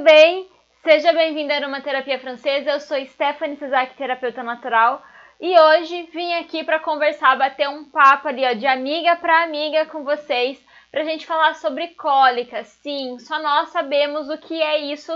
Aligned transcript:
tudo 0.00 0.04
bem? 0.04 0.48
Seja 0.82 1.12
bem-vinda 1.12 1.62
a 1.62 1.68
uma 1.68 1.82
terapia 1.82 2.18
francesa. 2.18 2.70
Eu 2.70 2.80
sou 2.80 2.96
Stephanie 3.04 3.58
Cesar, 3.58 3.86
terapeuta 3.94 4.42
natural, 4.42 5.02
e 5.38 5.58
hoje 5.58 6.08
vim 6.10 6.32
aqui 6.36 6.64
para 6.64 6.80
conversar, 6.80 7.36
bater 7.36 7.68
um 7.68 7.84
papo 7.84 8.28
ali, 8.28 8.42
ó, 8.46 8.54
de 8.54 8.66
amiga 8.66 9.14
para 9.16 9.44
amiga 9.44 9.84
com 9.86 10.02
vocês, 10.02 10.58
para 10.90 11.02
a 11.02 11.04
gente 11.04 11.26
falar 11.26 11.54
sobre 11.56 11.88
cólica. 11.88 12.64
Sim, 12.64 13.18
só 13.18 13.42
nós 13.42 13.68
sabemos 13.68 14.30
o 14.30 14.38
que 14.38 14.62
é 14.62 14.78
isso, 14.78 15.12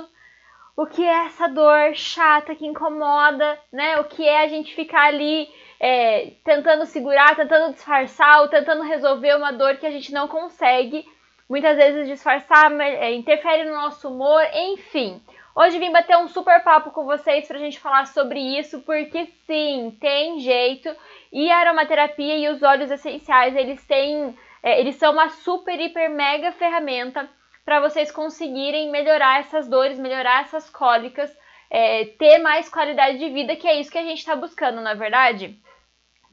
o 0.76 0.84
que 0.84 1.02
é 1.02 1.24
essa 1.24 1.48
dor 1.48 1.94
chata 1.94 2.54
que 2.54 2.66
incomoda, 2.66 3.58
né? 3.72 3.98
O 4.00 4.04
que 4.04 4.28
é 4.28 4.42
a 4.42 4.48
gente 4.48 4.74
ficar 4.74 5.06
ali 5.06 5.48
é, 5.80 6.32
tentando 6.44 6.84
segurar, 6.84 7.34
tentando 7.34 7.72
disfarçar, 7.72 8.42
ou 8.42 8.48
tentando 8.48 8.82
resolver 8.82 9.34
uma 9.34 9.50
dor 9.50 9.78
que 9.78 9.86
a 9.86 9.90
gente 9.90 10.12
não 10.12 10.28
consegue 10.28 11.06
muitas 11.48 11.76
vezes 11.76 12.08
disfarçar, 12.08 12.72
é, 12.80 13.12
interfere 13.14 13.64
no 13.64 13.74
nosso 13.74 14.08
humor, 14.08 14.42
enfim. 14.52 15.20
Hoje 15.56 15.78
vim 15.78 15.92
bater 15.92 16.16
um 16.16 16.26
super 16.26 16.64
papo 16.64 16.90
com 16.90 17.04
vocês 17.04 17.46
pra 17.46 17.58
gente 17.58 17.78
falar 17.78 18.06
sobre 18.06 18.40
isso, 18.40 18.80
porque 18.80 19.26
sim, 19.46 19.96
tem 20.00 20.40
jeito. 20.40 20.88
E 21.32 21.50
a 21.50 21.58
aromaterapia 21.58 22.36
e 22.36 22.48
os 22.48 22.62
óleos 22.62 22.90
essenciais, 22.90 23.54
eles 23.54 23.84
têm, 23.86 24.36
é, 24.62 24.80
eles 24.80 24.96
são 24.96 25.12
uma 25.12 25.28
super, 25.28 25.78
hiper, 25.78 26.10
mega 26.10 26.50
ferramenta 26.52 27.28
para 27.64 27.80
vocês 27.80 28.10
conseguirem 28.10 28.90
melhorar 28.90 29.40
essas 29.40 29.68
dores, 29.68 29.98
melhorar 29.98 30.42
essas 30.42 30.68
cólicas, 30.68 31.34
é, 31.70 32.04
ter 32.04 32.38
mais 32.38 32.68
qualidade 32.68 33.18
de 33.18 33.30
vida, 33.30 33.56
que 33.56 33.66
é 33.66 33.80
isso 33.80 33.90
que 33.90 33.98
a 33.98 34.02
gente 34.02 34.18
está 34.18 34.36
buscando, 34.36 34.80
na 34.80 34.90
é 34.90 34.94
verdade. 34.94 35.58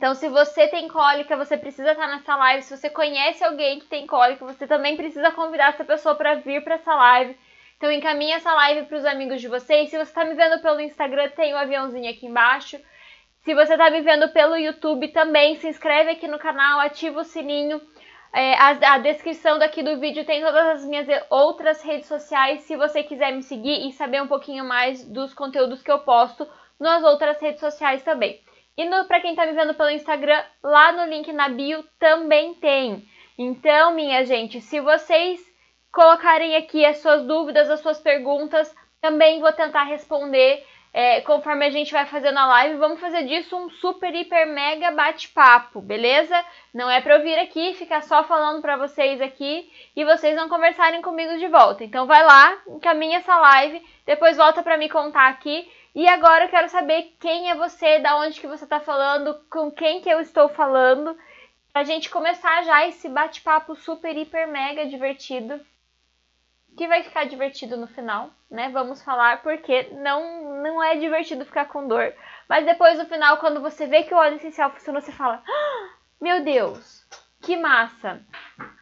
Então, 0.02 0.16
se 0.16 0.28
você 0.30 0.68
tem 0.68 0.88
cólica, 0.88 1.38
você 1.38 1.56
precisa 1.56 1.92
estar 1.92 2.08
nessa 2.08 2.36
live. 2.36 2.64
Se 2.64 2.76
você 2.76 2.90
conhece 2.90 3.44
alguém 3.44 3.80
que 3.80 3.86
tem 3.86 4.08
cólica, 4.08 4.44
você 4.44 4.66
também 4.66 4.98
precisa 4.98 5.30
convidar 5.30 5.70
essa 5.70 5.86
pessoa 5.86 6.16
para 6.16 6.34
vir 6.34 6.64
para 6.64 6.74
essa 6.74 6.96
live. 6.96 7.38
Então, 7.78 7.92
encaminhe 7.92 8.32
essa 8.32 8.52
live 8.52 8.88
para 8.88 8.98
os 8.98 9.06
amigos 9.06 9.40
de 9.40 9.48
vocês. 9.48 9.92
Se 9.92 9.98
você 9.98 10.10
está 10.10 10.26
me 10.26 10.34
vendo 10.34 10.60
pelo 10.60 10.80
Instagram, 10.80 11.30
tem 11.30 11.54
o 11.54 11.56
um 11.56 11.60
aviãozinho 11.60 12.10
aqui 12.10 12.26
embaixo. 12.26 12.80
Se 13.44 13.54
você 13.54 13.74
está 13.74 13.92
me 13.92 14.02
vendo 14.02 14.28
pelo 14.30 14.58
YouTube, 14.58 15.08
também 15.10 15.58
se 15.58 15.68
inscreve 15.68 16.10
aqui 16.10 16.28
no 16.28 16.40
canal, 16.40 16.80
ativa 16.80 17.22
o 17.22 17.24
sininho. 17.24 17.80
É, 18.34 18.56
a, 18.56 18.96
a, 18.96 18.98
descrição 18.98 19.60
daqui 19.60 19.84
do 19.84 20.00
vídeo 20.00 20.26
tem 20.26 20.42
todas 20.42 20.66
as 20.66 20.84
minhas 20.84 21.06
outras 21.30 21.84
redes 21.84 22.08
sociais. 22.08 22.62
Se 22.62 22.76
você 22.76 23.04
quiser 23.04 23.34
me 23.34 23.44
seguir 23.44 23.88
e 23.88 23.92
saber 23.92 24.20
um 24.20 24.28
pouquinho 24.28 24.66
mais 24.66 25.08
dos 25.08 25.32
conteúdos 25.32 25.84
que 25.84 25.92
eu 25.92 26.00
posto 26.00 26.50
nas 26.80 27.04
outras 27.04 27.40
redes 27.40 27.60
sociais 27.60 28.02
também. 28.02 28.42
E 28.82 29.06
para 29.06 29.20
quem 29.20 29.32
está 29.32 29.46
me 29.46 29.54
vendo 29.54 29.76
pelo 29.76 29.92
Instagram, 29.92 30.44
lá 30.64 30.92
no 30.92 31.06
link 31.06 31.32
na 31.32 31.50
bio 31.50 31.84
também 32.00 32.56
tem. 32.56 33.08
Então, 33.38 33.94
minha 33.94 34.26
gente, 34.26 34.60
se 34.60 34.80
vocês 34.80 35.40
colocarem 35.92 36.56
aqui 36.56 36.84
as 36.84 36.98
suas 36.98 37.24
dúvidas, 37.24 37.70
as 37.70 37.80
suas 37.80 38.00
perguntas, 38.00 38.74
também 39.00 39.40
vou 39.40 39.54
tentar 39.54 39.84
responder 39.84 40.66
é, 40.92 41.22
conforme 41.22 41.64
a 41.64 41.70
gente 41.70 41.92
vai 41.92 42.08
fazendo 42.08 42.40
a 42.40 42.48
live. 42.48 42.78
Vamos 42.78 43.00
fazer 43.00 43.24
disso 43.28 43.56
um 43.56 43.70
super, 43.70 44.16
hiper, 44.16 44.48
mega 44.48 44.90
bate-papo, 44.90 45.80
beleza? 45.80 46.44
Não 46.74 46.90
é 46.90 47.02
para 47.02 47.18
eu 47.18 47.22
vir 47.22 47.38
aqui 47.38 47.76
ficar 47.76 48.02
só 48.02 48.24
falando 48.24 48.64
para 48.64 48.78
vocês 48.78 49.22
aqui 49.22 49.72
e 49.96 50.04
vocês 50.04 50.36
não 50.36 50.50
conversarem 50.50 51.04
comigo 51.04 51.38
de 51.38 51.48
volta. 51.48 51.84
Então, 51.84 52.08
vai 52.08 52.26
lá, 52.26 52.58
encaminha 52.68 53.20
essa 53.20 53.38
live, 53.38 53.80
depois 54.08 54.38
volta 54.38 54.64
para 54.64 54.78
me 54.78 54.90
contar 54.90 55.28
aqui 55.30 55.70
e 55.94 56.08
agora 56.08 56.46
eu 56.46 56.50
quero 56.50 56.70
saber 56.70 57.16
quem 57.20 57.50
é 57.50 57.56
você, 57.56 58.00
da 58.00 58.18
onde 58.18 58.40
que 58.40 58.48
você 58.48 58.64
está 58.64 58.80
falando, 58.80 59.34
com 59.50 59.70
quem 59.70 60.02
que 60.02 60.10
eu 60.10 60.22
estou 60.22 60.48
falando, 60.50 61.18
pra 61.74 61.84
gente 61.84 62.10
começar 62.10 62.64
já 62.64 62.88
esse 62.88 63.10
bate-papo 63.10 63.76
super, 63.76 64.16
hiper, 64.16 64.48
mega 64.48 64.86
divertido, 64.86 65.60
que 66.78 66.88
vai 66.88 67.04
ficar 67.04 67.26
divertido 67.26 67.76
no 67.76 67.88
final, 67.88 68.30
né? 68.50 68.70
Vamos 68.70 69.04
falar 69.04 69.42
porque 69.42 69.90
não, 69.92 70.62
não 70.64 70.82
é 70.82 70.96
divertido 70.96 71.46
ficar 71.46 71.66
com 71.66 71.88
dor. 71.88 72.14
Mas 72.48 72.66
depois 72.66 72.98
no 72.98 73.06
final, 73.06 73.38
quando 73.38 73.62
você 73.62 73.86
vê 73.86 74.04
que 74.04 74.14
o 74.14 74.18
óleo 74.18 74.36
essencial 74.36 74.72
funciona, 74.72 75.02
você 75.02 75.12
fala: 75.12 75.44
ah, 75.46 75.90
Meu 76.22 76.44
Deus, 76.44 77.06
que 77.42 77.58
massa! 77.58 78.22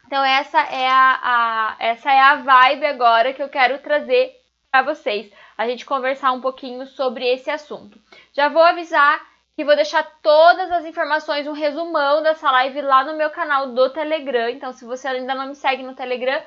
Então 0.06 0.24
essa 0.24 0.60
é 0.60 0.88
a, 0.88 1.20
a, 1.22 1.76
essa 1.78 2.12
é 2.12 2.20
a 2.20 2.36
vibe 2.36 2.86
agora 2.86 3.32
que 3.32 3.42
eu 3.42 3.48
quero 3.48 3.78
trazer 3.78 4.39
para 4.70 4.82
vocês 4.82 5.30
a 5.58 5.66
gente 5.66 5.84
conversar 5.84 6.32
um 6.32 6.40
pouquinho 6.40 6.86
sobre 6.86 7.26
esse 7.26 7.50
assunto. 7.50 7.98
Já 8.32 8.48
vou 8.48 8.62
avisar 8.62 9.20
que 9.56 9.64
vou 9.64 9.76
deixar 9.76 10.02
todas 10.22 10.70
as 10.72 10.84
informações, 10.86 11.46
um 11.46 11.52
resumão 11.52 12.22
dessa 12.22 12.50
live 12.50 12.80
lá 12.80 13.04
no 13.04 13.16
meu 13.16 13.30
canal 13.30 13.72
do 13.72 13.90
Telegram. 13.90 14.48
Então, 14.48 14.72
se 14.72 14.84
você 14.84 15.08
ainda 15.08 15.34
não 15.34 15.48
me 15.48 15.54
segue 15.54 15.82
no 15.82 15.94
Telegram, 15.94 16.40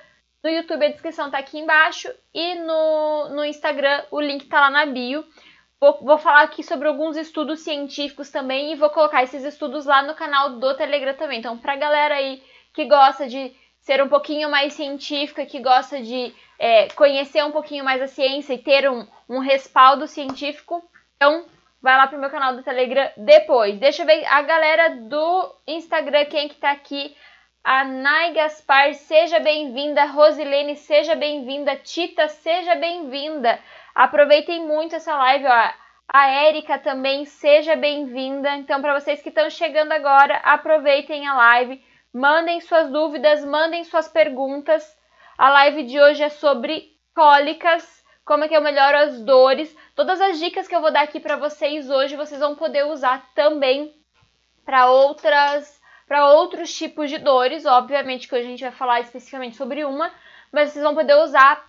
no 0.43 0.49
YouTube 0.49 0.85
a 0.85 0.89
descrição 0.89 1.29
tá 1.29 1.37
aqui 1.37 1.59
embaixo 1.59 2.09
e 2.33 2.55
no, 2.55 3.29
no 3.29 3.45
Instagram 3.45 4.03
o 4.09 4.19
link 4.19 4.47
tá 4.47 4.61
lá 4.61 4.69
na 4.69 4.85
bio. 4.85 5.23
Vou, 5.79 5.99
vou 6.01 6.17
falar 6.17 6.43
aqui 6.43 6.63
sobre 6.63 6.87
alguns 6.87 7.17
estudos 7.17 7.59
científicos 7.59 8.29
também 8.31 8.71
e 8.71 8.75
vou 8.75 8.89
colocar 8.89 9.21
esses 9.21 9.43
estudos 9.43 9.85
lá 9.85 10.01
no 10.01 10.15
canal 10.15 10.57
do 10.57 10.75
Telegram 10.75 11.13
também. 11.13 11.39
Então, 11.39 11.57
pra 11.57 11.75
galera 11.75 12.15
aí 12.15 12.41
que 12.73 12.85
gosta 12.85 13.27
de 13.27 13.53
ser 13.79 14.01
um 14.01 14.07
pouquinho 14.07 14.49
mais 14.49 14.73
científica, 14.73 15.45
que 15.45 15.59
gosta 15.59 16.01
de 16.01 16.33
é, 16.63 16.87
conhecer 16.95 17.43
um 17.43 17.51
pouquinho 17.51 17.83
mais 17.83 18.01
a 18.01 18.07
ciência 18.07 18.53
e 18.53 18.57
ter 18.57 18.89
um, 18.89 19.05
um 19.27 19.39
respaldo 19.39 20.07
científico, 20.07 20.81
então 21.17 21.45
vai 21.81 21.97
lá 21.97 22.07
pro 22.07 22.17
meu 22.17 22.29
canal 22.29 22.55
do 22.55 22.63
Telegram 22.63 23.09
depois. 23.17 23.77
Deixa 23.77 24.03
eu 24.03 24.05
ver 24.05 24.23
a 24.25 24.41
galera 24.43 24.95
do 24.95 25.55
Instagram, 25.67 26.23
quem 26.25 26.47
que 26.47 26.55
tá 26.55 26.71
aqui. 26.71 27.13
A 27.65 27.83
Nai 27.83 28.31
Gaspar, 28.31 28.93
seja 28.93 29.41
bem-vinda. 29.41 30.05
Rosilene, 30.05 30.77
seja 30.77 31.15
bem-vinda. 31.15 31.75
Tita, 31.75 32.29
seja 32.29 32.75
bem-vinda. 32.75 33.59
Aproveitem 33.93 34.65
muito 34.65 34.95
essa 34.95 35.15
live, 35.17 35.45
ó. 35.45 35.69
A 36.07 36.29
Érica 36.29 36.79
também, 36.79 37.25
seja 37.25 37.75
bem-vinda. 37.75 38.55
Então, 38.55 38.81
para 38.81 38.97
vocês 38.97 39.21
que 39.21 39.29
estão 39.29 39.49
chegando 39.49 39.91
agora, 39.91 40.37
aproveitem 40.37 41.27
a 41.27 41.35
live 41.35 41.83
Mandem 42.13 42.61
suas 42.61 42.91
dúvidas, 42.91 43.43
mandem 43.43 43.83
suas 43.83 44.07
perguntas. 44.07 44.95
A 45.37 45.49
live 45.49 45.83
de 45.83 45.99
hoje 45.99 46.23
é 46.23 46.29
sobre 46.29 46.91
cólicas, 47.15 48.03
como 48.23 48.43
é 48.43 48.47
que 48.47 48.55
eu 48.55 48.61
melhoro 48.61 48.97
as 48.97 49.19
dores. 49.21 49.75
Todas 49.95 50.21
as 50.21 50.39
dicas 50.39 50.67
que 50.67 50.75
eu 50.75 50.81
vou 50.81 50.91
dar 50.91 51.01
aqui 51.01 51.19
para 51.19 51.35
vocês 51.35 51.89
hoje, 51.89 52.15
vocês 52.15 52.39
vão 52.39 52.55
poder 52.55 52.85
usar 52.85 53.29
também 53.33 53.93
para 54.63 54.89
outras 54.89 55.81
para 56.07 56.27
outros 56.33 56.71
tipos 56.75 57.09
de 57.09 57.17
dores, 57.17 57.65
obviamente 57.65 58.27
que 58.27 58.35
hoje 58.35 58.45
a 58.45 58.49
gente 58.49 58.63
vai 58.63 58.71
falar 58.71 58.99
especificamente 58.99 59.55
sobre 59.55 59.85
uma, 59.85 60.11
mas 60.51 60.69
vocês 60.69 60.83
vão 60.83 60.93
poder 60.93 61.15
usar 61.15 61.65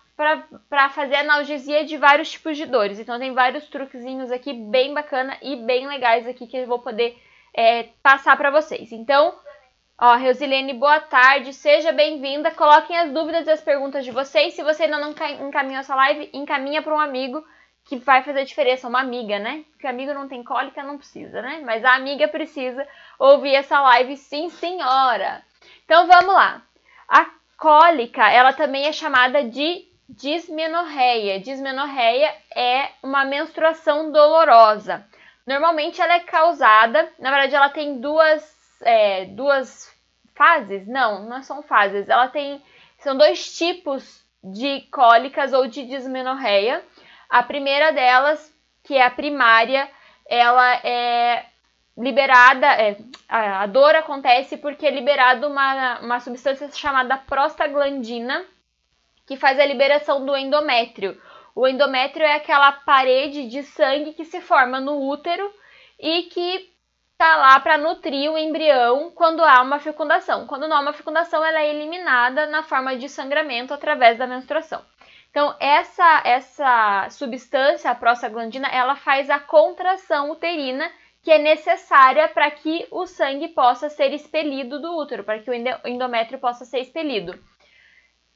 para 0.68 0.90
fazer 0.90 1.16
analgesia 1.16 1.84
de 1.84 1.96
vários 1.96 2.30
tipos 2.30 2.56
de 2.56 2.66
dores. 2.66 2.98
Então 2.98 3.18
tem 3.18 3.32
vários 3.32 3.66
truquezinhos 3.68 4.30
aqui 4.30 4.52
bem 4.52 4.92
bacana 4.92 5.38
e 5.40 5.56
bem 5.56 5.86
legais 5.86 6.26
aqui 6.26 6.46
que 6.46 6.56
eu 6.56 6.66
vou 6.66 6.80
poder 6.80 7.16
é, 7.54 7.84
passar 8.02 8.36
para 8.36 8.50
vocês. 8.50 8.92
Então 8.92 9.34
Ó, 9.96 10.16
Rosilene, 10.16 10.72
boa 10.72 10.98
tarde, 10.98 11.52
seja 11.52 11.92
bem-vinda. 11.92 12.50
Coloquem 12.50 12.98
as 12.98 13.12
dúvidas 13.12 13.46
e 13.46 13.50
as 13.52 13.60
perguntas 13.60 14.04
de 14.04 14.10
vocês. 14.10 14.54
Se 14.54 14.62
você 14.62 14.82
ainda 14.82 14.98
não 14.98 15.14
encaminhou 15.46 15.78
essa 15.78 15.94
live, 15.94 16.30
encaminha 16.32 16.82
para 16.82 16.92
um 16.92 16.98
amigo 16.98 17.44
que 17.84 17.96
vai 17.96 18.24
fazer 18.24 18.44
diferença, 18.44 18.88
uma 18.88 18.98
amiga, 18.98 19.38
né? 19.38 19.64
Porque 19.70 19.86
amigo 19.86 20.12
não 20.12 20.26
tem 20.26 20.42
cólica, 20.42 20.82
não 20.82 20.98
precisa, 20.98 21.40
né? 21.40 21.62
Mas 21.64 21.84
a 21.84 21.94
amiga 21.94 22.26
precisa 22.26 22.84
ouvir 23.20 23.54
essa 23.54 23.80
live, 23.82 24.16
sim, 24.16 24.48
senhora. 24.48 25.44
Então 25.84 26.08
vamos 26.08 26.34
lá. 26.34 26.60
A 27.08 27.30
cólica, 27.56 28.28
ela 28.28 28.52
também 28.52 28.86
é 28.86 28.92
chamada 28.92 29.44
de 29.44 29.86
dismenorreia. 30.08 31.38
Dismenorreia 31.38 32.34
é 32.52 32.88
uma 33.00 33.24
menstruação 33.24 34.10
dolorosa. 34.10 35.06
Normalmente 35.46 36.00
ela 36.00 36.14
é 36.14 36.20
causada, 36.20 37.12
na 37.16 37.30
verdade 37.30 37.54
ela 37.54 37.68
tem 37.68 38.00
duas 38.00 38.54
é, 38.84 39.24
duas 39.26 39.92
fases? 40.34 40.86
Não, 40.86 41.28
não 41.28 41.42
são 41.42 41.62
fases. 41.62 42.08
Ela 42.08 42.28
tem. 42.28 42.62
São 42.98 43.16
dois 43.16 43.56
tipos 43.56 44.24
de 44.42 44.82
cólicas 44.90 45.52
ou 45.52 45.66
de 45.66 45.86
dismenorreia. 45.86 46.82
A 47.28 47.42
primeira 47.42 47.92
delas, 47.92 48.54
que 48.82 48.94
é 48.94 49.04
a 49.04 49.10
primária, 49.10 49.90
ela 50.26 50.74
é 50.76 51.46
liberada, 51.96 52.66
é, 52.66 52.96
a 53.28 53.66
dor 53.66 53.94
acontece 53.94 54.56
porque 54.56 54.86
é 54.86 54.90
liberada 54.90 55.46
uma, 55.46 56.00
uma 56.00 56.20
substância 56.20 56.70
chamada 56.72 57.16
prostaglandina, 57.16 58.44
que 59.26 59.36
faz 59.36 59.58
a 59.58 59.66
liberação 59.66 60.24
do 60.26 60.36
endométrio. 60.36 61.20
O 61.54 61.68
endométrio 61.68 62.26
é 62.26 62.34
aquela 62.34 62.72
parede 62.72 63.48
de 63.48 63.62
sangue 63.62 64.12
que 64.12 64.24
se 64.24 64.40
forma 64.40 64.80
no 64.80 65.08
útero 65.08 65.50
e 65.98 66.24
que 66.24 66.73
está 67.14 67.36
lá 67.36 67.58
para 67.60 67.78
nutrir 67.78 68.30
o 68.30 68.36
embrião 68.36 69.10
quando 69.12 69.42
há 69.42 69.62
uma 69.62 69.78
fecundação. 69.78 70.46
Quando 70.46 70.68
não 70.68 70.76
há 70.76 70.80
uma 70.80 70.92
fecundação, 70.92 71.44
ela 71.44 71.60
é 71.60 71.70
eliminada 71.70 72.46
na 72.46 72.62
forma 72.62 72.96
de 72.96 73.08
sangramento 73.08 73.72
através 73.72 74.18
da 74.18 74.26
menstruação. 74.26 74.84
Então, 75.30 75.56
essa, 75.58 76.22
essa 76.24 77.08
substância, 77.10 77.90
a 77.90 77.94
prostaglandina, 77.94 78.68
ela 78.68 78.94
faz 78.96 79.30
a 79.30 79.40
contração 79.40 80.30
uterina 80.30 80.90
que 81.22 81.30
é 81.30 81.38
necessária 81.38 82.28
para 82.28 82.50
que 82.50 82.86
o 82.90 83.06
sangue 83.06 83.48
possa 83.48 83.88
ser 83.88 84.12
expelido 84.12 84.80
do 84.80 84.96
útero, 84.96 85.24
para 85.24 85.38
que 85.38 85.50
o 85.50 85.88
endométrio 85.88 86.38
possa 86.38 86.64
ser 86.64 86.80
expelido. 86.80 87.38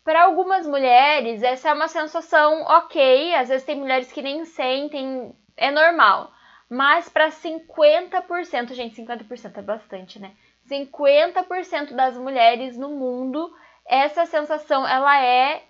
para 0.04 0.24
algumas 0.24 0.66
mulheres, 0.66 1.42
essa 1.42 1.68
é 1.68 1.72
uma 1.72 1.88
sensação 1.88 2.62
ok. 2.62 3.34
Às 3.34 3.48
vezes 3.50 3.66
tem 3.66 3.76
mulheres 3.76 4.10
que 4.10 4.22
nem 4.22 4.44
sentem, 4.46 5.34
é 5.56 5.70
normal. 5.70 6.32
Mas 6.68 7.08
para 7.08 7.30
50%, 7.30 8.74
gente, 8.74 9.02
50% 9.02 9.56
é 9.56 9.62
bastante, 9.62 10.18
né? 10.18 10.32
50% 10.70 11.94
das 11.94 12.16
mulheres 12.18 12.76
no 12.76 12.90
mundo, 12.90 13.50
essa 13.86 14.26
sensação 14.26 14.86
ela 14.86 15.22
é 15.22 15.64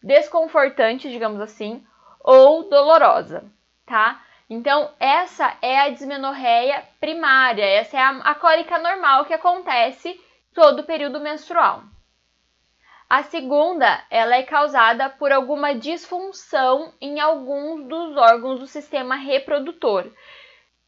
desconfortante, 0.00 1.10
digamos 1.10 1.40
assim, 1.40 1.84
ou 2.20 2.68
dolorosa, 2.68 3.44
tá? 3.84 4.22
Então, 4.48 4.92
essa 5.00 5.56
é 5.60 5.80
a 5.80 5.90
dismenorreia 5.90 6.84
primária, 7.00 7.64
essa 7.64 7.96
é 7.96 8.00
a, 8.00 8.10
a 8.18 8.34
cólica 8.36 8.78
normal 8.78 9.24
que 9.24 9.34
acontece 9.34 10.20
todo 10.54 10.80
o 10.80 10.84
período 10.84 11.18
menstrual. 11.18 11.82
A 13.08 13.22
segunda, 13.22 14.04
ela 14.10 14.36
é 14.36 14.42
causada 14.42 15.08
por 15.08 15.30
alguma 15.30 15.74
disfunção 15.74 16.92
em 17.00 17.20
alguns 17.20 17.86
dos 17.88 18.16
órgãos 18.16 18.58
do 18.58 18.66
sistema 18.66 19.14
reprodutor. 19.14 20.10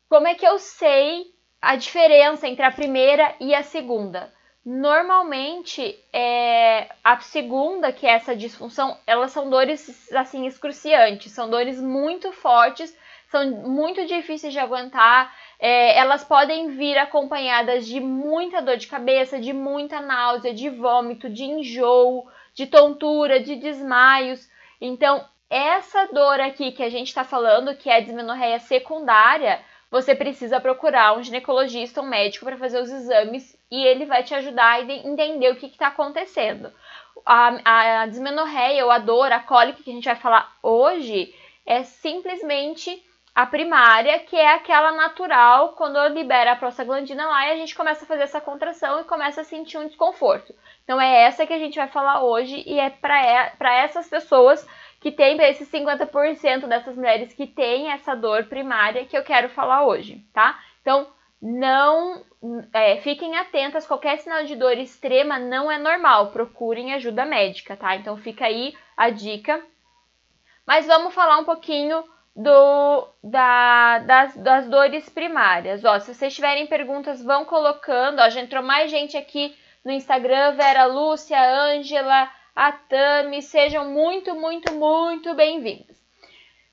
Como 0.09 0.26
é 0.26 0.35
que 0.35 0.47
eu 0.47 0.59
sei 0.59 1.26
a 1.62 1.76
diferença 1.76 2.49
entre 2.49 2.65
a 2.65 2.73
primeira 2.73 3.37
e 3.38 3.55
a 3.55 3.62
segunda? 3.62 4.35
Normalmente, 4.65 5.97
é, 6.12 6.91
a 7.05 7.20
segunda, 7.20 7.93
que 7.93 8.06
é 8.06 8.11
essa 8.11 8.35
disfunção, 8.35 8.99
elas 9.06 9.31
são 9.31 9.49
dores 9.49 10.12
assim 10.12 10.44
excruciantes, 10.44 11.32
são 11.32 11.49
dores 11.49 11.81
muito 11.81 12.32
fortes 12.32 12.94
são 13.31 13.50
muito 13.50 14.06
difíceis 14.06 14.53
de 14.53 14.59
aguentar. 14.59 15.35
É, 15.58 15.99
elas 15.99 16.22
podem 16.22 16.69
vir 16.69 16.96
acompanhadas 16.96 17.87
de 17.87 17.99
muita 18.00 18.62
dor 18.62 18.76
de 18.76 18.87
cabeça, 18.87 19.40
de 19.40 19.52
muita 19.52 20.00
náusea, 20.00 20.55
de 20.55 20.70
vômito, 20.70 21.28
de 21.28 21.44
enjoo, 21.44 22.28
de 22.55 22.66
tontura, 22.66 23.40
de 23.40 23.56
desmaios. 23.56 24.49
Então, 24.81 25.25
essa 25.50 26.06
dor 26.12 26.40
aqui 26.40 26.72
que 26.72 26.82
a 26.82 26.90
gente 26.90 27.08
está 27.08 27.25
falando, 27.25 27.75
que 27.75 27.90
é 27.90 27.96
a 27.96 28.00
dismenorreia 28.00 28.60
secundária, 28.60 29.60
você 29.90 30.14
precisa 30.14 30.60
procurar 30.60 31.16
um 31.16 31.22
ginecologista, 31.22 32.02
um 32.02 32.06
médico 32.06 32.44
para 32.44 32.58
fazer 32.58 32.81
os 32.81 32.90
exames 32.90 33.56
e 33.70 33.82
ele 33.84 34.04
vai 34.04 34.22
te 34.22 34.34
ajudar 34.34 34.75
a 34.75 34.81
entender 34.81 35.50
o 35.50 35.56
que 35.56 35.66
está 35.66 35.88
acontecendo. 35.88 36.70
A, 37.25 38.02
a 38.02 38.06
dismenorreia 38.06 38.84
ou 38.84 38.90
a 38.90 38.99
dor, 38.99 39.32
a 39.32 39.40
cólica 39.40 39.82
que 39.82 39.90
a 39.90 39.94
gente 39.94 40.04
vai 40.04 40.16
falar 40.16 40.56
hoje, 40.62 41.34
é 41.64 41.82
simplesmente 41.82 43.02
a 43.38 43.46
primária, 43.46 44.19
que 44.19 44.35
é 44.35 44.52
aquela 44.52 44.90
natural, 44.90 45.75
quando 45.75 45.96
libera 46.08 46.50
a 46.50 46.56
prostaglandina 46.56 47.25
lá 47.25 47.46
e 47.46 47.52
a 47.52 47.56
gente 47.56 47.73
começa 47.73 48.05
a 48.05 48.08
fazer 48.08 48.25
essa 48.25 48.40
contração 48.40 48.99
e 48.99 49.05
começa 49.05 49.43
a 49.43 49.44
sentir 49.44 49.79
um 49.79 49.87
desconforto. 49.87 50.52
Então 50.82 51.00
é 51.00 51.23
essa 51.23 51.46
que 51.46 51.52
a 51.52 51.58
gente 51.58 51.79
vai 51.79 51.87
falar 51.87 52.25
hoje 52.25 52.64
e 52.67 52.81
é 52.81 52.90
para 52.90 53.76
essas 53.76 54.08
pessoas 54.08 54.69
que 55.00 55.12
para 55.12 55.49
esses 55.50 55.70
50% 55.70 56.67
dessas 56.67 56.96
mulheres 56.96 57.32
que 57.32 57.46
têm 57.46 57.93
essa 57.93 58.17
dor 58.17 58.46
primária 58.46 59.05
que 59.05 59.17
eu 59.17 59.23
quero 59.23 59.49
falar 59.50 59.87
hoje, 59.87 60.20
tá? 60.35 60.58
Então 60.82 61.06
não 61.40 62.25
é, 62.73 62.96
fiquem 63.02 63.37
atentas, 63.37 63.87
qualquer 63.87 64.19
sinal 64.19 64.43
de 64.43 64.56
dor 64.56 64.76
extrema 64.79 65.38
não 65.38 65.70
é 65.70 65.79
normal, 65.79 66.32
procurem 66.32 66.93
ajuda 66.93 67.25
médica, 67.25 67.76
tá? 67.76 67.94
Então 67.94 68.17
fica 68.17 68.46
aí 68.46 68.75
a 68.96 69.11
dica. 69.11 69.64
Mas 70.67 70.88
vamos 70.88 71.14
falar 71.14 71.38
um 71.38 71.44
pouquinho 71.44 72.02
do, 72.38 73.08
da, 73.20 73.99
das, 73.99 74.37
das 74.37 74.69
dores 74.69 75.08
primárias. 75.08 75.85
Ó, 75.85 75.99
se 75.99 76.14
vocês 76.14 76.32
tiverem 76.32 76.69
perguntas, 76.69 77.20
vão 77.20 77.44
colocando. 77.44 78.20
Ó, 78.20 78.31
já 78.31 78.40
entrou 78.40 78.62
mais 78.62 78.93
gente 78.93 79.17
aqui 79.17 79.52
no 79.85 79.90
Instagram, 79.90 80.52
Vera 80.52 80.85
Lúcia, 80.85 81.37
Ângela, 81.37 82.31
a 82.55 82.70
Tami, 82.70 83.43
sejam 83.43 83.90
muito, 83.90 84.37
muito, 84.37 84.73
muito 84.73 85.35
bem-vindos. 85.35 85.96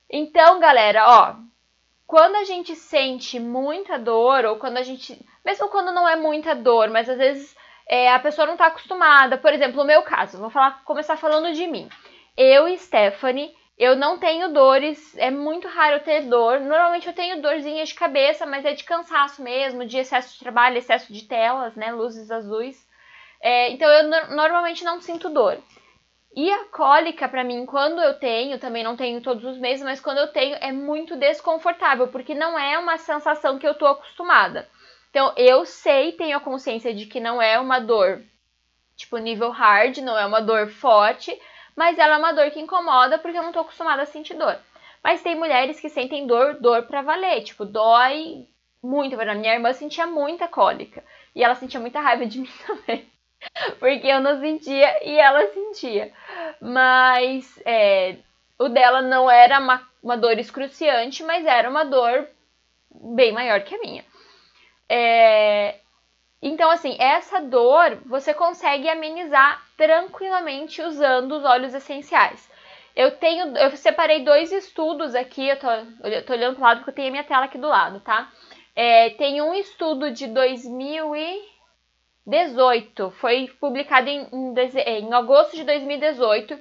Então, 0.08 0.60
galera, 0.60 1.04
ó, 1.08 1.36
quando 2.06 2.36
a 2.36 2.44
gente 2.44 2.76
sente 2.76 3.40
muita 3.40 3.98
dor, 3.98 4.46
ou 4.46 4.58
quando 4.58 4.78
a 4.78 4.84
gente. 4.84 5.20
Mesmo 5.44 5.68
quando 5.70 5.92
não 5.92 6.08
é 6.08 6.16
muita 6.16 6.54
dor, 6.54 6.92
mas 6.92 7.10
às 7.10 7.18
vezes 7.18 7.56
é, 7.90 8.14
a 8.14 8.20
pessoa 8.20 8.46
não 8.46 8.54
está 8.54 8.68
acostumada. 8.68 9.36
Por 9.36 9.52
exemplo, 9.52 9.78
no 9.78 9.86
meu 9.86 10.04
caso, 10.04 10.38
vou 10.38 10.52
falar, 10.52 10.84
começar 10.84 11.18
falando 11.18 11.52
de 11.54 11.66
mim. 11.66 11.90
Eu 12.38 12.68
e 12.68 12.78
Stephanie 12.78 13.52
eu 13.78 13.96
não 13.96 14.18
tenho 14.18 14.54
dores, 14.54 15.18
é 15.18 15.30
muito 15.30 15.68
raro 15.68 15.98
eu 15.98 16.04
ter 16.04 16.22
dor. 16.22 16.60
Normalmente 16.62 17.08
eu 17.08 17.14
tenho 17.14 17.42
dorzinha 17.42 17.84
de 17.84 17.94
cabeça, 17.94 18.46
mas 18.46 18.64
é 18.64 18.74
de 18.74 18.84
cansaço 18.84 19.42
mesmo, 19.42 19.86
de 19.86 19.98
excesso 19.98 20.34
de 20.34 20.40
trabalho, 20.40 20.78
excesso 20.78 21.12
de 21.12 21.24
telas, 21.24 21.76
né, 21.76 21.92
luzes 21.92 22.32
azuis. 22.32 22.88
É, 23.42 23.70
então 23.72 23.90
eu 23.90 24.04
no 24.04 24.36
normalmente 24.36 24.84
não 24.84 25.02
sinto 25.02 25.30
dor. 25.30 25.58
E 26.36 26.52
a 26.52 26.66
cólica, 26.66 27.30
para 27.30 27.44
mim, 27.44 27.66
quando 27.66 28.02
eu 28.02 28.20
tenho, 28.20 28.60
também 28.60 28.84
não 28.84 28.98
tenho 28.98 29.22
todos 29.22 29.44
os 29.46 29.58
meses, 29.58 29.84
mas 29.84 30.02
quando 30.02 30.18
eu 30.18 30.28
tenho 30.28 30.56
é 30.60 30.72
muito 30.72 31.16
desconfortável, 31.16 32.08
porque 32.10 32.34
não 32.34 32.58
é 32.60 32.78
uma 32.78 32.98
sensação 32.98 33.58
que 33.58 33.68
eu 33.68 33.74
tô 33.74 33.86
acostumada. 33.88 34.68
Então 35.10 35.34
eu 35.38 35.66
sei, 35.66 36.14
tenho 36.14 36.38
a 36.38 36.42
consciência 36.42 36.94
de 36.94 37.06
que 37.06 37.20
não 37.20 37.42
é 37.42 37.60
uma 37.60 37.80
dor 37.80 38.22
tipo 38.96 39.18
nível 39.18 39.50
hard, 39.50 39.98
não 39.98 40.18
é 40.18 40.26
uma 40.26 40.42
dor 40.42 40.70
forte, 40.70 41.38
mas 41.76 41.98
ela 41.98 42.16
é 42.16 42.18
uma 42.18 42.32
dor 42.32 42.50
que 42.52 42.60
incomoda 42.60 43.18
porque 43.20 43.38
eu 43.38 43.44
não 43.44 43.52
tô 43.52 43.60
acostumada 43.60 44.04
a 44.04 44.06
sentir 44.06 44.36
dor. 44.36 44.58
Mas 45.04 45.22
tem 45.22 45.36
mulheres 45.36 45.80
que 45.80 45.90
sentem 45.90 46.26
dor, 46.26 46.56
dor 46.60 46.84
pra 46.84 47.02
valer, 47.02 47.44
tipo, 47.44 47.66
dói 47.66 48.48
muito. 48.82 49.20
A 49.20 49.36
minha 49.36 49.54
irmã 49.54 49.74
sentia 49.74 50.08
muita 50.08 50.48
cólica 50.48 51.04
e 51.36 51.44
ela 51.44 51.56
sentia 51.56 51.80
muita 51.80 52.00
raiva 52.00 52.26
de 52.26 52.40
mim 52.42 52.50
também. 52.66 53.06
Porque 53.80 54.08
eu 54.08 54.20
não 54.20 54.40
sentia 54.40 55.08
e 55.08 55.18
ela 55.20 55.46
sentia. 55.54 56.12
Mas 56.60 57.62
é, 57.66 58.18
o 58.58 58.70
dela 58.70 59.02
não 59.02 59.30
era 59.30 59.60
uma, 59.60 59.88
uma 60.02 60.18
dor 60.18 60.38
excruciante, 60.40 61.24
mas 61.24 61.46
era 61.46 61.70
uma 61.70 61.84
dor 61.84 62.28
bem 62.90 63.32
maior 63.32 63.62
que 63.62 63.76
a 63.76 63.80
minha. 63.80 64.06
É, 64.90 65.76
então, 66.48 66.70
assim, 66.70 66.96
essa 67.00 67.42
dor 67.42 67.98
você 68.06 68.32
consegue 68.32 68.88
amenizar 68.88 69.66
tranquilamente 69.76 70.80
usando 70.80 71.32
os 71.32 71.44
óleos 71.44 71.74
essenciais. 71.74 72.48
Eu 72.96 73.18
tenho, 73.18 73.58
eu 73.58 73.76
separei 73.76 74.24
dois 74.24 74.52
estudos 74.52 75.16
aqui, 75.16 75.50
eu 75.50 75.58
tô, 75.58 75.68
eu 76.08 76.24
tô 76.24 76.34
olhando 76.34 76.54
pro 76.54 76.64
lado 76.64 76.78
porque 76.78 76.92
eu 76.92 76.96
tenho 76.96 77.08
a 77.08 77.12
minha 77.12 77.24
tela 77.24 77.46
aqui 77.46 77.58
do 77.58 77.68
lado, 77.68 78.00
tá? 78.02 78.32
É, 78.76 79.10
tem 79.12 79.42
um 79.42 79.56
estudo 79.56 80.12
de 80.12 80.28
2018, 80.28 83.10
foi 83.20 83.48
publicado 83.60 84.08
em, 84.08 84.28
em, 84.32 84.54
em 84.86 85.12
agosto 85.16 85.56
de 85.56 85.64
2018, 85.64 86.60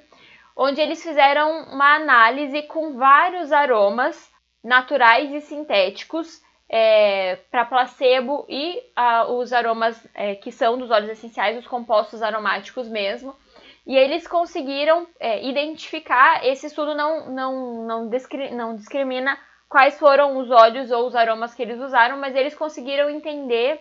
onde 0.57 0.81
eles 0.81 1.03
fizeram 1.03 1.65
uma 1.65 1.93
análise 1.93 2.63
com 2.63 2.97
vários 2.97 3.51
aromas 3.51 4.33
naturais 4.63 5.31
e 5.31 5.41
sintéticos 5.41 6.43
é, 6.69 7.37
para 7.51 7.65
placebo 7.65 8.45
e 8.49 8.81
os 9.29 9.53
aromas 9.53 10.07
é, 10.13 10.35
que 10.35 10.51
são 10.51 10.77
dos 10.77 10.91
óleos 10.91 11.11
essenciais, 11.11 11.57
os 11.57 11.67
compostos 11.67 12.21
aromáticos 12.21 12.87
mesmo. 12.87 13.35
E 13.85 13.95
eles 13.95 14.27
conseguiram 14.27 15.07
é, 15.19 15.47
identificar, 15.47 16.43
esse 16.45 16.65
estudo 16.65 16.95
não, 16.95 17.29
não, 17.29 17.85
não, 17.85 18.09
discri, 18.09 18.49
não 18.51 18.75
discrimina 18.75 19.37
quais 19.69 19.99
foram 19.99 20.37
os 20.37 20.49
óleos 20.49 20.89
ou 20.89 21.05
os 21.05 21.15
aromas 21.15 21.53
que 21.53 21.61
eles 21.61 21.79
usaram, 21.79 22.17
mas 22.17 22.35
eles 22.35 22.55
conseguiram 22.55 23.09
entender 23.09 23.79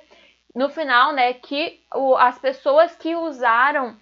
no 0.54 0.68
final, 0.68 1.12
né, 1.12 1.32
que 1.32 1.80
o, 1.94 2.14
as 2.16 2.38
pessoas 2.38 2.94
que 2.96 3.16
usaram 3.16 3.96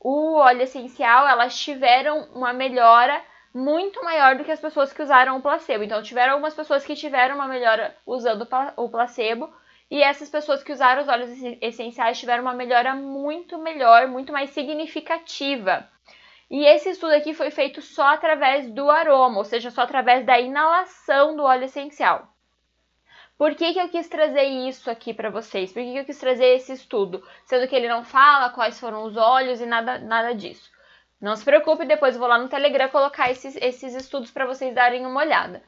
o 0.00 0.36
óleo 0.36 0.62
essencial, 0.62 1.28
elas 1.28 1.56
tiveram 1.56 2.28
uma 2.34 2.52
melhora 2.52 3.22
muito 3.54 4.02
maior 4.04 4.36
do 4.36 4.44
que 4.44 4.50
as 4.50 4.60
pessoas 4.60 4.92
que 4.92 5.02
usaram 5.02 5.36
o 5.36 5.42
placebo. 5.42 5.84
Então, 5.84 6.02
tiveram 6.02 6.34
algumas 6.34 6.54
pessoas 6.54 6.84
que 6.84 6.94
tiveram 6.94 7.34
uma 7.34 7.48
melhora 7.48 7.96
usando 8.06 8.48
o 8.76 8.88
placebo, 8.88 9.52
e 9.90 10.02
essas 10.02 10.30
pessoas 10.30 10.62
que 10.62 10.72
usaram 10.72 11.02
os 11.02 11.08
óleos 11.08 11.30
essenciais 11.60 12.18
tiveram 12.18 12.42
uma 12.42 12.54
melhora 12.54 12.94
muito 12.94 13.58
melhor, 13.58 14.08
muito 14.08 14.32
mais 14.32 14.48
significativa. 14.50 15.86
E 16.50 16.64
esse 16.64 16.88
estudo 16.88 17.12
aqui 17.12 17.34
foi 17.34 17.50
feito 17.50 17.82
só 17.82 18.14
através 18.14 18.70
do 18.70 18.90
aroma, 18.90 19.38
ou 19.38 19.44
seja, 19.44 19.70
só 19.70 19.82
através 19.82 20.24
da 20.24 20.40
inalação 20.40 21.36
do 21.36 21.42
óleo 21.42 21.64
essencial. 21.64 22.26
Por 23.36 23.54
que, 23.54 23.74
que 23.74 23.80
eu 23.80 23.88
quis 23.90 24.08
trazer 24.08 24.44
isso 24.44 24.90
aqui 24.90 25.12
para 25.12 25.28
vocês? 25.28 25.70
Por 25.72 25.82
que, 25.82 25.92
que 25.92 25.98
eu 25.98 26.04
quis 26.06 26.18
trazer 26.18 26.54
esse 26.54 26.72
estudo? 26.72 27.22
Sendo 27.44 27.68
que 27.68 27.76
ele 27.76 27.88
não 27.88 28.02
fala 28.02 28.48
quais 28.48 28.80
foram 28.80 29.04
os 29.04 29.16
óleos 29.16 29.60
e 29.60 29.66
nada, 29.66 29.98
nada 29.98 30.34
disso. 30.34 30.71
Não 31.22 31.36
se 31.36 31.44
preocupe, 31.44 31.86
depois 31.86 32.16
eu 32.16 32.18
vou 32.18 32.28
lá 32.28 32.36
no 32.36 32.48
Telegram 32.48 32.88
colocar 32.88 33.30
esses, 33.30 33.54
esses 33.54 33.94
estudos 33.94 34.32
para 34.32 34.44
vocês 34.44 34.74
darem 34.74 35.06
uma 35.06 35.20
olhada. 35.20 35.62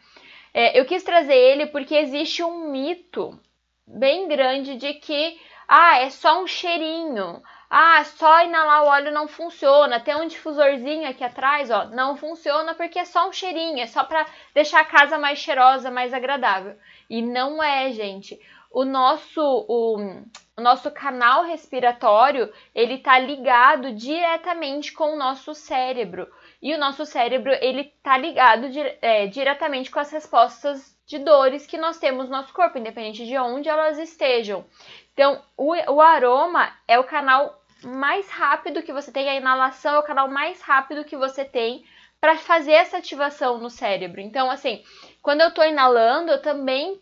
É, 0.53 0.79
eu 0.79 0.85
quis 0.85 1.05
trazer 1.05 1.37
ele 1.37 1.67
porque 1.67 1.95
existe 1.95 2.43
um 2.43 2.73
mito 2.73 3.39
bem 3.87 4.27
grande 4.27 4.77
de 4.77 4.95
que 4.95 5.41
ah, 5.69 6.01
é 6.01 6.11
só 6.11 6.43
um 6.43 6.47
cheirinho. 6.49 7.41
Ah, 7.71 8.03
só 8.05 8.45
inalar 8.45 8.83
o 8.83 8.89
óleo 8.89 9.13
não 9.13 9.29
funciona. 9.29 10.01
Tem 10.01 10.17
um 10.17 10.27
difusorzinho 10.27 11.09
aqui 11.09 11.23
atrás, 11.23 11.71
ó, 11.71 11.85
não 11.85 12.17
funciona 12.17 12.75
porque 12.75 12.99
é 12.99 13.05
só 13.05 13.29
um 13.29 13.33
cheirinho, 13.33 13.79
é 13.79 13.87
só 13.87 14.03
para 14.03 14.27
deixar 14.53 14.81
a 14.81 14.85
casa 14.85 15.19
mais 15.19 15.39
cheirosa, 15.39 15.89
mais 15.89 16.13
agradável. 16.13 16.77
E 17.09 17.23
não 17.23 17.63
é, 17.63 17.93
gente. 17.93 18.41
O 18.75 18.85
nosso 18.85 19.41
o, 19.69 19.97
o 20.57 20.61
nosso 20.61 20.91
canal 20.91 21.45
respiratório 21.45 22.53
ele 22.75 22.95
está 22.95 23.17
ligado 23.17 23.93
diretamente 23.93 24.93
com 24.93 25.15
o 25.15 25.17
nosso 25.17 25.55
cérebro 25.55 26.27
e 26.61 26.75
o 26.75 26.79
nosso 26.79 27.07
cérebro 27.07 27.53
ele 27.61 27.83
está 27.83 28.19
ligado 28.19 28.67
é, 29.01 29.29
diretamente 29.29 29.93
com 29.93 30.01
as 30.01 30.11
respostas 30.11 30.99
de 31.07 31.21
dores 31.21 31.67
que 31.67 31.79
nós 31.79 31.99
temos 31.99 32.25
no 32.25 32.33
nosso 32.33 32.53
corpo, 32.53 32.77
independente 32.77 33.25
de 33.25 33.39
onde 33.39 33.69
elas 33.69 33.97
estejam. 33.97 34.65
Então, 35.13 35.41
o, 35.57 35.75
o 35.93 36.01
aroma 36.01 36.73
é 36.89 36.99
o 36.99 37.05
canal 37.05 37.63
mais 37.85 38.29
rápido 38.29 38.83
que 38.83 38.93
você 38.93 39.13
tem, 39.13 39.29
a 39.29 39.37
inalação 39.37 39.95
é 39.95 39.99
o 40.01 40.05
canal 40.05 40.27
mais 40.29 40.61
rápido 40.61 41.05
que 41.05 41.17
você 41.17 41.45
tem 41.45 41.85
para 42.21 42.37
fazer 42.39 42.73
essa 42.73 42.97
ativação 42.97 43.59
no 43.59 43.71
cérebro. 43.71 44.21
Então, 44.21 44.51
assim, 44.51 44.83
quando 45.23 45.43
eu 45.43 45.49
estou 45.49 45.65
inalando, 45.65 46.33
eu 46.33 46.43
também 46.43 47.01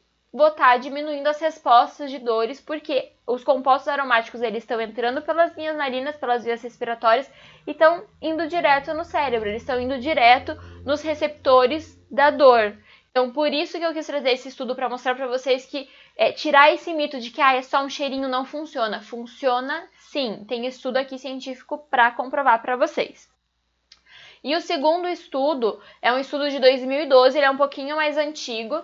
tá 0.57 0.77
diminuindo 0.79 1.27
as 1.27 1.41
respostas 1.41 2.11
de 2.11 2.19
dores, 2.19 2.61
porque 2.61 3.13
os 3.27 3.45
compostos 3.45 3.89
aromáticos 3.89 4.41
eles 4.41 4.63
estão 4.63 4.81
entrando 4.81 5.21
pelas 5.21 5.55
minhas 5.55 5.77
narinas, 5.77 6.17
pelas 6.17 6.45
vias 6.45 6.63
respiratórias 6.63 7.31
e 7.67 7.73
estão 7.73 8.05
indo 8.21 8.49
direto 8.49 8.95
no 8.95 9.05
cérebro, 9.05 9.49
eles 9.49 9.63
estão 9.63 9.81
indo 9.81 9.99
direto 9.99 10.55
nos 10.85 11.03
receptores 11.03 12.01
da 12.11 12.31
dor. 12.31 12.77
Então, 13.11 13.31
por 13.31 13.53
isso 13.53 13.79
que 13.79 13.85
eu 13.85 13.93
quis 13.93 14.07
trazer 14.07 14.31
esse 14.31 14.49
estudo 14.49 14.75
para 14.75 14.89
mostrar 14.89 15.15
para 15.15 15.27
vocês 15.27 15.67
que 15.67 15.87
é, 16.17 16.33
tirar 16.33 16.73
esse 16.73 16.95
mito 16.95 17.21
de 17.21 17.31
que 17.31 17.43
ah, 17.43 17.55
é 17.55 17.61
só 17.61 17.85
um 17.85 17.91
cheirinho 17.91 18.27
não 18.27 18.47
funciona. 18.47 19.03
Funciona 19.03 19.87
sim. 19.99 20.47
Tem 20.49 20.67
estudo 20.67 20.97
aqui 20.97 21.19
científico 21.19 21.87
para 21.91 22.11
comprovar 22.13 22.63
para 22.63 22.75
vocês. 22.75 23.31
E 24.43 24.57
o 24.57 24.61
segundo 24.63 25.07
estudo 25.09 25.79
é 26.01 26.13
um 26.13 26.19
estudo 26.19 26.49
de 26.51 26.59
2012, 26.59 27.39
ele 27.39 27.47
é 27.47 27.51
um 27.51 27.57
pouquinho 27.57 27.95
mais 27.95 28.17
antigo, 28.17 28.83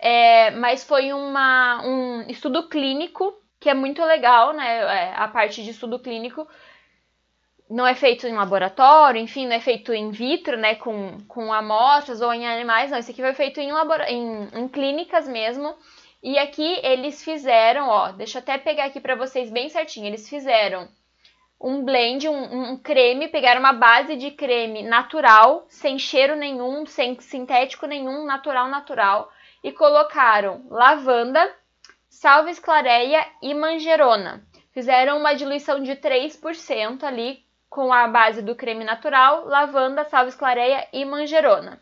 é, 0.00 0.50
mas 0.52 0.82
foi 0.82 1.12
uma, 1.12 1.82
um 1.84 2.22
estudo 2.28 2.68
clínico 2.68 3.34
que 3.60 3.68
é 3.68 3.74
muito 3.74 4.02
legal, 4.02 4.54
né? 4.54 4.78
É, 4.78 5.14
a 5.14 5.28
parte 5.28 5.62
de 5.62 5.70
estudo 5.70 5.98
clínico 5.98 6.48
não 7.68 7.86
é 7.86 7.94
feito 7.94 8.26
em 8.26 8.34
laboratório, 8.34 9.20
enfim, 9.20 9.46
não 9.46 9.54
é 9.54 9.60
feito 9.60 9.94
in 9.94 10.10
vitro, 10.10 10.56
né, 10.56 10.74
com, 10.74 11.18
com 11.28 11.52
amostras 11.52 12.20
ou 12.20 12.32
em 12.32 12.44
animais, 12.44 12.90
não, 12.90 12.98
isso 12.98 13.12
aqui 13.12 13.22
foi 13.22 13.32
feito 13.32 13.60
em, 13.60 13.70
em, 14.08 14.48
em 14.60 14.68
clínicas 14.68 15.28
mesmo. 15.28 15.76
E 16.20 16.36
aqui 16.36 16.80
eles 16.82 17.22
fizeram, 17.22 17.88
ó, 17.88 18.10
deixa 18.10 18.38
eu 18.38 18.42
até 18.42 18.58
pegar 18.58 18.86
aqui 18.86 19.00
para 19.00 19.14
vocês 19.14 19.50
bem 19.50 19.68
certinho, 19.68 20.06
eles 20.06 20.28
fizeram 20.28 20.88
um 21.60 21.84
blend, 21.84 22.26
um, 22.26 22.72
um, 22.72 22.76
creme, 22.76 23.28
pegaram 23.28 23.60
uma 23.60 23.72
base 23.72 24.16
de 24.16 24.30
creme 24.30 24.82
natural, 24.82 25.66
sem 25.68 25.98
cheiro 25.98 26.34
nenhum, 26.34 26.86
sem 26.86 27.20
sintético 27.20 27.86
nenhum, 27.86 28.24
natural, 28.24 28.68
natural, 28.68 29.30
e 29.62 29.72
colocaram 29.72 30.66
lavanda, 30.70 31.54
salves 32.08 32.58
clareia 32.58 33.26
e 33.42 33.54
manjerona. 33.54 34.44
Fizeram 34.72 35.18
uma 35.18 35.34
diluição 35.34 35.82
de 35.82 35.96
3% 35.96 37.02
ali 37.02 37.44
com 37.68 37.92
a 37.92 38.08
base 38.08 38.42
do 38.42 38.54
creme 38.56 38.84
natural, 38.84 39.44
lavanda, 39.44 40.04
salves 40.04 40.34
clareia 40.34 40.88
e 40.92 41.04
manjerona. 41.04 41.80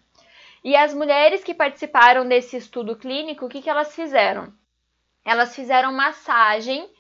E 0.63 0.77
as 0.77 0.93
mulheres 0.93 1.45
que 1.45 1.55
participaram 1.55 2.29
desse 2.29 2.57
estudo 2.57 2.97
clínico, 2.97 3.47
o 3.47 3.49
que, 3.49 3.63
que 3.63 3.71
elas 3.71 3.95
fizeram? 3.95 4.53
Elas 5.25 5.55
fizeram 5.55 5.93
massagem 5.93 6.91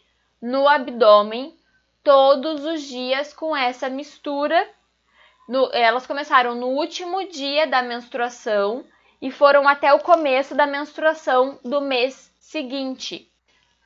no 0.40 0.68
abdômen 0.68 1.56
todos 2.02 2.64
os 2.64 2.82
dias 2.82 3.35
com 3.35 3.56
essa 3.56 3.88
mistura. 3.88 4.68
No, 5.49 5.70
elas 5.73 6.06
começaram 6.06 6.54
no 6.54 6.68
último 6.68 7.28
dia 7.28 7.66
da 7.66 7.82
menstruação 7.82 8.85
e 9.20 9.30
foram 9.30 9.68
até 9.68 9.92
o 9.92 10.00
começo 10.00 10.54
da 10.54 10.66
menstruação 10.66 11.58
do 11.64 11.80
mês 11.80 12.32
seguinte 12.38 13.30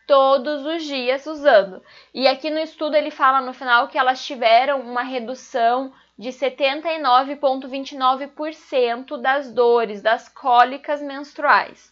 todos 0.07 0.67
os 0.67 0.85
dias 0.85 1.25
usando. 1.27 1.83
E 2.13 2.29
aqui 2.29 2.51
no 2.51 2.59
estudo 2.59 2.95
ele 2.97 3.11
fala 3.11 3.41
no 3.41 3.55
final 3.55 3.89
que 3.89 3.97
elas 3.97 4.23
tiveram 4.25 4.81
uma 4.81 5.03
redução 5.03 5.93
de 6.19 6.29
79,29% 6.29 9.17
das 9.21 9.51
dores, 9.51 10.03
das 10.03 10.29
cólicas 10.29 11.01
menstruais. 11.01 11.91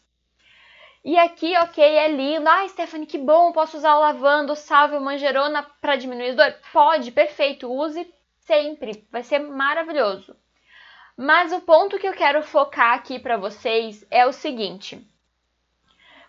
E 1.03 1.19
aqui, 1.19 1.57
ok, 1.57 1.83
é 1.83 2.09
lindo. 2.09 2.47
Ah, 2.47 2.69
Stephanie, 2.69 3.07
que 3.07 3.17
bom, 3.17 3.53
posso 3.53 3.79
usar 3.79 3.97
o 3.97 4.01
lavanda, 4.01 4.53
o 4.53 4.57
salve, 4.57 4.97
o 4.97 5.01
manjerona 5.01 5.63
para 5.81 5.97
diminuir 5.97 6.29
as 6.31 6.37
dores? 6.37 6.57
Pode, 6.73 7.11
perfeito, 7.11 7.73
use 7.73 8.07
sempre, 8.41 9.09
vai 9.11 9.23
ser 9.23 9.39
maravilhoso. 9.39 10.37
Mas 11.23 11.53
o 11.53 11.61
ponto 11.61 11.99
que 11.99 12.09
eu 12.09 12.15
quero 12.15 12.43
focar 12.43 12.95
aqui 12.95 13.19
para 13.19 13.37
vocês 13.37 14.07
é 14.11 14.25
o 14.25 14.33
seguinte: 14.33 15.07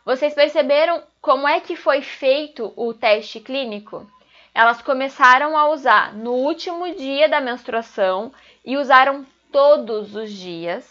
vocês 0.03 0.33
perceberam 0.33 1.01
como 1.21 1.47
é 1.47 1.61
que 1.61 1.77
foi 1.77 2.01
feito 2.01 2.73
o 2.75 2.93
teste 2.93 3.39
clínico? 3.39 4.05
Elas 4.53 4.81
começaram 4.81 5.57
a 5.57 5.69
usar 5.69 6.13
no 6.13 6.33
último 6.33 6.93
dia 6.93 7.29
da 7.29 7.39
menstruação 7.39 8.33
e 8.65 8.75
usaram 8.75 9.25
todos 9.49 10.13
os 10.13 10.29
dias 10.29 10.85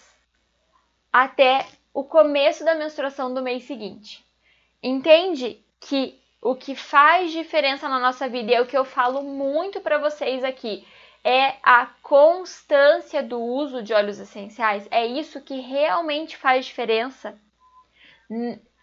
até 1.13 1.67
o 1.93 2.03
começo 2.03 2.65
da 2.65 2.75
menstruação 2.75 3.35
do 3.35 3.43
mês 3.43 3.65
seguinte. 3.65 4.25
Entende 4.83 5.63
que 5.79 6.19
o 6.41 6.55
que 6.55 6.75
faz 6.75 7.33
diferença 7.33 7.87
na 7.87 7.99
nossa 7.99 8.31
vida 8.31 8.51
é 8.51 8.63
o 8.63 8.67
que 8.67 8.79
eu 8.79 8.85
falo 8.87 9.23
muito 9.23 9.79
para 9.83 9.99
vocês 9.99 10.43
aqui 10.43 10.87
é 11.25 11.57
a 11.63 11.87
constância 12.03 13.23
do 13.23 13.41
uso 13.41 13.83
de 13.83 13.93
óleos 13.93 14.19
essenciais. 14.19 14.87
É 14.91 15.07
isso 15.07 15.41
que 15.41 15.61
realmente 15.61 16.37
faz 16.37 16.67
diferença 16.67 17.39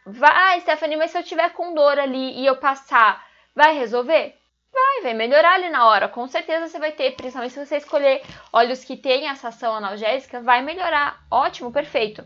Vai, 0.06 0.62
Stephanie, 0.62 0.98
mas 0.98 1.12
se 1.12 1.17
eu 1.17 1.24
tiver 1.24 1.50
com 1.50 1.74
dor 1.74 2.00
ali 2.00 2.39
e 2.39 2.46
eu 2.46 2.56
passar, 2.56 3.25
vai 3.53 3.74
resolver? 3.77 4.36
Vai, 4.72 5.01
vai 5.01 5.13
melhorar 5.13 5.56
ali 5.56 5.70
na 5.70 5.86
hora. 5.86 6.08
Com 6.08 6.27
certeza 6.27 6.67
você 6.67 6.79
vai 6.79 6.94
ter, 6.94 7.12
principalmente 7.15 7.53
se 7.53 7.65
você 7.65 7.77
escolher 7.77 8.22
óleos 8.53 8.86
que 8.86 8.96
têm 8.96 9.27
essa 9.27 9.50
ação 9.50 9.75
analgésica, 9.75 10.41
vai 10.41 10.62
melhorar. 10.62 11.25
Ótimo, 11.29 11.74
perfeito. 11.74 12.25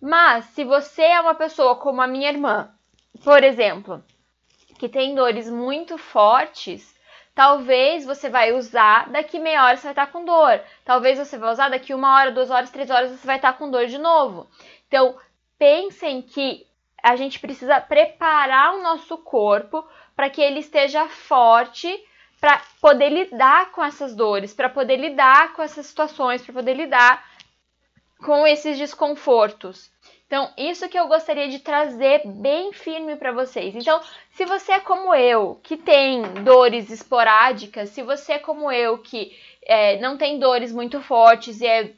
Mas 0.00 0.46
se 0.46 0.64
você 0.64 1.02
é 1.02 1.20
uma 1.20 1.34
pessoa 1.34 1.76
como 1.76 2.00
a 2.00 2.06
minha 2.06 2.30
irmã, 2.30 2.70
por 3.22 3.44
exemplo, 3.44 4.02
que 4.78 4.88
tem 4.88 5.14
dores 5.14 5.50
muito 5.50 5.98
fortes, 5.98 6.94
talvez 7.36 8.06
você 8.06 8.30
vai 8.30 8.54
usar, 8.54 9.10
daqui 9.10 9.38
meia 9.38 9.62
hora 9.62 9.76
você 9.76 9.82
vai 9.82 9.92
estar 9.92 10.06
com 10.06 10.24
dor. 10.24 10.58
Talvez 10.86 11.18
você 11.18 11.36
vai 11.36 11.52
usar 11.52 11.68
daqui 11.68 11.92
uma 11.92 12.16
hora, 12.16 12.32
duas 12.32 12.50
horas, 12.50 12.70
três 12.70 12.90
horas 12.90 13.10
você 13.10 13.26
vai 13.26 13.36
estar 13.36 13.52
com 13.52 13.70
dor 13.70 13.86
de 13.86 13.98
novo. 13.98 14.48
Então, 14.88 15.14
pensem 15.58 16.22
que 16.22 16.66
a 17.02 17.14
gente 17.14 17.38
precisa 17.38 17.78
preparar 17.78 18.74
o 18.74 18.82
nosso 18.82 19.18
corpo 19.18 19.86
para 20.16 20.30
que 20.30 20.40
ele 20.40 20.60
esteja 20.60 21.06
forte 21.08 22.02
para 22.40 22.62
poder 22.80 23.10
lidar 23.10 23.70
com 23.70 23.84
essas 23.84 24.14
dores, 24.14 24.54
para 24.54 24.70
poder 24.70 24.96
lidar 24.96 25.52
com 25.52 25.62
essas 25.62 25.86
situações, 25.86 26.40
para 26.40 26.54
poder 26.54 26.72
lidar 26.72 27.22
com 28.24 28.46
esses 28.46 28.78
desconfortos. 28.78 29.90
Então, 30.26 30.52
isso 30.58 30.88
que 30.88 30.98
eu 30.98 31.06
gostaria 31.06 31.48
de 31.48 31.60
trazer 31.60 32.22
bem 32.26 32.72
firme 32.72 33.14
para 33.14 33.30
vocês. 33.30 33.76
Então, 33.76 34.00
se 34.30 34.44
você 34.44 34.72
é 34.72 34.80
como 34.80 35.14
eu, 35.14 35.60
que 35.62 35.76
tem 35.76 36.22
dores 36.42 36.90
esporádicas, 36.90 37.90
se 37.90 38.02
você 38.02 38.32
é 38.32 38.38
como 38.38 38.72
eu, 38.72 38.98
que 38.98 39.38
é, 39.62 39.98
não 40.00 40.16
tem 40.16 40.38
dores 40.38 40.72
muito 40.72 41.00
fortes 41.00 41.60
e 41.60 41.66
é 41.66 41.92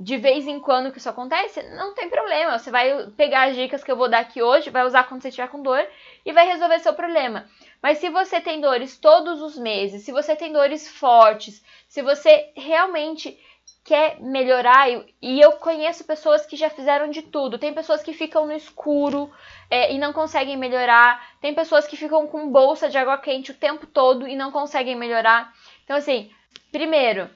de 0.00 0.16
vez 0.16 0.46
em 0.46 0.58
quando 0.58 0.90
que 0.90 0.96
isso 0.96 1.10
acontece, 1.10 1.62
não 1.74 1.94
tem 1.94 2.08
problema. 2.08 2.58
Você 2.58 2.70
vai 2.70 3.06
pegar 3.18 3.48
as 3.48 3.54
dicas 3.54 3.84
que 3.84 3.92
eu 3.92 3.96
vou 3.96 4.08
dar 4.08 4.20
aqui 4.20 4.42
hoje, 4.42 4.70
vai 4.70 4.86
usar 4.86 5.04
quando 5.04 5.20
você 5.20 5.28
estiver 5.28 5.48
com 5.48 5.60
dor 5.62 5.86
e 6.24 6.32
vai 6.32 6.46
resolver 6.46 6.78
seu 6.78 6.94
problema. 6.94 7.46
Mas 7.82 7.98
se 7.98 8.08
você 8.08 8.40
tem 8.40 8.62
dores 8.62 8.98
todos 8.98 9.42
os 9.42 9.58
meses, 9.58 10.02
se 10.02 10.10
você 10.10 10.34
tem 10.34 10.54
dores 10.54 10.88
fortes, 10.88 11.62
se 11.86 12.00
você 12.00 12.50
realmente 12.56 13.38
quer 13.84 14.20
melhorar, 14.20 14.88
e 15.20 15.40
eu 15.40 15.52
conheço 15.52 16.04
pessoas 16.04 16.44
que 16.44 16.56
já 16.56 16.68
fizeram 16.68 17.10
de 17.10 17.22
tudo. 17.22 17.58
Tem 17.58 17.72
pessoas 17.72 18.02
que 18.02 18.12
ficam 18.12 18.46
no 18.46 18.52
escuro 18.52 19.30
é, 19.70 19.92
e 19.92 19.98
não 19.98 20.12
conseguem 20.12 20.56
melhorar. 20.56 21.38
Tem 21.40 21.54
pessoas 21.54 21.86
que 21.86 21.96
ficam 21.96 22.26
com 22.26 22.50
bolsa 22.50 22.88
de 22.88 22.98
água 22.98 23.18
quente 23.18 23.50
o 23.50 23.56
tempo 23.56 23.86
todo 23.86 24.28
e 24.28 24.36
não 24.36 24.52
conseguem 24.52 24.96
melhorar. 24.96 25.52
Então, 25.84 25.96
assim, 25.96 26.30
primeiro, 26.70 27.28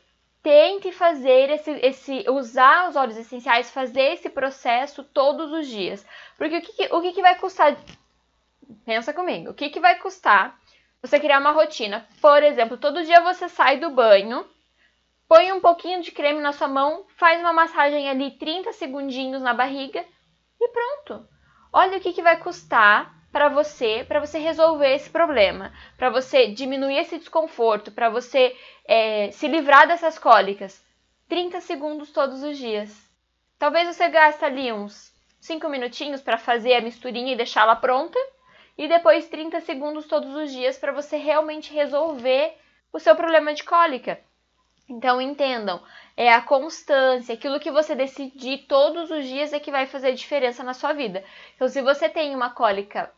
tente 0.43 0.93
fazer 0.93 1.51
esse, 1.51 1.71
esse 1.83 2.25
usar 2.29 2.91
os 2.91 2.97
óleos 2.97 3.17
essenciais, 3.17 3.71
fazer 3.71 4.13
esse 4.13 4.29
processo 4.29 5.03
todos 5.03 5.51
os 5.51 5.67
dias. 5.67 6.07
Porque 6.37 6.59
o 6.59 6.61
que, 6.61 6.95
o 6.95 7.13
que, 7.15 7.23
vai 7.23 7.35
custar? 7.37 7.77
Pensa 8.85 9.15
comigo, 9.15 9.51
o 9.51 9.55
que, 9.55 9.71
que 9.71 9.81
vai 9.81 9.99
custar 9.99 10.59
você 11.01 11.19
criar 11.19 11.41
uma 11.41 11.53
rotina? 11.53 12.07
Por 12.21 12.43
exemplo, 12.43 12.77
todo 12.77 13.05
dia 13.05 13.23
você 13.23 13.49
sai 13.49 13.79
do 13.79 13.91
banho, 13.91 14.45
põe 15.35 15.51
um 15.51 15.59
pouquinho 15.59 16.01
de 16.01 16.13
creme 16.13 16.41
na 16.41 16.53
sua 16.53 16.69
mão, 16.69 17.07
faz 17.17 17.41
uma 17.41 17.53
massagem 17.53 18.09
ali 18.09 18.31
30 18.39 18.73
segundinhos 18.73 19.43
na 19.43 19.53
barriga 19.53 20.05
e 20.61 20.69
pronto. 20.69 21.29
Olha 21.73 21.99
o 21.99 22.01
que, 22.01 22.13
que 22.13 22.23
vai 22.23 22.37
custar 22.37 23.13
para 23.33 23.49
você, 23.49 24.05
para 24.07 24.21
você 24.21 24.39
resolver 24.39 24.95
esse 24.95 25.11
problema, 25.11 25.73
para 25.97 26.09
você 26.09 26.53
diminuir 26.53 26.99
esse 26.99 27.19
desconforto, 27.19 27.91
para 27.91 28.09
você 28.09 28.57
é, 28.87 29.33
se 29.33 29.49
livrar 29.49 29.89
dessas 29.89 30.21
cólicas. 30.21 30.81
30 31.29 31.61
segundos 31.63 32.13
todos 32.13 32.45
os 32.45 32.57
dias. 32.57 32.97
Talvez 33.59 33.89
você 33.89 34.09
gaste 34.09 34.45
ali 34.45 34.73
uns 34.73 35.13
5 35.41 35.69
minutinhos 35.69 36.23
para 36.23 36.39
fazer 36.39 36.75
a 36.75 36.81
misturinha 36.81 37.33
e 37.33 37.37
deixá-la 37.37 37.75
pronta. 37.75 38.21
e 38.79 38.87
depois 38.87 39.29
30 39.29 39.61
segundos 39.63 40.07
todos 40.07 40.33
os 40.37 40.53
dias 40.53 40.79
para 40.79 40.93
você 40.93 41.17
realmente 41.17 41.75
resolver 41.75 42.57
o 42.93 43.01
seu 43.01 43.17
problema 43.17 43.53
de 43.53 43.65
cólica. 43.65 44.21
Então 44.89 45.21
entendam, 45.21 45.83
é 46.17 46.33
a 46.33 46.43
constância, 46.43 47.35
aquilo 47.35 47.59
que 47.59 47.71
você 47.71 47.95
decidir 47.95 48.67
todos 48.69 49.11
os 49.11 49.25
dias 49.25 49.53
é 49.53 49.59
que 49.59 49.71
vai 49.71 49.87
fazer 49.87 50.13
diferença 50.13 50.63
na 50.63 50.75
sua 50.75 50.93
vida. 50.93 51.25
Então, 51.55 51.69
se 51.69 51.81
você 51.81 52.09
tem 52.09 52.35
uma 52.35 52.51
cólica 52.51 53.11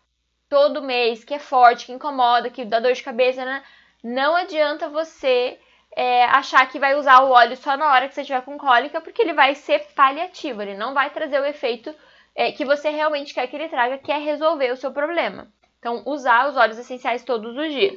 todo 0.48 0.82
mês, 0.82 1.24
que 1.24 1.34
é 1.34 1.38
forte, 1.38 1.86
que 1.86 1.92
incomoda, 1.92 2.50
que 2.50 2.64
dá 2.64 2.78
dor 2.78 2.92
de 2.92 3.02
cabeça, 3.02 3.44
né? 3.44 3.64
não 4.02 4.36
adianta 4.36 4.88
você 4.88 5.58
é, 5.96 6.24
achar 6.26 6.68
que 6.70 6.78
vai 6.78 6.94
usar 6.94 7.22
o 7.22 7.30
óleo 7.30 7.56
só 7.56 7.76
na 7.76 7.90
hora 7.90 8.06
que 8.08 8.14
você 8.14 8.20
estiver 8.20 8.42
com 8.42 8.56
cólica, 8.56 9.00
porque 9.00 9.20
ele 9.20 9.32
vai 9.32 9.54
ser 9.56 9.80
paliativo, 9.94 10.62
ele 10.62 10.76
não 10.76 10.94
vai 10.94 11.10
trazer 11.10 11.40
o 11.40 11.44
efeito 11.44 11.92
é, 12.34 12.52
que 12.52 12.64
você 12.64 12.90
realmente 12.90 13.34
quer 13.34 13.46
que 13.48 13.56
ele 13.56 13.68
traga, 13.68 13.98
que 13.98 14.12
é 14.12 14.18
resolver 14.18 14.70
o 14.70 14.76
seu 14.76 14.92
problema. 14.92 15.48
Então, 15.80 16.02
usar 16.06 16.48
os 16.48 16.56
óleos 16.56 16.78
essenciais 16.78 17.24
todos 17.24 17.56
os 17.56 17.72
dias. 17.72 17.96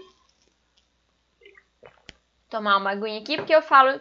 Tomar 2.50 2.78
uma 2.78 2.92
aguinha 2.92 3.20
aqui, 3.20 3.38
porque 3.38 3.54
eu 3.54 3.62
falo 3.62 4.00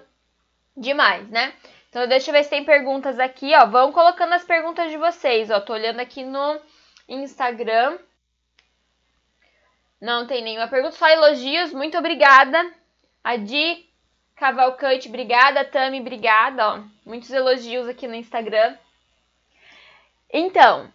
demais, 0.77 1.29
né? 1.29 1.53
Então, 1.91 2.07
deixa 2.07 2.31
eu 2.31 2.33
ver 2.35 2.45
se 2.45 2.51
tem 2.51 2.65
perguntas 2.65 3.19
aqui, 3.19 3.55
ó. 3.55 3.67
Vão 3.67 3.93
colocando 3.93 4.33
as 4.35 4.45
perguntas 4.45 4.91
de 4.91 4.97
vocês, 4.97 5.51
ó. 5.51 5.61
Tô 5.61 5.73
olhando 5.73 6.01
aqui 6.01 6.25
no 6.25 6.61
Instagram. 7.09 7.99
Não 10.01 10.27
tem 10.27 10.43
nenhuma 10.43 10.69
pergunta, 10.69 10.97
só 10.97 11.09
elogios. 11.09 11.73
Muito 11.73 11.97
obrigada. 11.99 12.73
A 13.25 13.37
Di 13.37 13.87
Cavalcante, 14.37 15.09
obrigada. 15.09 15.65
Tami, 15.65 16.01
obrigada. 16.01 16.69
Ó. 16.69 16.83
Muitos 17.05 17.31
elogios 17.31 17.89
aqui 17.89 18.07
no 18.07 18.15
Instagram. 18.15 18.77
Então, 20.31 20.93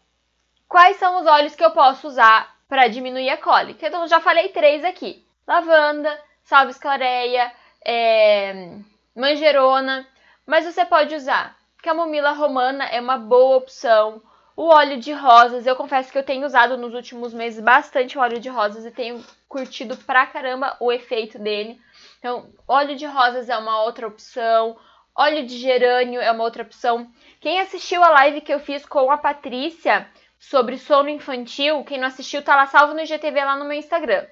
quais 0.68 0.98
são 0.98 1.20
os 1.20 1.26
óleos 1.26 1.56
que 1.56 1.64
eu 1.64 1.72
posso 1.72 2.08
usar 2.08 2.56
para 2.70 2.88
diminuir 2.88 3.30
a 3.30 3.38
cólica? 3.38 3.88
Então, 3.88 4.08
já 4.08 4.20
falei 4.20 4.50
três 4.50 4.86
aqui: 4.86 5.26
lavanda, 5.46 6.18
salve 6.44 6.72
esclareia, 6.72 7.52
é, 7.86 8.78
manjerona. 9.16 10.08
Mas 10.46 10.66
você 10.66 10.86
pode 10.86 11.16
usar 11.16 11.58
camomila 11.82 12.32
romana, 12.32 12.86
é 12.86 13.00
uma 13.00 13.18
boa 13.18 13.58
opção. 13.58 14.22
O 14.56 14.68
óleo 14.68 15.00
de 15.00 15.12
rosas, 15.12 15.66
eu 15.66 15.76
confesso 15.76 16.12
que 16.12 16.18
eu 16.18 16.24
tenho 16.24 16.46
usado 16.46 16.78
nos 16.78 16.94
últimos 16.94 17.34
meses 17.34 17.60
bastante 17.60 18.18
óleo 18.18 18.40
de 18.40 18.50
rosas 18.50 18.86
e 18.86 18.92
tenho 18.92 19.24
curtido 19.50 19.98
pra 19.98 20.28
caramba 20.28 20.78
o 20.80 20.92
efeito 20.92 21.40
dele. 21.40 21.80
Então, 22.20 22.50
óleo 22.68 22.96
de 22.96 23.06
rosas 23.06 23.50
é 23.50 23.58
uma 23.58 23.84
outra 23.84 24.08
opção, 24.08 24.78
óleo 25.16 25.46
de 25.46 25.58
gerânio 25.58 26.22
é 26.22 26.32
uma 26.32 26.44
outra 26.44 26.64
opção. 26.64 27.12
Quem 27.42 27.60
assistiu 27.60 28.04
a 28.04 28.10
live 28.10 28.42
que 28.42 28.54
eu 28.54 28.60
fiz 28.60 28.86
com 28.86 29.12
a 29.12 29.18
Patrícia 29.18 30.08
sobre 30.40 30.78
sono 30.78 31.10
infantil, 31.10 31.84
quem 31.84 32.00
não 32.00 32.08
assistiu 32.08 32.44
tá 32.44 32.56
lá 32.56 32.68
salvo 32.68 32.94
no 32.94 33.02
IGTV 33.02 33.44
lá 33.44 33.56
no 33.56 33.66
meu 33.66 33.78
Instagram. 33.78 34.26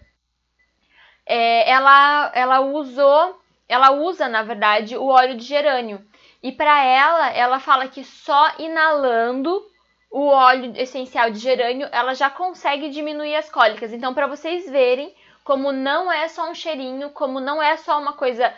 É, 1.25 1.69
ela, 1.69 2.31
ela 2.33 2.59
usou, 2.61 3.39
ela 3.67 3.91
usa 3.91 4.27
na 4.27 4.43
verdade 4.43 4.97
o 4.97 5.07
óleo 5.07 5.35
de 5.35 5.43
gerânio. 5.43 6.05
E 6.43 6.51
para 6.51 6.83
ela, 6.83 7.29
ela 7.29 7.59
fala 7.59 7.87
que 7.87 8.03
só 8.03 8.53
inalando 8.57 9.63
o 10.09 10.27
óleo 10.27 10.73
essencial 10.75 11.31
de 11.31 11.39
gerânio, 11.39 11.87
ela 11.91 12.13
já 12.13 12.29
consegue 12.29 12.89
diminuir 12.89 13.35
as 13.35 13.49
cólicas. 13.49 13.93
Então, 13.93 14.13
para 14.13 14.27
vocês 14.27 14.69
verem 14.69 15.15
como 15.43 15.71
não 15.71 16.11
é 16.11 16.27
só 16.27 16.49
um 16.49 16.53
cheirinho, 16.53 17.11
como 17.11 17.39
não 17.39 17.61
é 17.61 17.77
só 17.77 17.99
uma 17.99 18.13
coisa 18.13 18.53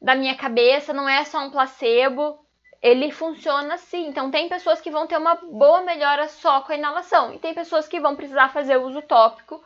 da 0.00 0.14
minha 0.14 0.34
cabeça, 0.34 0.92
não 0.92 1.08
é 1.08 1.24
só 1.24 1.38
um 1.40 1.50
placebo, 1.50 2.38
ele 2.82 3.10
funciona 3.10 3.74
assim. 3.74 4.08
Então, 4.08 4.30
tem 4.30 4.48
pessoas 4.48 4.80
que 4.80 4.90
vão 4.90 5.06
ter 5.06 5.16
uma 5.16 5.36
boa 5.36 5.82
melhora 5.82 6.28
só 6.28 6.60
com 6.60 6.72
a 6.72 6.76
inalação, 6.76 7.32
e 7.32 7.38
tem 7.38 7.54
pessoas 7.54 7.88
que 7.88 8.00
vão 8.00 8.16
precisar 8.16 8.48
fazer 8.48 8.76
uso 8.76 9.00
tópico 9.02 9.62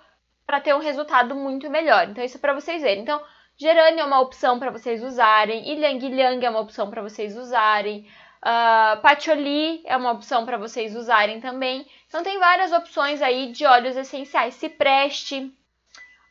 para 0.51 0.61
ter 0.61 0.75
um 0.75 0.81
resultado 0.81 1.33
muito 1.33 1.71
melhor. 1.71 2.09
Então, 2.09 2.25
isso 2.25 2.37
é 2.37 2.41
para 2.41 2.53
vocês 2.53 2.83
verem. 2.83 3.03
Então, 3.03 3.23
gerânio 3.57 4.01
é 4.01 4.05
uma 4.05 4.21
opção 4.21 4.59
para 4.59 4.73
vocês 4.73 5.01
usarem, 5.01 5.65
ylang 5.71 6.05
ylang 6.05 6.45
é 6.45 6.51
uma 6.51 6.59
opção 6.59 6.91
para 6.91 7.01
vocês 7.01 7.37
usarem. 7.37 8.05
Uh, 8.43 9.01
patchouli 9.01 9.81
é 9.85 9.97
uma 9.97 10.11
opção 10.11 10.45
para 10.45 10.59
vocês 10.59 10.97
usarem 10.97 11.41
também. 11.41 11.87
Então 12.09 12.25
tem 12.25 12.37
várias 12.41 12.73
opções 12.73 13.23
aí 13.23 13.53
de 13.53 13.65
óleos 13.65 13.97
essenciais. 13.97 14.55
Cipreste, 14.55 15.55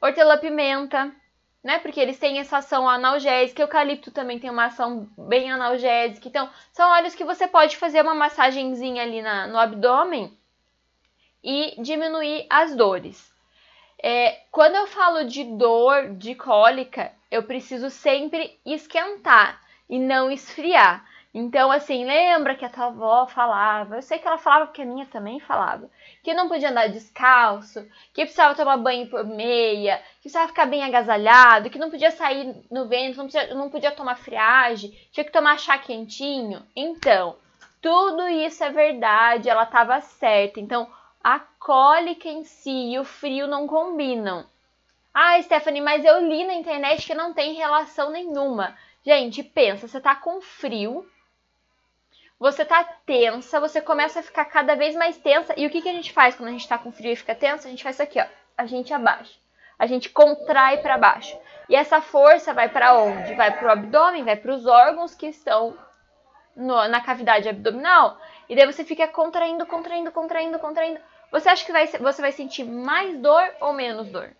hortelã-pimenta, 0.01 1.15
né? 1.63 1.79
Porque 1.79 2.01
eles 2.01 2.19
têm 2.19 2.39
essa 2.39 2.57
ação 2.57 2.89
analgésica. 2.89 3.61
Eucalipto 3.61 4.11
também 4.11 4.37
tem 4.37 4.49
uma 4.49 4.65
ação 4.65 5.07
bem 5.17 5.49
analgésica. 5.49 6.27
Então 6.27 6.49
são 6.73 6.91
óleos 6.91 7.15
que 7.15 7.23
você 7.23 7.47
pode 7.47 7.77
fazer 7.77 8.01
uma 8.01 8.15
massagenzinha 8.15 9.01
ali 9.01 9.21
na, 9.21 9.47
no 9.47 9.57
abdômen 9.57 10.37
e 11.41 11.81
diminuir 11.81 12.45
as 12.49 12.75
dores. 12.75 13.38
É, 14.01 14.41
quando 14.51 14.75
eu 14.75 14.87
falo 14.87 15.25
de 15.25 15.43
dor, 15.43 16.15
de 16.15 16.33
cólica, 16.33 17.11
eu 17.29 17.43
preciso 17.43 17.89
sempre 17.89 18.57
esquentar 18.65 19.61
e 19.89 19.99
não 19.99 20.31
esfriar. 20.31 21.05
Então, 21.31 21.71
assim, 21.71 22.05
lembra 22.05 22.55
que 22.55 22.65
a 22.65 22.69
tua 22.69 22.87
avó 22.87 23.27
falava, 23.27 23.97
eu 23.97 24.01
sei 24.01 24.17
que 24.17 24.27
ela 24.27 24.39
falava 24.39 24.65
porque 24.65 24.81
a 24.81 24.85
minha 24.85 25.05
também 25.05 25.39
falava, 25.39 25.87
que 26.23 26.33
não 26.33 26.47
podia 26.47 26.71
andar 26.71 26.89
descalço, 26.89 27.85
que 28.13 28.23
precisava 28.23 28.55
tomar 28.55 28.77
banho 28.77 29.07
por 29.07 29.23
meia, 29.23 29.97
que 29.97 30.21
precisava 30.21 30.47
ficar 30.47 30.65
bem 30.65 30.83
agasalhado, 30.83 31.69
que 31.69 31.77
não 31.77 31.91
podia 31.91 32.09
sair 32.09 32.55
no 32.71 32.87
vento, 32.87 33.17
não 33.17 33.25
podia, 33.25 33.53
não 33.53 33.69
podia 33.69 33.91
tomar 33.91 34.15
friagem, 34.15 34.91
tinha 35.11 35.23
que 35.23 35.31
tomar 35.31 35.59
chá 35.59 35.77
quentinho. 35.77 36.65
Então, 36.75 37.35
tudo 37.79 38.27
isso 38.27 38.63
é 38.63 38.71
verdade, 38.71 39.49
ela 39.49 39.63
estava 39.63 40.01
certa. 40.01 40.59
Então, 40.59 40.89
a 41.23 41.39
cólica 41.39 42.27
em 42.27 42.43
si 42.43 42.93
e 42.93 42.99
o 42.99 43.03
frio 43.03 43.47
não 43.47 43.67
combinam. 43.67 44.45
Ah, 45.13 45.41
Stephanie, 45.41 45.81
mas 45.81 46.05
eu 46.05 46.19
li 46.19 46.45
na 46.45 46.53
internet 46.53 47.05
que 47.05 47.13
não 47.13 47.33
tem 47.33 47.53
relação 47.53 48.09
nenhuma. 48.11 48.77
Gente, 49.05 49.43
pensa, 49.43 49.87
você 49.87 49.99
tá 49.99 50.15
com 50.15 50.41
frio, 50.41 51.05
você 52.39 52.63
tá 52.63 52.83
tensa, 53.05 53.59
você 53.59 53.81
começa 53.81 54.21
a 54.21 54.23
ficar 54.23 54.45
cada 54.45 54.75
vez 54.75 54.95
mais 54.95 55.17
tensa. 55.17 55.53
E 55.57 55.65
o 55.65 55.69
que, 55.69 55.81
que 55.81 55.89
a 55.89 55.93
gente 55.93 56.13
faz 56.13 56.35
quando 56.35 56.49
a 56.49 56.53
gente 56.53 56.67
tá 56.67 56.77
com 56.77 56.91
frio 56.91 57.11
e 57.11 57.15
fica 57.15 57.35
tensa? 57.35 57.67
A 57.67 57.71
gente 57.71 57.83
faz 57.83 57.95
isso 57.95 58.03
aqui, 58.03 58.19
ó. 58.19 58.25
A 58.57 58.65
gente 58.65 58.93
abaixa. 58.93 59.37
A 59.77 59.85
gente 59.85 60.09
contrai 60.09 60.77
para 60.77 60.97
baixo. 60.97 61.37
E 61.67 61.75
essa 61.75 62.01
força 62.01 62.53
vai 62.53 62.69
para 62.69 62.95
onde? 62.95 63.35
Vai 63.35 63.57
para 63.57 63.67
o 63.67 63.71
abdômen, 63.71 64.23
vai 64.23 64.35
para 64.35 64.53
os 64.53 64.65
órgãos 64.65 65.15
que 65.15 65.27
estão 65.27 65.77
no, 66.55 66.87
na 66.87 67.01
cavidade 67.01 67.49
abdominal. 67.49 68.17
E 68.49 68.55
daí 68.55 68.65
você 68.65 68.83
fica 68.83 69.07
contraindo, 69.07 69.65
contraindo, 69.67 70.11
contraindo, 70.11 70.57
contraindo. 70.57 70.99
Você 71.31 71.47
acha 71.47 71.63
que 71.63 71.71
vai, 71.71 71.85
você 71.85 72.21
vai 72.21 72.31
sentir 72.31 72.63
mais 72.63 73.15
dor 73.19 73.43
ou 73.61 73.71
menos 73.71 74.09
dor? 74.09 74.35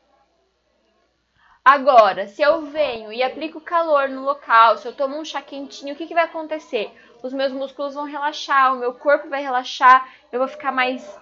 Agora, 1.64 2.28
se 2.28 2.42
eu 2.42 2.64
venho 2.64 3.14
e 3.14 3.22
aplico 3.22 3.62
calor 3.62 4.10
no 4.10 4.24
local, 4.24 4.78
se 4.78 4.88
eu 4.88 4.94
tomo 4.94 5.20
um 5.20 5.24
chá 5.24 5.40
quentinho, 5.40 5.94
o 5.94 5.98
que, 5.98 6.08
que 6.08 6.16
vai 6.16 6.24
acontecer? 6.24 6.92
Os 7.22 7.32
meus 7.32 7.52
músculos 7.52 7.94
vão 7.94 8.06
relaxar, 8.06 8.74
o 8.74 8.80
meu 8.80 8.94
corpo 8.94 9.30
vai 9.30 9.44
relaxar, 9.44 10.10
eu 10.32 10.40
vou 10.40 10.48
ficar 10.48 10.72
mais, 10.72 11.20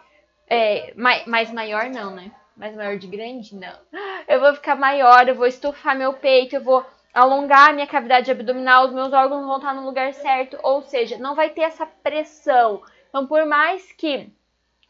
é, 0.48 0.94
mais, 0.96 1.26
mais 1.26 1.52
maior, 1.52 1.90
não, 1.90 2.12
né? 2.12 2.32
Mais 2.56 2.74
maior 2.76 2.98
de 2.98 3.08
grande? 3.08 3.56
Não. 3.56 3.78
Eu 4.28 4.40
vou 4.40 4.54
ficar 4.54 4.76
maior, 4.76 5.28
eu 5.28 5.36
vou 5.36 5.48
estufar 5.48 5.98
meu 5.98 6.14
peito, 6.14 6.56
eu 6.56 6.64
vou 6.64 6.86
alongar 7.14 7.70
a 7.70 7.74
minha 7.74 7.88
cavidade 7.88 8.30
abdominal, 8.30 8.86
os 8.86 8.94
meus 8.94 9.12
órgãos 9.14 9.46
vão 9.46 9.58
estar 9.58 9.74
no 9.74 9.86
lugar 9.86 10.14
certo, 10.14 10.58
ou 10.62 10.82
seja, 10.82 11.18
não 11.18 11.36
vai 11.36 11.50
ter 11.50 11.62
essa 11.62 11.86
pressão. 11.86 12.82
Então, 13.10 13.26
por 13.26 13.46
mais 13.46 13.92
que 13.94 14.32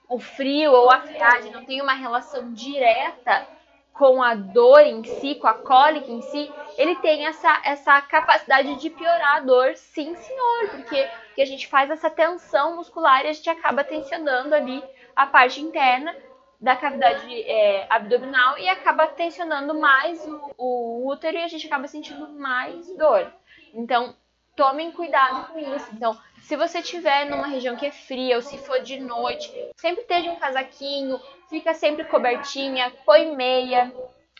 o 0.09 0.19
frio 0.19 0.71
ou 0.71 0.89
a 0.89 1.01
friagem 1.01 1.51
não 1.51 1.65
tenha 1.65 1.83
uma 1.83 1.93
relação 1.93 2.53
direta 2.53 3.47
com 3.93 4.21
a 4.21 4.35
dor 4.35 4.81
em 4.81 5.03
si, 5.03 5.35
com 5.35 5.47
a 5.47 5.55
cólica 5.55 6.11
em 6.11 6.21
si, 6.21 6.51
ele 6.77 6.95
tem 6.97 7.25
essa, 7.25 7.61
essa 7.65 7.99
capacidade 8.01 8.75
de 8.75 8.89
piorar 8.91 9.37
a 9.37 9.39
dor, 9.39 9.75
sim, 9.75 10.15
senhor, 10.15 10.69
porque, 10.69 11.09
porque 11.27 11.41
a 11.41 11.45
gente 11.45 11.67
faz 11.67 11.89
essa 11.89 12.09
tensão 12.09 12.75
muscular 12.75 13.25
e 13.25 13.29
a 13.29 13.33
gente 13.33 13.49
acaba 13.49 13.83
tensionando 13.83 14.53
ali 14.53 14.83
a 15.15 15.25
parte 15.25 15.59
interna 15.61 16.15
da 16.59 16.75
cavidade 16.75 17.41
é, 17.43 17.85
abdominal 17.89 18.57
e 18.57 18.67
acaba 18.67 19.07
tensionando 19.07 19.73
mais 19.79 20.25
o, 20.25 20.53
o 20.57 21.07
útero 21.07 21.37
e 21.37 21.43
a 21.43 21.47
gente 21.47 21.67
acaba 21.67 21.87
sentindo 21.87 22.27
mais 22.29 22.87
dor. 22.97 23.31
Então, 23.73 24.15
tomem 24.55 24.91
cuidado 24.91 25.53
com 25.53 25.59
isso. 25.59 25.87
Então, 25.93 26.17
se 26.41 26.55
você 26.55 26.79
estiver 26.79 27.25
numa 27.25 27.47
região 27.47 27.75
que 27.75 27.85
é 27.85 27.91
fria 27.91 28.35
ou 28.35 28.41
se 28.41 28.57
for 28.57 28.81
de 28.81 28.99
noite, 28.99 29.51
sempre 29.75 30.01
esteja 30.01 30.31
um 30.31 30.37
casaquinho, 30.37 31.21
fica 31.47 31.73
sempre 31.73 32.05
cobertinha, 32.05 32.91
põe 33.05 33.35
meia, 33.35 33.93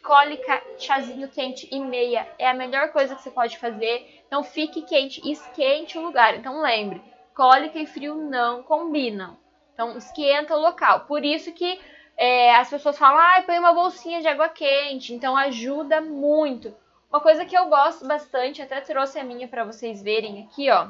cólica, 0.03 0.61
chazinho 0.77 1.27
quente 1.27 1.67
e 1.71 1.79
meia 1.79 2.27
é 2.39 2.47
a 2.47 2.53
melhor 2.53 2.91
coisa 2.91 3.13
que 3.13 3.21
você 3.21 3.29
pode 3.29 3.57
fazer. 3.59 4.23
Então 4.25 4.43
fique 4.43 4.81
quente, 4.81 5.21
esquente 5.29 5.97
o 5.97 6.01
lugar. 6.01 6.35
Então 6.35 6.61
lembre, 6.61 7.01
cólica 7.35 7.77
e 7.77 7.85
frio 7.85 8.15
não 8.15 8.63
combinam. 8.63 9.37
Então 9.73 9.97
esquenta 9.97 10.55
o 10.55 10.61
local. 10.61 11.01
Por 11.01 11.23
isso 11.23 11.51
que 11.51 11.79
é, 12.17 12.55
as 12.55 12.69
pessoas 12.69 12.97
falam, 12.97 13.19
ah, 13.19 13.43
põe 13.45 13.59
uma 13.59 13.73
bolsinha 13.73 14.21
de 14.21 14.27
água 14.27 14.49
quente. 14.49 15.13
Então 15.13 15.37
ajuda 15.37 16.01
muito. 16.01 16.75
Uma 17.09 17.21
coisa 17.21 17.45
que 17.45 17.55
eu 17.55 17.67
gosto 17.67 18.07
bastante, 18.07 18.61
até 18.61 18.81
trouxe 18.81 19.19
a 19.19 19.23
minha 19.23 19.47
para 19.47 19.63
vocês 19.63 20.01
verem 20.01 20.43
aqui, 20.43 20.69
ó. 20.71 20.89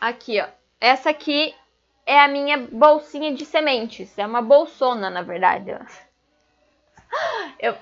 Aqui, 0.00 0.40
ó. 0.40 0.48
Essa 0.80 1.10
aqui 1.10 1.54
é 2.06 2.18
a 2.18 2.26
minha 2.26 2.58
bolsinha 2.58 3.32
de 3.34 3.44
sementes. 3.44 4.18
É 4.18 4.26
uma 4.26 4.42
bolsona, 4.42 5.10
na 5.10 5.22
verdade. 5.22 5.72
Eu, 7.60 7.76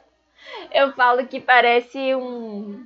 eu 0.72 0.92
falo 0.94 1.26
que 1.26 1.38
parece 1.38 2.14
um, 2.14 2.82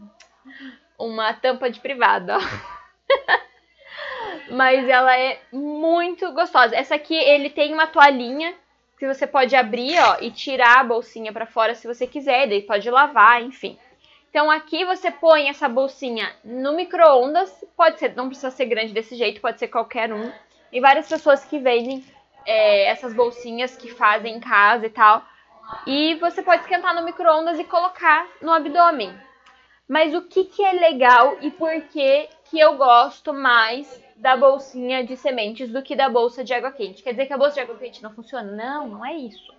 uma 0.99 1.33
tampa 1.35 1.71
de 1.71 1.79
privado, 1.79 2.33
ó. 2.33 2.39
Mas 4.51 4.89
ela 4.89 5.17
é 5.17 5.41
muito 5.53 6.31
gostosa. 6.33 6.75
Essa 6.75 6.95
aqui, 6.95 7.15
ele 7.15 7.51
tem 7.51 7.73
uma 7.73 7.87
toalhinha 7.87 8.55
que 8.99 9.07
você 9.07 9.27
pode 9.27 9.57
abrir, 9.57 9.99
ó, 9.99 10.19
e 10.21 10.31
tirar 10.31 10.81
a 10.81 10.85
bolsinha 10.85 11.33
para 11.33 11.47
fora 11.47 11.75
se 11.75 11.87
você 11.87 12.07
quiser. 12.07 12.49
Daí 12.49 12.63
pode 12.63 12.89
lavar, 12.91 13.43
enfim. 13.43 13.79
Então 14.31 14.51
aqui 14.51 14.85
você 14.85 15.11
põe 15.11 15.51
essa 15.51 15.69
bolsinha 15.69 16.35
no 16.43 16.73
micro-ondas, 16.73 17.53
pode 17.77 17.99
ser, 17.99 18.15
não 18.17 18.29
precisa 18.29 18.51
ser 18.51 18.65
grande 18.65 18.95
desse 18.95 19.15
jeito, 19.15 19.43
pode 19.43 19.59
ser 19.59 19.69
qualquer 19.69 20.11
um. 20.11 20.33
Tem 20.71 20.81
várias 20.81 21.07
pessoas 21.07 21.45
que 21.45 21.59
vendem 21.59 22.03
é, 22.47 22.87
essas 22.87 23.13
bolsinhas 23.13 23.77
que 23.77 23.91
fazem 23.91 24.37
em 24.37 24.41
casa 24.41 24.87
e 24.87 24.91
tal. 24.91 25.23
E 25.87 26.15
você 26.15 26.43
pode 26.43 26.63
esquentar 26.63 26.95
no 26.95 27.05
micro-ondas 27.05 27.59
e 27.59 27.65
colocar 27.65 28.27
no 28.41 28.53
abdômen. 28.53 29.15
Mas 29.87 30.15
o 30.15 30.23
que, 30.23 30.45
que 30.45 30.65
é 30.65 30.73
legal 30.73 31.37
e 31.43 31.51
por 31.51 31.71
que, 31.83 32.29
que 32.53 32.61
eu 32.61 32.77
gosto 32.77 33.33
mais 33.33 34.01
da 34.15 34.37
bolsinha 34.37 35.03
de 35.05 35.17
sementes 35.17 35.73
do 35.73 35.83
que 35.83 35.97
da 35.97 36.09
bolsa 36.09 36.45
de 36.45 36.55
água 36.55 36.71
quente? 36.71 37.03
Quer 37.03 37.13
dizer 37.13 37.27
que 37.27 37.33
a 37.33 37.39
bolsa 37.39 37.55
de 37.55 37.61
água 37.63 37.77
quente 37.77 38.03
não 38.03 38.13
funciona? 38.13 38.53
Não, 38.53 38.87
não 38.87 39.05
é 39.05 39.17
isso 39.17 39.53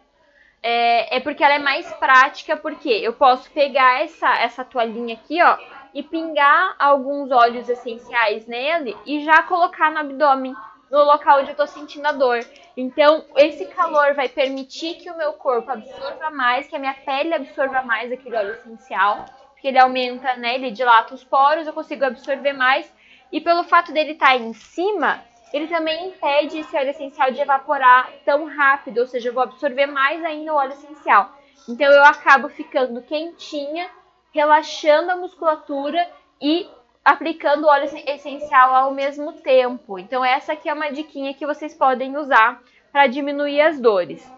é, 0.63 1.17
é 1.17 1.19
porque 1.19 1.43
ela 1.43 1.56
é 1.56 1.60
mais 1.60 1.91
prática, 1.95 2.56
porque 2.56 2.89
eu 2.89 3.12
posso 3.13 3.51
pegar 3.51 4.01
essa, 4.01 4.34
essa 4.39 4.63
toalhinha 4.63 5.15
aqui, 5.15 5.43
ó, 5.43 5.58
e 5.93 6.01
pingar 6.01 6.75
alguns 6.79 7.29
óleos 7.29 7.67
essenciais 7.67 8.47
nele 8.47 8.97
e 9.06 9.23
já 9.23 9.43
colocar 9.43 9.91
no 9.91 9.99
abdômen, 9.99 10.56
no 10.89 11.03
local 11.03 11.41
onde 11.41 11.51
eu 11.51 11.56
tô 11.56 11.67
sentindo 11.67 12.08
a 12.08 12.13
dor. 12.13 12.39
Então, 12.77 13.25
esse 13.36 13.65
calor 13.65 14.13
vai 14.13 14.29
permitir 14.29 14.95
que 14.95 15.12
o 15.12 15.17
meu 15.17 15.34
corpo 15.34 15.69
absorva 15.69 16.32
mais, 16.32 16.67
que 16.67 16.75
a 16.75 16.79
minha 16.79 16.93
pele 16.93 17.34
absorva 17.34 17.82
mais 17.82 18.12
aquele 18.12 18.36
óleo 18.36 18.53
essencial, 18.53 19.25
porque 19.63 19.69
ele 19.69 19.80
aumenta, 19.80 20.36
né, 20.36 20.56
ele 20.56 20.71
dilata 20.71 21.15
os 21.15 21.23
poros, 21.23 21.65
eu 21.65 21.71
consigo 21.71 22.04
absorver 22.04 22.52
mais. 22.52 22.93
E 23.32 23.39
pelo 23.39 23.63
fato 23.63 23.93
dele 23.93 24.12
estar 24.12 24.32
tá 24.32 24.36
em 24.36 24.52
cima, 24.52 25.23
ele 25.54 25.67
também 25.67 26.10
impede 26.10 26.60
esse 26.60 26.76
óleo 26.76 26.89
essencial 26.89 27.32
de 27.32 27.39
evaporar 27.39 28.12
tão 28.26 28.45
rápido, 28.45 28.97
ou 28.97 29.08
seja, 29.08 29.30
eu 29.30 29.34
vou 29.34 29.41
absorver 29.41 29.86
mais 29.86 30.21
ainda 30.21 30.52
o 30.52 30.58
óleo 30.58 30.73
essencial. 30.73 31.32
Então 31.69 31.89
eu 31.89 32.04
acabo 32.04 32.49
ficando 32.49 33.02
quentinha, 33.04 33.89
relaxando 34.34 35.12
a 35.12 35.15
musculatura 35.15 36.06
e 36.41 36.67
aplicando 37.06 37.63
o 37.63 37.69
óleo 37.69 37.89
essencial 38.06 38.76
ao 38.76 38.93
mesmo 38.93 39.32
tempo. 39.32 39.97
Então 39.97 40.26
essa 40.26 40.52
aqui 40.52 40.67
é 40.67 40.73
uma 40.73 40.91
diquinha 40.91 41.34
que 41.34 41.47
vocês 41.47 41.73
podem 41.73 42.17
usar 42.17 42.62
para 42.91 43.08
diminuir 43.08 43.62
as 43.62 43.80
dores. 43.80 44.30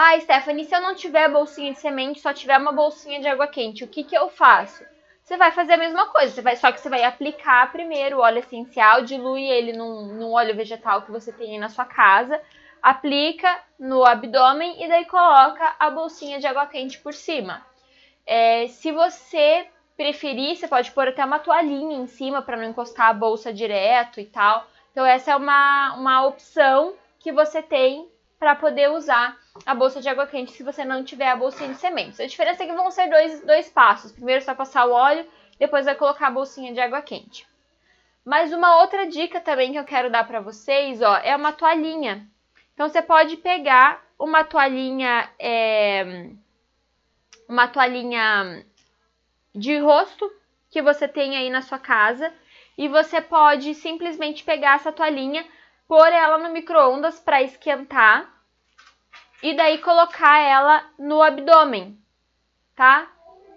Ah, 0.00 0.16
Stephanie, 0.20 0.64
se 0.64 0.72
eu 0.72 0.80
não 0.80 0.94
tiver 0.94 1.28
bolsinha 1.28 1.72
de 1.72 1.80
semente, 1.80 2.20
só 2.20 2.32
tiver 2.32 2.56
uma 2.56 2.70
bolsinha 2.70 3.20
de 3.20 3.26
água 3.26 3.48
quente, 3.48 3.82
o 3.82 3.88
que, 3.88 4.04
que 4.04 4.16
eu 4.16 4.28
faço? 4.28 4.84
você 5.24 5.36
vai 5.36 5.50
fazer 5.50 5.72
a 5.72 5.76
mesma 5.76 6.06
coisa. 6.06 6.32
Você 6.32 6.40
vai, 6.40 6.54
só 6.54 6.70
que 6.70 6.80
você 6.80 6.88
vai 6.88 7.02
aplicar 7.02 7.72
primeiro 7.72 8.16
o 8.16 8.20
óleo 8.20 8.38
essencial, 8.38 9.02
dilui 9.02 9.42
ele 9.42 9.72
num, 9.72 10.06
num 10.14 10.32
óleo 10.32 10.54
vegetal 10.54 11.02
que 11.02 11.10
você 11.10 11.32
tem 11.32 11.50
aí 11.50 11.58
na 11.58 11.68
sua 11.68 11.84
casa, 11.84 12.40
aplica 12.80 13.60
no 13.76 14.06
abdômen 14.06 14.82
e 14.82 14.88
daí 14.88 15.04
coloca 15.04 15.74
a 15.80 15.90
bolsinha 15.90 16.38
de 16.38 16.46
água 16.46 16.66
quente 16.66 16.98
por 17.00 17.12
cima. 17.12 17.66
É, 18.24 18.68
se 18.68 18.92
você 18.92 19.66
preferir, 19.96 20.56
você 20.56 20.68
pode 20.68 20.92
pôr 20.92 21.08
até 21.08 21.24
uma 21.24 21.40
toalhinha 21.40 21.98
em 21.98 22.06
cima 22.06 22.40
para 22.40 22.56
não 22.56 22.64
encostar 22.64 23.08
a 23.08 23.12
bolsa 23.12 23.52
direto 23.52 24.20
e 24.20 24.26
tal. 24.26 24.64
Então, 24.92 25.04
essa 25.04 25.32
é 25.32 25.36
uma, 25.36 25.94
uma 25.96 26.24
opção 26.24 26.94
que 27.18 27.32
você 27.32 27.60
tem 27.60 28.08
para 28.38 28.54
poder 28.54 28.90
usar 28.90 29.36
a 29.64 29.74
bolsa 29.74 30.00
de 30.00 30.08
água 30.08 30.26
quente 30.26 30.52
se 30.52 30.62
você 30.62 30.84
não 30.84 31.04
tiver 31.04 31.28
a 31.28 31.36
bolsinha 31.36 31.70
de 31.70 31.78
sementes. 31.78 32.20
A 32.20 32.26
diferença 32.26 32.62
é 32.62 32.66
que 32.66 32.72
vão 32.72 32.90
ser 32.90 33.08
dois, 33.08 33.40
dois 33.42 33.68
passos. 33.68 34.12
Primeiro 34.12 34.40
você 34.40 34.46
vai 34.46 34.56
passar 34.56 34.86
o 34.86 34.92
óleo, 34.92 35.26
depois 35.58 35.84
vai 35.84 35.94
colocar 35.94 36.28
a 36.28 36.30
bolsinha 36.30 36.72
de 36.72 36.80
água 36.80 37.02
quente. 37.02 37.46
Mas 38.24 38.52
uma 38.52 38.80
outra 38.80 39.06
dica 39.06 39.40
também 39.40 39.72
que 39.72 39.78
eu 39.78 39.84
quero 39.84 40.10
dar 40.10 40.26
para 40.26 40.40
vocês, 40.40 41.00
ó, 41.00 41.16
é 41.16 41.34
uma 41.34 41.52
toalhinha. 41.52 42.26
Então 42.74 42.88
você 42.88 43.02
pode 43.02 43.36
pegar 43.38 44.04
uma 44.18 44.44
toalhinha, 44.44 45.30
é, 45.38 46.30
uma 47.48 47.66
toalhinha 47.68 48.64
de 49.54 49.78
rosto 49.78 50.30
que 50.70 50.82
você 50.82 51.08
tem 51.08 51.36
aí 51.36 51.50
na 51.50 51.62
sua 51.62 51.78
casa 51.78 52.32
e 52.76 52.86
você 52.86 53.20
pode 53.20 53.74
simplesmente 53.74 54.44
pegar 54.44 54.76
essa 54.76 54.92
toalhinha 54.92 55.44
pôr 55.88 56.06
ela 56.12 56.36
no 56.36 56.50
micro-ondas 56.50 57.18
para 57.18 57.42
esquentar 57.42 58.37
e 59.42 59.54
daí 59.54 59.78
colocar 59.78 60.40
ela 60.40 60.84
no 60.98 61.22
abdômen, 61.22 61.98
tá? 62.74 63.10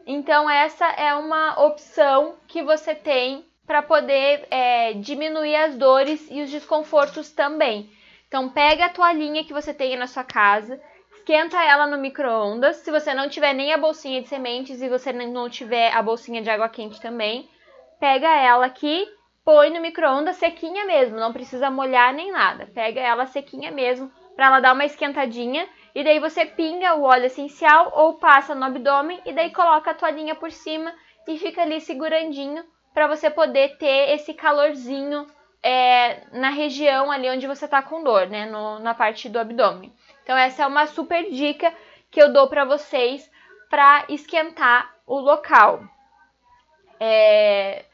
Então, 0.06 0.50
essa 0.50 0.86
é 0.86 1.14
uma 1.16 1.64
opção 1.64 2.36
que 2.48 2.62
você 2.62 2.96
tem 2.96 3.46
para 3.66 3.82
poder 3.82 4.48
é, 4.50 4.94
diminuir 4.94 5.56
as 5.56 5.76
dores 5.76 6.28
e 6.30 6.42
os 6.42 6.50
desconfortos 6.50 7.32
também. 7.32 7.90
Então, 8.28 8.50
pega 8.50 8.86
a 8.86 8.90
toalhinha 8.90 9.44
que 9.44 9.54
você 9.54 9.74
tem 9.74 9.96
na 9.96 10.08
sua 10.08 10.24
casa, 10.24 10.82
esquenta 11.14 11.62
ela 11.64 11.86
no 11.86 11.98
micro-ondas. 11.98 12.78
Se 12.78 12.92
você 12.92 13.14
não 13.14 13.30
tiver 13.30 13.54
nem 13.54 13.74
a 13.74 13.78
bolsinha 13.78 14.22
de 14.22 14.28
sementes 14.28 14.82
e 14.82 14.90
você 14.90 15.14
não 15.14 15.50
tiver 15.50 15.94
a 15.94 16.02
bolsinha 16.02 16.42
de 16.42 16.50
água 16.50 16.70
quente 16.70 17.00
também, 17.00 17.50
pega 18.00 18.28
ela 18.28 18.66
aqui 18.66 19.08
põe 19.44 19.72
no 19.72 19.82
micro-ondas 19.82 20.38
sequinha 20.38 20.86
mesmo, 20.86 21.20
não 21.20 21.34
precisa 21.34 21.70
molhar 21.70 22.14
nem 22.14 22.32
nada. 22.32 22.68
Pega 22.74 23.00
ela 23.00 23.26
sequinha 23.26 23.72
mesmo 23.72 24.12
para 24.42 24.48
ela 24.48 24.60
dar 24.60 24.74
uma 24.74 24.86
esquentadinha 24.86 25.70
e 25.94 26.04
daí 26.04 26.18
você 26.18 26.48
pinga 26.48 26.96
o 26.96 27.04
óleo 27.04 27.28
essencial 27.28 27.92
ou 27.94 28.16
passa 28.16 28.56
no 28.56 28.66
abdômen 28.66 29.22
e 29.24 29.32
daí 29.32 29.52
coloca 29.52 29.92
a 29.92 29.94
toalhinha 29.94 30.34
por 30.34 30.52
cima 30.52 30.92
e 31.28 31.38
fica 31.38 31.62
ali 31.62 31.80
segurandinho 31.80 32.66
para 32.92 33.06
você 33.06 33.30
poder 33.30 33.78
ter 33.78 34.16
esse 34.16 34.34
calorzinho 34.34 35.28
é, 35.62 36.24
na 36.32 36.50
região 36.50 37.12
ali 37.12 37.30
onde 37.30 37.46
você 37.46 37.68
tá 37.68 37.84
com 37.84 38.04
dor, 38.04 38.26
né, 38.30 38.48
no, 38.48 38.80
na 38.80 38.96
parte 38.96 39.30
do 39.30 39.38
abdômen. 39.38 39.94
Então 40.24 40.36
essa 40.36 40.64
é 40.64 40.66
uma 40.66 40.88
super 40.88 41.30
dica 41.30 41.72
que 42.10 42.20
eu 42.20 42.34
dou 42.34 42.48
para 42.48 42.66
vocês 42.66 43.30
para 43.70 44.06
esquentar 44.10 44.92
o 45.06 45.20
local. 45.20 45.84
É, 47.00 47.86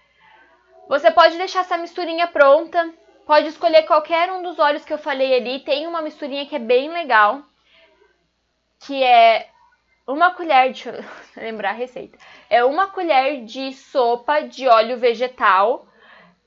você 0.87 1.11
pode 1.11 1.37
deixar 1.37 1.59
essa 1.59 1.77
misturinha 1.77 2.25
pronta, 2.25 2.89
pode 3.27 3.49
escolher 3.49 3.83
qualquer 3.83 4.31
um 4.31 4.41
dos 4.41 4.57
óleos 4.57 4.85
que 4.85 4.93
eu 4.93 4.97
falei 4.97 5.35
ali. 5.35 5.59
Tem 5.59 5.85
uma 5.85 6.01
misturinha 6.01 6.45
que 6.45 6.55
é 6.55 6.59
bem 6.59 6.89
legal, 6.89 7.43
que 8.79 9.03
é 9.03 9.49
uma 10.07 10.31
colher, 10.31 10.73
eu 10.85 11.03
lembrar 11.43 11.71
a 11.71 11.73
receita. 11.73 12.17
É 12.49 12.63
uma 12.63 12.87
colher 12.87 13.43
de 13.43 13.73
sopa 13.73 14.41
de 14.41 14.67
óleo 14.67 14.97
vegetal. 14.97 15.85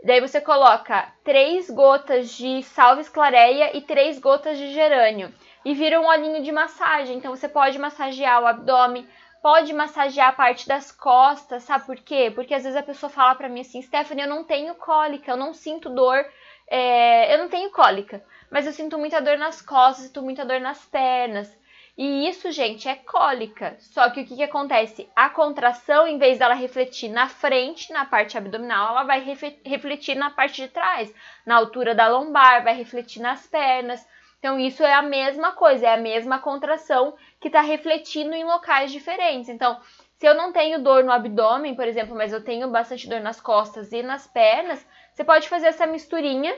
Daí 0.03 0.19
você 0.19 0.40
coloca 0.40 1.12
três 1.23 1.69
gotas 1.69 2.31
de 2.31 2.62
salve 2.62 3.03
esclareia 3.03 3.77
e 3.77 3.83
três 3.83 4.19
gotas 4.19 4.57
de 4.57 4.73
gerânio. 4.73 5.31
E 5.62 5.75
vira 5.75 6.01
um 6.01 6.07
olhinho 6.07 6.43
de 6.43 6.51
massagem. 6.51 7.19
Então 7.19 7.37
você 7.37 7.47
pode 7.47 7.79
massagear 7.79 8.43
o 8.43 8.47
abdômen, 8.47 9.07
pode 9.43 9.75
massagear 9.75 10.29
a 10.29 10.33
parte 10.33 10.66
das 10.66 10.90
costas, 10.90 11.64
sabe 11.64 11.85
por 11.85 11.97
quê? 11.97 12.33
Porque 12.35 12.55
às 12.55 12.62
vezes 12.62 12.79
a 12.79 12.83
pessoa 12.83 13.11
fala 13.11 13.35
pra 13.35 13.51
mim 13.51 13.61
assim, 13.61 13.83
Stephanie, 13.83 14.25
eu 14.25 14.29
não 14.29 14.43
tenho 14.43 14.75
cólica, 14.75 15.33
eu 15.33 15.37
não 15.37 15.53
sinto 15.53 15.90
dor, 15.90 16.25
é, 16.71 17.35
eu 17.35 17.39
não 17.39 17.49
tenho 17.49 17.71
cólica, 17.71 18.25
mas 18.49 18.65
eu 18.65 18.73
sinto 18.73 18.97
muita 18.97 19.21
dor 19.21 19.37
nas 19.37 19.61
costas, 19.61 20.07
sinto 20.07 20.23
muita 20.23 20.45
dor 20.45 20.61
nas 20.61 20.85
pernas. 20.87 21.59
E 21.99 22.29
isso, 22.29 22.51
gente, 22.51 22.89
é 22.89 22.95
cólica. 22.95 23.77
Só 23.79 24.09
que 24.09 24.23
o 24.23 24.25
que, 24.25 24.37
que 24.37 24.43
acontece? 24.43 25.09
A 25.15 25.29
contração, 25.29 26.07
em 26.07 26.17
vez 26.17 26.39
dela 26.39 26.55
refletir 26.55 27.11
na 27.11 27.29
frente, 27.29 27.93
na 27.93 28.07
parte 28.07 28.39
abdominal, 28.39 28.91
ela 28.91 29.03
vai 29.03 29.21
refletir 29.65 30.15
na 30.15 30.31
parte 30.31 30.63
de 30.63 30.69
trás, 30.69 31.13
na 31.45 31.57
altura 31.57 31.95
da 31.95 32.09
lombar, 32.09 32.65
vai 32.65 32.75
refletir 32.75 33.21
nas 33.21 33.47
pernas. 33.47 34.07
Então, 34.39 34.59
isso 34.59 34.83
é 34.83 34.95
a 34.95 35.03
mesma 35.03 35.53
coisa, 35.53 35.89
é 35.89 35.93
a 35.93 35.99
mesma 35.99 36.39
contração 36.39 37.15
que 37.39 37.49
está 37.49 37.61
refletindo 37.61 38.33
em 38.35 38.45
locais 38.45 38.91
diferentes. 38.91 39.51
Então, 39.51 39.79
se 40.17 40.27
eu 40.27 40.35
não 40.35 40.53
tenho 40.53 40.83
dor 40.83 41.05
no 41.05 41.13
abdômen, 41.13 41.75
por 41.75 41.87
exemplo, 41.87 42.17
mas 42.17 42.33
eu 42.33 42.43
tenho 42.43 42.71
bastante 42.71 43.09
dor 43.09 43.21
nas 43.21 43.41
costas 43.41 43.93
e 43.93 44.03
nas 44.03 44.27
pernas, 44.27 44.87
você 45.12 45.25
pode 45.25 45.49
fazer 45.49 45.66
essa 45.68 45.87
misturinha 45.87 46.57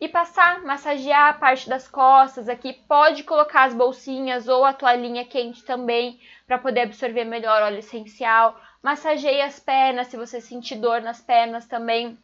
e 0.00 0.08
passar, 0.08 0.62
massagear 0.62 1.28
a 1.28 1.34
parte 1.34 1.68
das 1.68 1.86
costas 1.86 2.48
aqui. 2.48 2.72
Pode 2.72 3.22
colocar 3.22 3.64
as 3.64 3.74
bolsinhas 3.74 4.48
ou 4.48 4.64
a 4.64 4.72
toalhinha 4.72 5.24
quente 5.26 5.62
também 5.62 6.18
para 6.46 6.58
poder 6.58 6.80
absorver 6.82 7.24
melhor 7.24 7.62
óleo 7.62 7.78
essencial. 7.78 8.58
Massageie 8.82 9.42
as 9.42 9.60
pernas 9.60 10.06
se 10.06 10.16
você 10.16 10.40
sentir 10.40 10.76
dor 10.76 11.02
nas 11.02 11.20
pernas 11.20 11.66
também. 11.66 12.18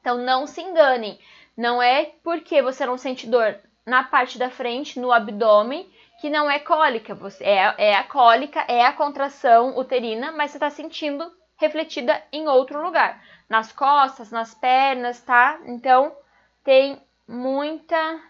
Então 0.00 0.18
não 0.18 0.46
se 0.46 0.60
enganem, 0.60 1.18
não 1.56 1.80
é 1.80 2.12
porque 2.22 2.60
você 2.60 2.84
não 2.84 2.98
sente 2.98 3.26
dor 3.26 3.58
na 3.86 4.02
parte 4.02 4.38
da 4.38 4.50
frente, 4.50 4.98
no 4.98 5.12
abdômen, 5.12 5.88
que 6.20 6.28
não 6.28 6.50
é 6.50 6.58
cólica. 6.58 7.16
É, 7.40 7.90
é 7.90 7.94
a 7.94 8.04
cólica, 8.04 8.60
é 8.66 8.84
a 8.84 8.92
contração 8.92 9.78
uterina, 9.78 10.32
mas 10.32 10.50
você 10.50 10.56
está 10.56 10.68
sentindo 10.68 11.30
refletida 11.56 12.22
em 12.32 12.48
outro 12.48 12.82
lugar. 12.82 13.22
Nas 13.48 13.72
costas, 13.72 14.30
nas 14.30 14.54
pernas, 14.54 15.20
tá? 15.20 15.60
Então, 15.66 16.16
tem 16.62 17.00
muita. 17.26 18.20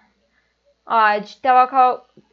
Ó, 0.86 0.98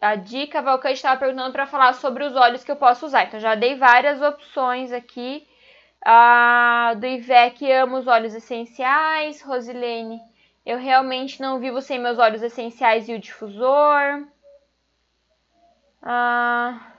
a 0.02 0.16
Dica 0.16 0.62
Valcante 0.62 0.96
estava 0.96 1.20
perguntando 1.20 1.52
para 1.52 1.68
falar 1.68 1.94
sobre 1.94 2.24
os 2.24 2.36
óleos 2.36 2.64
que 2.64 2.72
eu 2.72 2.76
posso 2.76 3.06
usar. 3.06 3.24
Então, 3.24 3.40
já 3.40 3.56
dei 3.56 3.76
várias 3.76 4.22
opções 4.22 4.92
aqui. 4.92 5.48
Ah, 6.04 6.94
do 6.98 7.06
Ivec, 7.06 7.72
amo 7.72 7.98
os 7.98 8.08
óleos 8.08 8.34
essenciais. 8.34 9.42
Rosilene, 9.42 10.20
eu 10.66 10.78
realmente 10.78 11.40
não 11.40 11.60
vivo 11.60 11.82
sem 11.82 12.00
meus 12.00 12.20
óleos 12.20 12.42
essenciais 12.42 13.08
e 13.08 13.14
o 13.14 13.20
difusor. 13.20 14.28
Ah, 16.02 16.91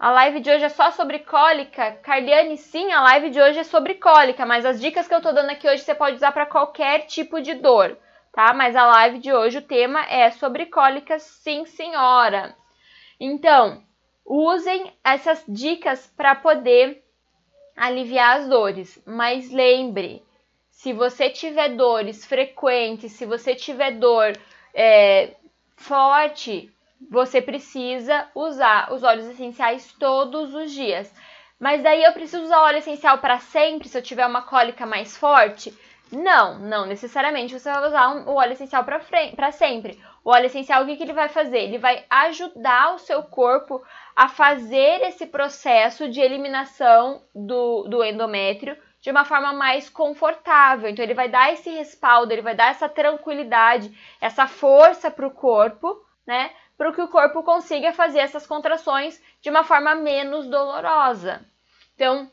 a 0.00 0.10
live 0.12 0.40
de 0.40 0.50
hoje 0.50 0.64
é 0.64 0.68
só 0.70 0.90
sobre 0.92 1.18
cólica. 1.18 1.92
Carliane, 2.02 2.56
sim, 2.56 2.90
a 2.90 3.02
live 3.02 3.28
de 3.28 3.38
hoje 3.38 3.58
é 3.58 3.64
sobre 3.64 3.92
cólica, 3.94 4.46
mas 4.46 4.64
as 4.64 4.80
dicas 4.80 5.06
que 5.06 5.14
eu 5.14 5.20
tô 5.20 5.30
dando 5.30 5.50
aqui 5.50 5.68
hoje 5.68 5.82
você 5.82 5.94
pode 5.94 6.16
usar 6.16 6.32
para 6.32 6.46
qualquer 6.46 7.00
tipo 7.00 7.38
de 7.38 7.52
dor, 7.52 7.98
tá? 8.32 8.54
Mas 8.54 8.74
a 8.74 8.86
live 8.86 9.18
de 9.18 9.30
hoje 9.30 9.58
o 9.58 9.62
tema 9.62 10.02
é 10.06 10.30
sobre 10.30 10.64
cólica, 10.64 11.18
sim, 11.18 11.66
senhora. 11.66 12.56
Então, 13.20 13.82
usem 14.24 14.90
essas 15.04 15.44
dicas 15.46 16.06
para 16.16 16.34
poder 16.34 17.04
aliviar 17.76 18.38
as 18.38 18.48
dores, 18.48 19.02
mas 19.04 19.50
lembre, 19.50 20.24
se 20.70 20.94
você 20.94 21.28
tiver 21.28 21.76
dores 21.76 22.24
frequentes, 22.24 23.12
se 23.12 23.26
você 23.26 23.54
tiver 23.54 23.90
dor 23.90 24.32
é, 24.72 25.34
forte, 25.76 26.72
você 27.08 27.40
precisa 27.40 28.28
usar 28.34 28.92
os 28.92 29.02
óleos 29.02 29.26
essenciais 29.26 29.92
todos 29.92 30.54
os 30.54 30.72
dias. 30.72 31.12
Mas 31.58 31.82
daí 31.82 32.02
eu 32.02 32.12
preciso 32.12 32.42
usar 32.42 32.62
óleo 32.62 32.78
essencial 32.78 33.18
para 33.18 33.38
sempre 33.38 33.88
se 33.88 33.96
eu 33.96 34.02
tiver 34.02 34.26
uma 34.26 34.42
cólica 34.42 34.86
mais 34.86 35.16
forte? 35.16 35.76
Não, 36.10 36.58
não 36.58 36.86
necessariamente 36.86 37.56
você 37.56 37.70
vai 37.70 37.86
usar 37.86 38.26
o 38.26 38.34
óleo 38.34 38.52
essencial 38.52 38.82
para 38.84 39.52
sempre. 39.52 39.98
O 40.24 40.30
óleo 40.30 40.46
essencial, 40.46 40.82
o 40.82 40.86
que, 40.86 40.96
que 40.96 41.02
ele 41.02 41.12
vai 41.12 41.28
fazer? 41.28 41.58
Ele 41.58 41.78
vai 41.78 42.04
ajudar 42.10 42.94
o 42.94 42.98
seu 42.98 43.22
corpo 43.22 43.82
a 44.16 44.28
fazer 44.28 45.02
esse 45.02 45.26
processo 45.26 46.08
de 46.08 46.20
eliminação 46.20 47.22
do, 47.34 47.84
do 47.84 48.02
endométrio 48.02 48.76
de 49.00 49.10
uma 49.10 49.24
forma 49.24 49.52
mais 49.52 49.88
confortável. 49.88 50.90
Então, 50.90 51.02
ele 51.02 51.14
vai 51.14 51.28
dar 51.28 51.52
esse 51.52 51.70
respaldo, 51.70 52.32
ele 52.32 52.42
vai 52.42 52.54
dar 52.54 52.70
essa 52.70 52.88
tranquilidade, 52.88 53.90
essa 54.20 54.46
força 54.46 55.10
para 55.10 55.26
o 55.26 55.30
corpo, 55.30 55.96
né? 56.26 56.50
Para 56.80 56.94
que 56.94 57.02
o 57.02 57.08
corpo 57.08 57.42
consiga 57.42 57.92
fazer 57.92 58.20
essas 58.20 58.46
contrações 58.46 59.22
de 59.42 59.50
uma 59.50 59.62
forma 59.62 59.94
menos 59.94 60.46
dolorosa. 60.46 61.44
Então, 61.94 62.26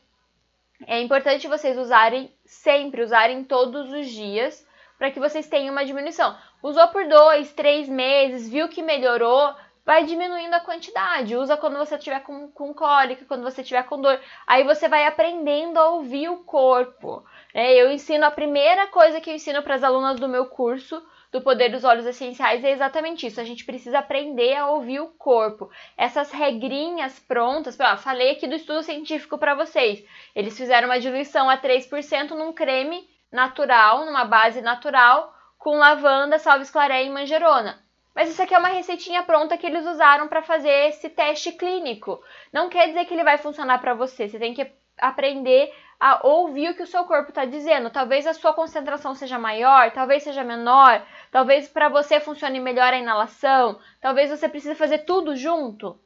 é 0.86 1.02
importante 1.02 1.46
vocês 1.46 1.76
usarem 1.76 2.34
sempre, 2.46 3.02
usarem 3.02 3.44
todos 3.44 3.92
os 3.92 4.08
dias, 4.08 4.66
para 4.96 5.10
que 5.10 5.20
vocês 5.20 5.46
tenham 5.46 5.72
uma 5.72 5.84
diminuição. 5.84 6.34
Usou 6.62 6.88
por 6.88 7.06
dois, 7.06 7.52
três 7.52 7.90
meses, 7.90 8.48
viu 8.48 8.70
que 8.70 8.80
melhorou, 8.80 9.54
vai 9.84 10.04
diminuindo 10.04 10.54
a 10.54 10.60
quantidade. 10.60 11.36
Usa 11.36 11.54
quando 11.58 11.76
você 11.76 11.96
estiver 11.96 12.20
com, 12.20 12.50
com 12.50 12.72
cólica, 12.72 13.26
quando 13.26 13.42
você 13.42 13.60
estiver 13.60 13.82
com 13.82 14.00
dor. 14.00 14.18
Aí 14.46 14.64
você 14.64 14.88
vai 14.88 15.06
aprendendo 15.06 15.76
a 15.76 15.90
ouvir 15.90 16.30
o 16.30 16.38
corpo. 16.38 17.22
É, 17.52 17.74
eu 17.74 17.92
ensino 17.92 18.24
a 18.24 18.30
primeira 18.30 18.86
coisa 18.86 19.20
que 19.20 19.28
eu 19.28 19.34
ensino 19.34 19.62
para 19.62 19.74
as 19.74 19.84
alunas 19.84 20.18
do 20.18 20.26
meu 20.26 20.46
curso 20.46 21.06
do 21.30 21.40
poder 21.40 21.68
dos 21.70 21.84
óleos 21.84 22.06
essenciais 22.06 22.64
é 22.64 22.70
exatamente 22.70 23.26
isso. 23.26 23.40
A 23.40 23.44
gente 23.44 23.64
precisa 23.64 23.98
aprender 23.98 24.54
a 24.56 24.70
ouvir 24.70 25.00
o 25.00 25.08
corpo. 25.08 25.70
Essas 25.96 26.30
regrinhas 26.30 27.18
prontas, 27.18 27.78
ó, 27.78 27.96
falei 27.96 28.32
aqui 28.32 28.46
do 28.46 28.54
estudo 28.54 28.82
científico 28.82 29.38
para 29.38 29.54
vocês. 29.54 30.04
Eles 30.34 30.56
fizeram 30.56 30.88
uma 30.88 31.00
diluição 31.00 31.48
a 31.50 31.58
3% 31.58 32.30
num 32.30 32.52
creme 32.52 33.08
natural, 33.30 34.06
numa 34.06 34.24
base 34.24 34.60
natural, 34.62 35.34
com 35.58 35.76
lavanda, 35.76 36.38
salve 36.38 36.70
clareia 36.70 37.04
e 37.04 37.10
manjerona. 37.10 37.78
Mas 38.14 38.30
isso 38.30 38.42
aqui 38.42 38.54
é 38.54 38.58
uma 38.58 38.68
receitinha 38.68 39.22
pronta 39.22 39.56
que 39.56 39.66
eles 39.66 39.86
usaram 39.86 40.26
para 40.26 40.42
fazer 40.42 40.88
esse 40.88 41.08
teste 41.08 41.52
clínico. 41.52 42.20
Não 42.52 42.68
quer 42.68 42.88
dizer 42.88 43.04
que 43.04 43.14
ele 43.14 43.22
vai 43.22 43.38
funcionar 43.38 43.78
para 43.78 43.94
você. 43.94 44.28
Você 44.28 44.38
tem 44.38 44.54
que 44.54 44.66
aprender 44.98 45.72
a 46.00 46.26
ouvir 46.26 46.70
o 46.70 46.74
que 46.74 46.82
o 46.82 46.86
seu 46.86 47.04
corpo 47.04 47.30
está 47.30 47.44
dizendo. 47.44 47.90
Talvez 47.90 48.26
a 48.26 48.34
sua 48.34 48.52
concentração 48.52 49.14
seja 49.14 49.38
maior, 49.38 49.90
talvez 49.90 50.22
seja 50.22 50.44
menor, 50.44 51.04
talvez 51.30 51.68
para 51.68 51.88
você 51.88 52.20
funcione 52.20 52.60
melhor 52.60 52.92
a 52.92 52.98
inalação, 52.98 53.78
talvez 54.00 54.30
você 54.30 54.48
precise 54.48 54.74
fazer 54.74 54.98
tudo 54.98 55.36
junto. 55.36 55.98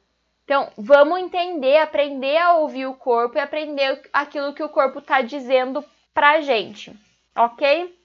Então, 0.43 0.69
vamos 0.77 1.19
entender, 1.19 1.77
aprender 1.77 2.37
a 2.37 2.55
ouvir 2.55 2.85
o 2.85 2.95
corpo 2.95 3.37
e 3.37 3.41
aprender 3.41 4.01
aquilo 4.11 4.53
que 4.53 4.63
o 4.63 4.69
corpo 4.69 4.99
está 4.99 5.21
dizendo 5.21 5.83
pra 6.13 6.41
gente, 6.41 6.93
ok? 7.35 7.97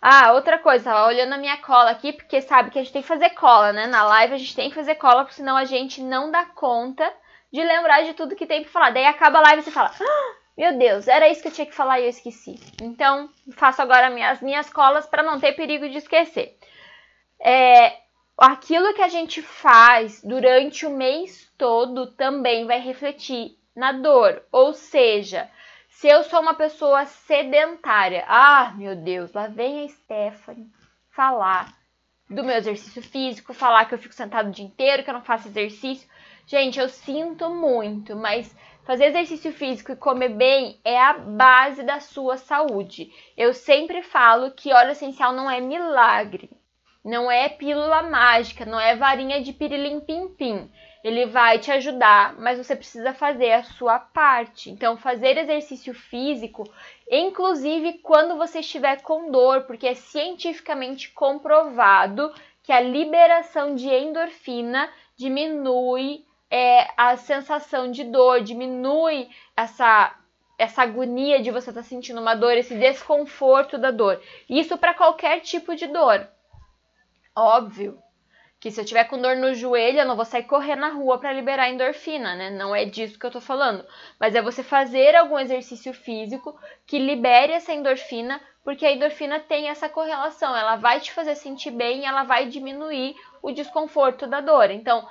Ah, 0.00 0.32
outra 0.32 0.58
coisa, 0.58 0.84
tava 0.84 1.06
olhando 1.06 1.32
a 1.32 1.38
minha 1.38 1.56
cola 1.58 1.90
aqui, 1.90 2.12
porque 2.12 2.40
sabe 2.40 2.70
que 2.70 2.78
a 2.78 2.82
gente 2.82 2.92
tem 2.92 3.02
que 3.02 3.08
fazer 3.08 3.30
cola, 3.30 3.72
né? 3.72 3.86
Na 3.86 4.02
live 4.04 4.34
a 4.34 4.38
gente 4.38 4.56
tem 4.56 4.68
que 4.68 4.74
fazer 4.74 4.96
cola, 4.96 5.22
porque 5.22 5.36
senão 5.36 5.56
a 5.56 5.64
gente 5.64 6.02
não 6.02 6.30
dá 6.30 6.44
conta 6.44 7.08
de 7.52 7.62
lembrar 7.62 8.02
de 8.02 8.14
tudo 8.14 8.34
que 8.34 8.46
tem 8.46 8.62
pra 8.62 8.72
falar. 8.72 8.90
Daí 8.90 9.06
acaba 9.06 9.38
a 9.38 9.42
live 9.42 9.62
e 9.62 9.64
você 9.64 9.70
fala, 9.70 9.92
ah, 10.00 10.34
meu 10.56 10.76
Deus, 10.76 11.08
era 11.08 11.28
isso 11.28 11.42
que 11.42 11.48
eu 11.48 11.52
tinha 11.52 11.66
que 11.66 11.74
falar 11.74 12.00
e 12.00 12.04
eu 12.04 12.10
esqueci. 12.10 12.58
Então, 12.80 13.30
faço 13.52 13.80
agora 13.80 14.10
minhas, 14.10 14.40
minhas 14.40 14.70
colas 14.70 15.06
para 15.06 15.22
não 15.22 15.40
ter 15.40 15.52
perigo 15.52 15.88
de 15.88 15.98
esquecer. 15.98 16.58
É, 17.40 17.96
aquilo 18.36 18.94
que 18.94 19.02
a 19.02 19.08
gente 19.08 19.40
faz 19.40 20.22
durante 20.22 20.84
o 20.84 20.90
mês 20.90 21.50
todo 21.56 22.06
também 22.12 22.66
vai 22.66 22.80
refletir 22.80 23.56
na 23.74 23.92
dor. 23.92 24.42
Ou 24.52 24.74
seja, 24.74 25.50
se 25.88 26.08
eu 26.08 26.22
sou 26.24 26.40
uma 26.40 26.54
pessoa 26.54 27.06
sedentária, 27.06 28.24
ah, 28.28 28.74
meu 28.76 28.94
Deus, 28.94 29.32
lá 29.32 29.46
vem 29.46 29.84
a 29.84 29.88
Stephanie 29.88 30.70
falar 31.10 31.72
do 32.28 32.42
meu 32.42 32.56
exercício 32.56 33.02
físico, 33.02 33.54
falar 33.54 33.84
que 33.84 33.94
eu 33.94 33.98
fico 33.98 34.14
sentado 34.14 34.48
o 34.48 34.52
dia 34.52 34.64
inteiro, 34.64 35.04
que 35.04 35.10
eu 35.10 35.14
não 35.14 35.22
faço 35.22 35.48
exercício. 35.48 36.08
Gente, 36.46 36.80
eu 36.80 36.88
sinto 36.88 37.48
muito, 37.50 38.16
mas 38.16 38.54
fazer 38.84 39.06
exercício 39.06 39.52
físico 39.52 39.92
e 39.92 39.96
comer 39.96 40.30
bem 40.30 40.80
é 40.84 41.00
a 41.00 41.14
base 41.14 41.82
da 41.82 42.00
sua 42.00 42.36
saúde. 42.36 43.12
Eu 43.36 43.54
sempre 43.54 44.02
falo 44.02 44.50
que 44.50 44.72
óleo 44.72 44.92
essencial 44.92 45.32
não 45.32 45.50
é 45.50 45.60
milagre, 45.60 46.50
não 47.04 47.30
é 47.30 47.48
pílula 47.48 48.02
mágica, 48.02 48.64
não 48.64 48.78
é 48.78 48.94
varinha 48.96 49.42
de 49.42 49.52
pirilim-pim-pim. 49.52 50.70
Ele 51.02 51.26
vai 51.26 51.58
te 51.58 51.70
ajudar, 51.72 52.38
mas 52.38 52.58
você 52.58 52.76
precisa 52.76 53.12
fazer 53.12 53.52
a 53.52 53.64
sua 53.64 53.98
parte. 53.98 54.70
Então, 54.70 54.96
fazer 54.96 55.36
exercício 55.36 55.92
físico, 55.92 56.62
inclusive 57.10 57.94
quando 57.94 58.36
você 58.36 58.60
estiver 58.60 59.02
com 59.02 59.30
dor, 59.30 59.62
porque 59.62 59.88
é 59.88 59.94
cientificamente 59.94 61.10
comprovado 61.10 62.32
que 62.62 62.70
a 62.70 62.80
liberação 62.80 63.74
de 63.74 63.88
endorfina 63.88 64.88
diminui 65.16 66.24
é, 66.52 66.86
a 66.98 67.16
sensação 67.16 67.90
de 67.90 68.04
dor, 68.04 68.42
diminui 68.42 69.30
essa 69.56 70.14
essa 70.58 70.82
agonia 70.82 71.42
de 71.42 71.50
você 71.50 71.70
estar 71.70 71.82
tá 71.82 71.88
sentindo 71.88 72.20
uma 72.20 72.36
dor, 72.36 72.52
esse 72.52 72.76
desconforto 72.76 73.78
da 73.78 73.90
dor. 73.90 74.22
Isso 74.48 74.78
para 74.78 74.94
qualquer 74.94 75.40
tipo 75.40 75.74
de 75.74 75.88
dor. 75.88 76.28
Óbvio 77.34 77.98
que 78.60 78.70
se 78.70 78.80
eu 78.80 78.84
tiver 78.84 79.04
com 79.04 79.20
dor 79.20 79.34
no 79.34 79.54
joelho, 79.54 79.98
eu 79.98 80.06
não 80.06 80.14
vou 80.14 80.26
sair 80.26 80.44
correr 80.44 80.76
na 80.76 80.90
rua 80.90 81.18
para 81.18 81.32
liberar 81.32 81.68
endorfina, 81.68 82.36
né? 82.36 82.50
Não 82.50 82.76
é 82.76 82.84
disso 82.84 83.18
que 83.18 83.26
eu 83.26 83.30
tô 83.30 83.40
falando. 83.40 83.84
Mas 84.20 84.36
é 84.36 84.42
você 84.42 84.62
fazer 84.62 85.16
algum 85.16 85.36
exercício 85.36 85.92
físico 85.92 86.56
que 86.86 86.98
libere 86.98 87.54
essa 87.54 87.72
endorfina, 87.72 88.40
porque 88.62 88.86
a 88.86 88.92
endorfina 88.92 89.40
tem 89.40 89.68
essa 89.68 89.88
correlação. 89.88 90.54
Ela 90.54 90.76
vai 90.76 91.00
te 91.00 91.10
fazer 91.12 91.34
sentir 91.34 91.72
bem, 91.72 92.06
ela 92.06 92.22
vai 92.22 92.46
diminuir 92.46 93.16
o 93.42 93.50
desconforto 93.50 94.28
da 94.28 94.40
dor. 94.40 94.70
Então, 94.70 95.08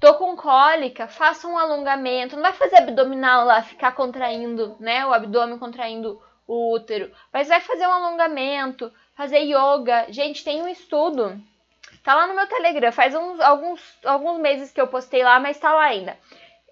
Tô 0.00 0.14
com 0.14 0.34
cólica, 0.34 1.06
faça 1.06 1.46
um 1.46 1.58
alongamento. 1.58 2.34
Não 2.34 2.42
vai 2.42 2.54
fazer 2.54 2.78
abdominal 2.78 3.44
lá, 3.44 3.62
ficar 3.62 3.92
contraindo, 3.92 4.74
né? 4.80 5.04
O 5.04 5.12
abdômen 5.12 5.58
contraindo 5.58 6.20
o 6.48 6.72
útero. 6.74 7.12
Mas 7.30 7.48
vai 7.48 7.60
fazer 7.60 7.86
um 7.86 7.92
alongamento, 7.92 8.90
fazer 9.14 9.40
yoga. 9.40 10.06
Gente, 10.08 10.42
tem 10.42 10.62
um 10.62 10.68
estudo. 10.68 11.38
Tá 12.02 12.14
lá 12.14 12.26
no 12.26 12.34
meu 12.34 12.46
Telegram. 12.46 12.90
Faz 12.90 13.14
uns, 13.14 13.38
alguns, 13.40 13.98
alguns 14.02 14.38
meses 14.38 14.72
que 14.72 14.80
eu 14.80 14.88
postei 14.88 15.22
lá, 15.22 15.38
mas 15.38 15.58
tá 15.58 15.70
lá 15.74 15.84
ainda. 15.84 16.16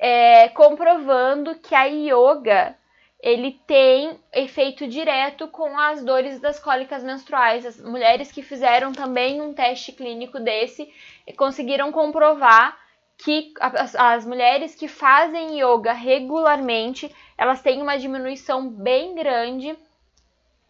É, 0.01 0.49
comprovando 0.49 1.55
que 1.57 1.75
a 1.75 1.85
yoga 1.85 2.75
ele 3.21 3.61
tem 3.67 4.19
efeito 4.33 4.87
direto 4.87 5.49
com 5.49 5.77
as 5.79 6.03
dores 6.03 6.41
das 6.41 6.59
cólicas 6.59 7.05
menstruais. 7.05 7.67
As 7.67 7.79
mulheres 7.79 8.33
que 8.33 8.43
fizeram 8.43 8.93
também 8.93 9.43
um 9.43 9.53
teste 9.53 9.93
clínico 9.93 10.41
desse 10.41 10.91
conseguiram 11.37 11.93
comprovar 11.93 12.88
que 13.19 13.53
as, 13.61 13.97
as, 13.97 14.25
mulheres 14.25 14.77
que 14.77 14.87
fazem 14.87 15.61
yoga 15.61 15.93
regularmente, 15.93 17.13
elas 17.37 17.61
têm 17.61 17.83
uma 17.83 17.99
diminuição 17.99 18.71
bem 18.71 19.15
grande 19.15 19.77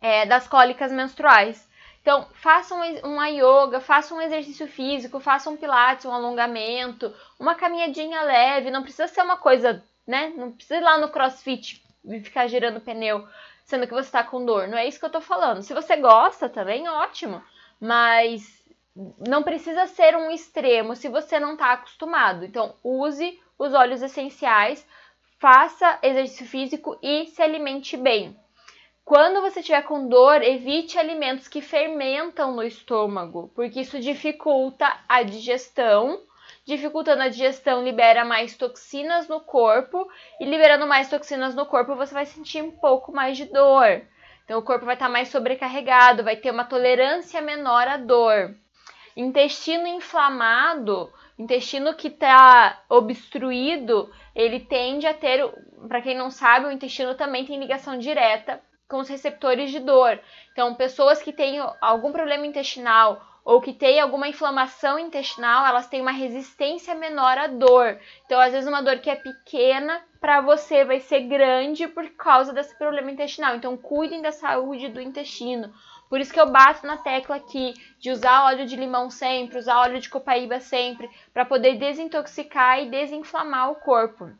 é, 0.00 0.24
das 0.24 0.48
cólicas 0.48 0.90
menstruais. 0.90 1.68
Então, 2.00 2.26
façam 2.32 2.80
uma 3.04 3.28
yoga, 3.28 3.80
façam 3.80 4.16
um 4.16 4.22
exercício 4.22 4.66
físico, 4.66 5.20
façam 5.20 5.52
um 5.52 5.56
pilates, 5.58 6.06
um 6.06 6.12
alongamento, 6.12 7.14
uma 7.38 7.54
caminhadinha 7.54 8.22
leve, 8.22 8.70
não 8.70 8.82
precisa 8.82 9.06
ser 9.06 9.20
uma 9.20 9.36
coisa, 9.36 9.84
né? 10.06 10.32
Não 10.34 10.50
precisa 10.50 10.76
ir 10.76 10.82
lá 10.82 10.96
no 10.96 11.10
crossfit 11.10 11.82
e 12.06 12.20
ficar 12.20 12.46
girando 12.46 12.80
pneu. 12.80 13.28
sendo 13.64 13.86
que 13.86 13.92
você 13.92 14.08
está 14.08 14.24
com 14.24 14.42
dor. 14.42 14.68
Não 14.68 14.78
é 14.78 14.88
isso 14.88 14.98
que 14.98 15.04
eu 15.04 15.10
tô 15.10 15.20
falando. 15.20 15.62
Se 15.62 15.74
você 15.74 15.96
gosta 15.96 16.48
também, 16.48 16.88
ótimo. 16.88 17.42
Mas 17.78 18.57
não 19.26 19.42
precisa 19.42 19.86
ser 19.86 20.16
um 20.16 20.30
extremo 20.30 20.96
se 20.96 21.08
você 21.08 21.38
não 21.38 21.52
está 21.52 21.72
acostumado. 21.72 22.44
Então, 22.44 22.74
use 22.82 23.40
os 23.58 23.72
óleos 23.72 24.02
essenciais, 24.02 24.86
faça 25.38 25.98
exercício 26.02 26.46
físico 26.46 26.98
e 27.02 27.26
se 27.26 27.40
alimente 27.40 27.96
bem. 27.96 28.36
Quando 29.04 29.40
você 29.40 29.60
estiver 29.60 29.82
com 29.82 30.08
dor, 30.08 30.42
evite 30.42 30.98
alimentos 30.98 31.48
que 31.48 31.62
fermentam 31.62 32.54
no 32.54 32.62
estômago, 32.62 33.50
porque 33.54 33.80
isso 33.80 33.98
dificulta 33.98 34.92
a 35.08 35.22
digestão. 35.22 36.20
Dificultando 36.64 37.22
a 37.22 37.28
digestão, 37.28 37.82
libera 37.82 38.24
mais 38.24 38.54
toxinas 38.54 39.26
no 39.26 39.40
corpo, 39.40 40.06
e 40.38 40.44
liberando 40.44 40.86
mais 40.86 41.08
toxinas 41.08 41.54
no 41.54 41.64
corpo, 41.64 41.94
você 41.94 42.12
vai 42.12 42.26
sentir 42.26 42.62
um 42.62 42.70
pouco 42.70 43.10
mais 43.10 43.38
de 43.38 43.46
dor. 43.46 44.02
Então, 44.44 44.58
o 44.58 44.62
corpo 44.62 44.84
vai 44.84 44.94
estar 44.94 45.08
mais 45.08 45.28
sobrecarregado, 45.28 46.24
vai 46.24 46.36
ter 46.36 46.50
uma 46.50 46.64
tolerância 46.64 47.40
menor 47.40 47.88
à 47.88 47.96
dor. 47.96 48.54
Intestino 49.20 49.88
inflamado, 49.88 51.12
intestino 51.36 51.92
que 51.92 52.06
está 52.06 52.84
obstruído, 52.88 54.08
ele 54.32 54.60
tende 54.60 55.08
a 55.08 55.12
ter, 55.12 55.44
para 55.88 56.00
quem 56.00 56.16
não 56.16 56.30
sabe, 56.30 56.66
o 56.66 56.70
intestino 56.70 57.16
também 57.16 57.44
tem 57.44 57.58
ligação 57.58 57.98
direta 57.98 58.62
com 58.88 58.98
os 58.98 59.08
receptores 59.08 59.72
de 59.72 59.80
dor. 59.80 60.20
Então, 60.52 60.72
pessoas 60.76 61.20
que 61.20 61.32
têm 61.32 61.58
algum 61.80 62.12
problema 62.12 62.46
intestinal 62.46 63.20
ou 63.44 63.60
que 63.60 63.72
têm 63.72 63.98
alguma 63.98 64.28
inflamação 64.28 65.00
intestinal, 65.00 65.66
elas 65.66 65.88
têm 65.88 66.00
uma 66.00 66.12
resistência 66.12 66.94
menor 66.94 67.36
à 67.38 67.48
dor. 67.48 67.98
Então, 68.24 68.38
às 68.38 68.52
vezes, 68.52 68.68
uma 68.68 68.82
dor 68.82 68.98
que 68.98 69.10
é 69.10 69.16
pequena 69.16 70.00
para 70.20 70.40
você 70.40 70.84
vai 70.84 71.00
ser 71.00 71.22
grande 71.22 71.88
por 71.88 72.08
causa 72.10 72.52
desse 72.52 72.78
problema 72.78 73.10
intestinal. 73.10 73.56
Então, 73.56 73.76
cuidem 73.76 74.22
da 74.22 74.30
saúde 74.30 74.88
do 74.88 75.00
intestino. 75.00 75.74
Por 76.08 76.20
isso 76.20 76.32
que 76.32 76.40
eu 76.40 76.50
bato 76.50 76.86
na 76.86 76.96
tecla 76.96 77.36
aqui 77.36 77.74
de 77.98 78.10
usar 78.10 78.44
óleo 78.44 78.66
de 78.66 78.76
limão 78.76 79.10
sempre, 79.10 79.58
usar 79.58 79.80
óleo 79.80 80.00
de 80.00 80.08
copaíba 80.08 80.58
sempre, 80.58 81.10
para 81.32 81.44
poder 81.44 81.76
desintoxicar 81.76 82.80
e 82.80 82.90
desinflamar 82.90 83.70
o 83.70 83.76
corpo. 83.76 84.30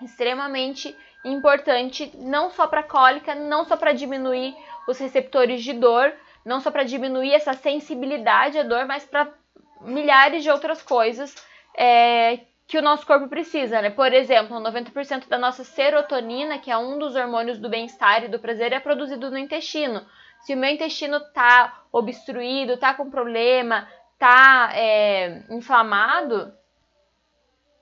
Extremamente 0.00 0.96
importante, 1.24 2.12
não 2.16 2.50
só 2.50 2.66
para 2.66 2.82
cólica, 2.82 3.34
não 3.34 3.64
só 3.64 3.76
para 3.76 3.92
diminuir 3.92 4.54
os 4.88 4.98
receptores 4.98 5.62
de 5.62 5.72
dor, 5.72 6.12
não 6.44 6.60
só 6.60 6.70
para 6.70 6.82
diminuir 6.82 7.32
essa 7.32 7.52
sensibilidade 7.52 8.58
à 8.58 8.62
dor, 8.62 8.86
mas 8.86 9.04
para 9.04 9.32
milhares 9.80 10.42
de 10.42 10.50
outras 10.50 10.82
coisas 10.82 11.34
é, 11.76 12.40
que 12.66 12.78
o 12.78 12.82
nosso 12.82 13.06
corpo 13.06 13.28
precisa, 13.28 13.82
né? 13.82 13.90
Por 13.90 14.12
exemplo, 14.12 14.58
90% 14.58 15.28
da 15.28 15.38
nossa 15.38 15.64
serotonina, 15.64 16.58
que 16.58 16.70
é 16.70 16.76
um 16.76 16.98
dos 16.98 17.14
hormônios 17.14 17.58
do 17.58 17.68
bem-estar 17.68 18.24
e 18.24 18.28
do 18.28 18.38
prazer, 18.38 18.72
é 18.72 18.80
produzido 18.80 19.30
no 19.30 19.38
intestino. 19.38 20.04
Se 20.42 20.54
o 20.54 20.56
meu 20.56 20.70
intestino 20.70 21.20
tá 21.32 21.84
obstruído, 21.92 22.76
tá 22.76 22.94
com 22.94 23.10
problema, 23.10 23.88
tá 24.18 24.70
é, 24.74 25.42
inflamado, 25.50 26.52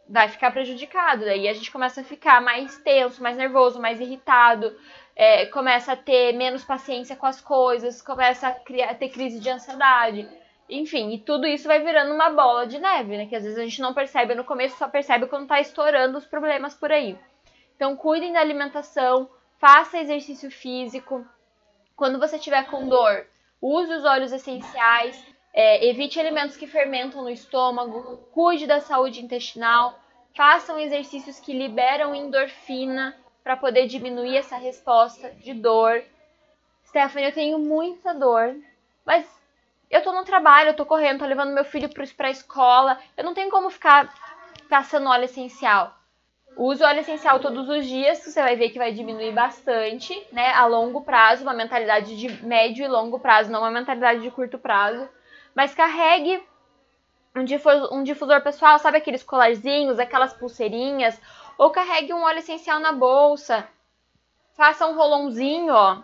vai 0.09 0.29
ficar 0.29 0.51
prejudicado. 0.51 1.25
Daí 1.25 1.49
a 1.49 1.53
gente 1.53 1.71
começa 1.71 2.01
a 2.03 2.05
ficar 2.05 2.41
mais 2.43 2.77
tenso, 2.79 3.23
mais 3.23 3.37
nervoso, 3.37 3.81
mais 3.81 4.01
irritado, 4.01 4.77
é, 5.17 5.47
começa 5.47 5.93
a 5.93 5.97
ter 5.97 6.33
menos 6.33 6.65
paciência 6.65 7.17
com 7.17 7.27
as 7.27 7.41
coisas, 7.41 8.03
começa 8.03 8.49
a, 8.49 8.53
criar, 8.53 8.91
a 8.91 8.95
ter 8.95 9.09
crise 9.09 9.41
de 9.41 9.49
ansiedade. 9.49 10.29
Enfim, 10.69 11.13
e 11.13 11.19
tudo 11.19 11.47
isso 11.47 11.67
vai 11.67 11.81
virando 11.81 12.15
uma 12.15 12.31
bola 12.31 12.67
de 12.67 12.79
neve, 12.79 13.17
né? 13.17 13.27
Que 13.27 13.37
às 13.37 13.43
vezes 13.43 13.59
a 13.59 13.65
gente 13.65 13.81
não 13.81 13.95
percebe 13.95 14.35
no 14.35 14.45
começo, 14.45 14.77
só 14.77 14.89
percebe 14.89 15.27
quando 15.27 15.49
tá 15.49 15.61
estourando 15.61 16.19
os 16.19 16.27
problemas 16.27 16.75
por 16.75 16.93
aí. 16.93 17.19
Então, 17.75 17.97
cuidem 17.97 18.33
da 18.33 18.41
alimentação, 18.41 19.29
faça 19.59 19.99
exercício 19.99 20.51
físico, 20.51 21.27
quando 22.01 22.19
você 22.19 22.37
estiver 22.37 22.65
com 22.65 22.89
dor, 22.89 23.27
use 23.61 23.93
os 23.93 24.07
óleos 24.07 24.33
essenciais, 24.33 25.23
é, 25.53 25.87
evite 25.87 26.19
alimentos 26.19 26.57
que 26.57 26.67
fermentam 26.67 27.21
no 27.21 27.29
estômago, 27.29 28.17
cuide 28.33 28.67
da 28.67 28.81
saúde 28.81 29.23
intestinal, 29.23 30.01
façam 30.35 30.79
exercícios 30.79 31.39
que 31.39 31.53
liberam 31.53 32.15
endorfina 32.15 33.15
para 33.45 33.55
poder 33.55 33.87
diminuir 33.87 34.39
essa 34.39 34.57
resposta 34.57 35.31
de 35.33 35.53
dor. 35.53 36.03
Stephanie, 36.87 37.29
eu 37.29 37.35
tenho 37.35 37.59
muita 37.59 38.15
dor, 38.15 38.57
mas 39.05 39.29
eu 39.91 40.03
tô 40.03 40.11
no 40.11 40.25
trabalho, 40.25 40.71
eu 40.71 40.75
tô 40.75 40.87
correndo, 40.87 41.19
tô 41.19 41.27
levando 41.27 41.53
meu 41.53 41.67
filho 41.67 41.91
para 42.17 42.29
a 42.29 42.31
escola, 42.31 42.99
eu 43.15 43.23
não 43.23 43.35
tenho 43.35 43.51
como 43.51 43.69
ficar 43.69 44.11
passando 44.71 45.11
óleo 45.11 45.25
essencial. 45.25 45.95
Use 46.57 46.83
óleo 46.83 47.01
essencial 47.01 47.39
todos 47.41 47.69
os 47.69 47.87
dias, 47.87 48.19
você 48.19 48.43
vai 48.43 48.57
ver 48.57 48.71
que 48.71 48.79
vai 48.79 48.93
diminuir 48.93 49.33
bastante, 49.33 50.27
né? 50.33 50.53
A 50.53 50.67
longo 50.67 51.03
prazo, 51.03 51.43
uma 51.43 51.55
mentalidade 51.55 52.19
de 52.19 52.45
médio 52.45 52.85
e 52.85 52.89
longo 52.89 53.19
prazo, 53.19 53.51
não 53.51 53.61
uma 53.61 53.71
mentalidade 53.71 54.21
de 54.21 54.31
curto 54.31 54.59
prazo. 54.59 55.09
Mas 55.55 55.75
carregue 55.75 56.43
um 57.35 57.45
difusor, 57.45 57.95
um 57.95 58.03
difusor 58.03 58.43
pessoal, 58.43 58.79
sabe 58.79 58.99
aqueles 58.99 59.23
colarzinhos, 59.23 59.99
aquelas 59.99 60.33
pulseirinhas, 60.33 61.21
ou 61.57 61.71
carregue 61.71 62.13
um 62.13 62.23
óleo 62.23 62.39
essencial 62.39 62.81
na 62.81 62.93
bolsa. 62.93 63.67
Faça 64.57 64.87
um 64.87 64.95
rolãozinho, 64.95 65.73
ó, 65.73 66.03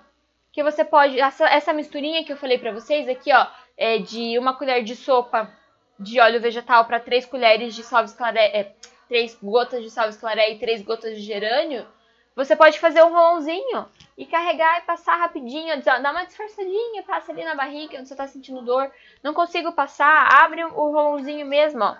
que 0.53 0.63
você 0.63 0.85
pode, 0.85 1.21
essa, 1.21 1.45
essa 1.47 1.73
misturinha 1.73 2.25
que 2.25 2.33
eu 2.33 2.37
falei 2.37 2.59
para 2.59 2.73
vocês 2.73 3.09
aqui, 3.09 3.33
ó, 3.33 3.47
é 3.77 3.99
de 3.99 4.39
uma 4.39 4.55
colher 4.55 4.83
de 4.83 4.97
sopa 4.97 5.53
de 5.99 6.21
óleo 6.21 6.41
vegetal 6.41 6.85
para 6.85 7.01
três 7.01 7.27
colheres 7.27 7.75
de 7.75 7.83
salve 7.83 8.09
esclaré, 8.09 8.47
é, 8.47 8.73
três 9.09 9.35
gotas 9.43 9.83
de 9.83 9.91
salve 9.91 10.11
esclaré 10.11 10.53
e 10.53 10.59
três 10.59 10.83
gotas 10.83 11.17
de 11.17 11.23
gerânio, 11.23 11.87
você 12.35 12.55
pode 12.55 12.79
fazer 12.79 13.03
um 13.03 13.11
rolãozinho 13.11 13.87
e 14.19 14.27
carregar 14.27 14.79
e 14.79 14.83
passar 14.83 15.17
rapidinho, 15.17 15.83
dá 15.83 16.11
uma 16.11 16.25
disfarçadinha, 16.25 17.03
passa 17.03 17.33
ali 17.33 17.43
na 17.43 17.55
barriga 17.55 17.99
onde 17.99 18.09
você 18.09 18.15
tá 18.15 18.27
sentindo 18.27 18.61
dor. 18.61 18.93
Não 19.23 19.33
consigo 19.33 19.73
passar, 19.73 20.29
abre 20.43 20.63
o 20.63 20.69
rolãozinho 20.69 21.47
mesmo, 21.47 21.83
ó. 21.83 21.97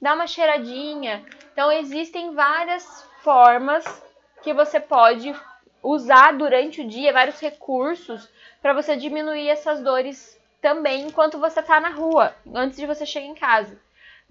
Dá 0.00 0.14
uma 0.14 0.26
cheiradinha. 0.26 1.24
Então 1.52 1.72
existem 1.72 2.32
várias 2.32 3.04
formas 3.22 3.84
que 4.42 4.52
você 4.52 4.78
pode 4.78 5.34
usar 5.82 6.32
durante 6.32 6.80
o 6.80 6.88
dia, 6.88 7.12
vários 7.12 7.40
recursos 7.40 8.28
para 8.60 8.72
você 8.72 8.96
diminuir 8.96 9.48
essas 9.48 9.80
dores 9.80 10.40
também 10.60 11.08
enquanto 11.08 11.40
você 11.40 11.60
tá 11.60 11.80
na 11.80 11.88
rua, 11.88 12.34
antes 12.54 12.78
de 12.78 12.86
você 12.86 13.04
chegar 13.04 13.26
em 13.26 13.34
casa. 13.34 13.80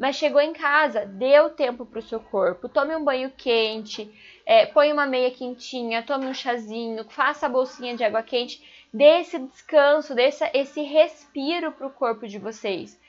Mas 0.02 0.16
chegou 0.16 0.42
em 0.42 0.52
casa, 0.52 1.06
dê 1.06 1.40
o 1.42 1.52
tempo 1.52 1.86
para 1.86 2.00
o 2.00 2.02
seu 2.02 2.20
corpo. 2.20 2.68
Tome 2.68 2.96
um 2.96 3.04
banho 3.04 3.32
quente, 3.38 4.12
é, 4.48 4.66
põe 4.66 4.92
uma 4.92 5.06
meia 5.06 5.30
quentinha, 5.30 6.02
tome 6.02 6.26
um 6.26 6.34
chazinho, 6.34 7.08
faça 7.08 7.46
a 7.46 7.50
bolsinha 7.50 7.96
de 7.96 8.04
água 8.04 8.24
quente. 8.24 8.60
Dê 8.92 9.20
esse 9.20 9.38
descanso, 9.38 10.16
dê 10.16 10.24
esse, 10.24 10.44
esse 10.56 10.82
respiro 10.82 11.72
para 11.72 11.86
o 11.86 11.92
corpo 11.92 12.28
de 12.28 12.40
vocês. 12.40 13.00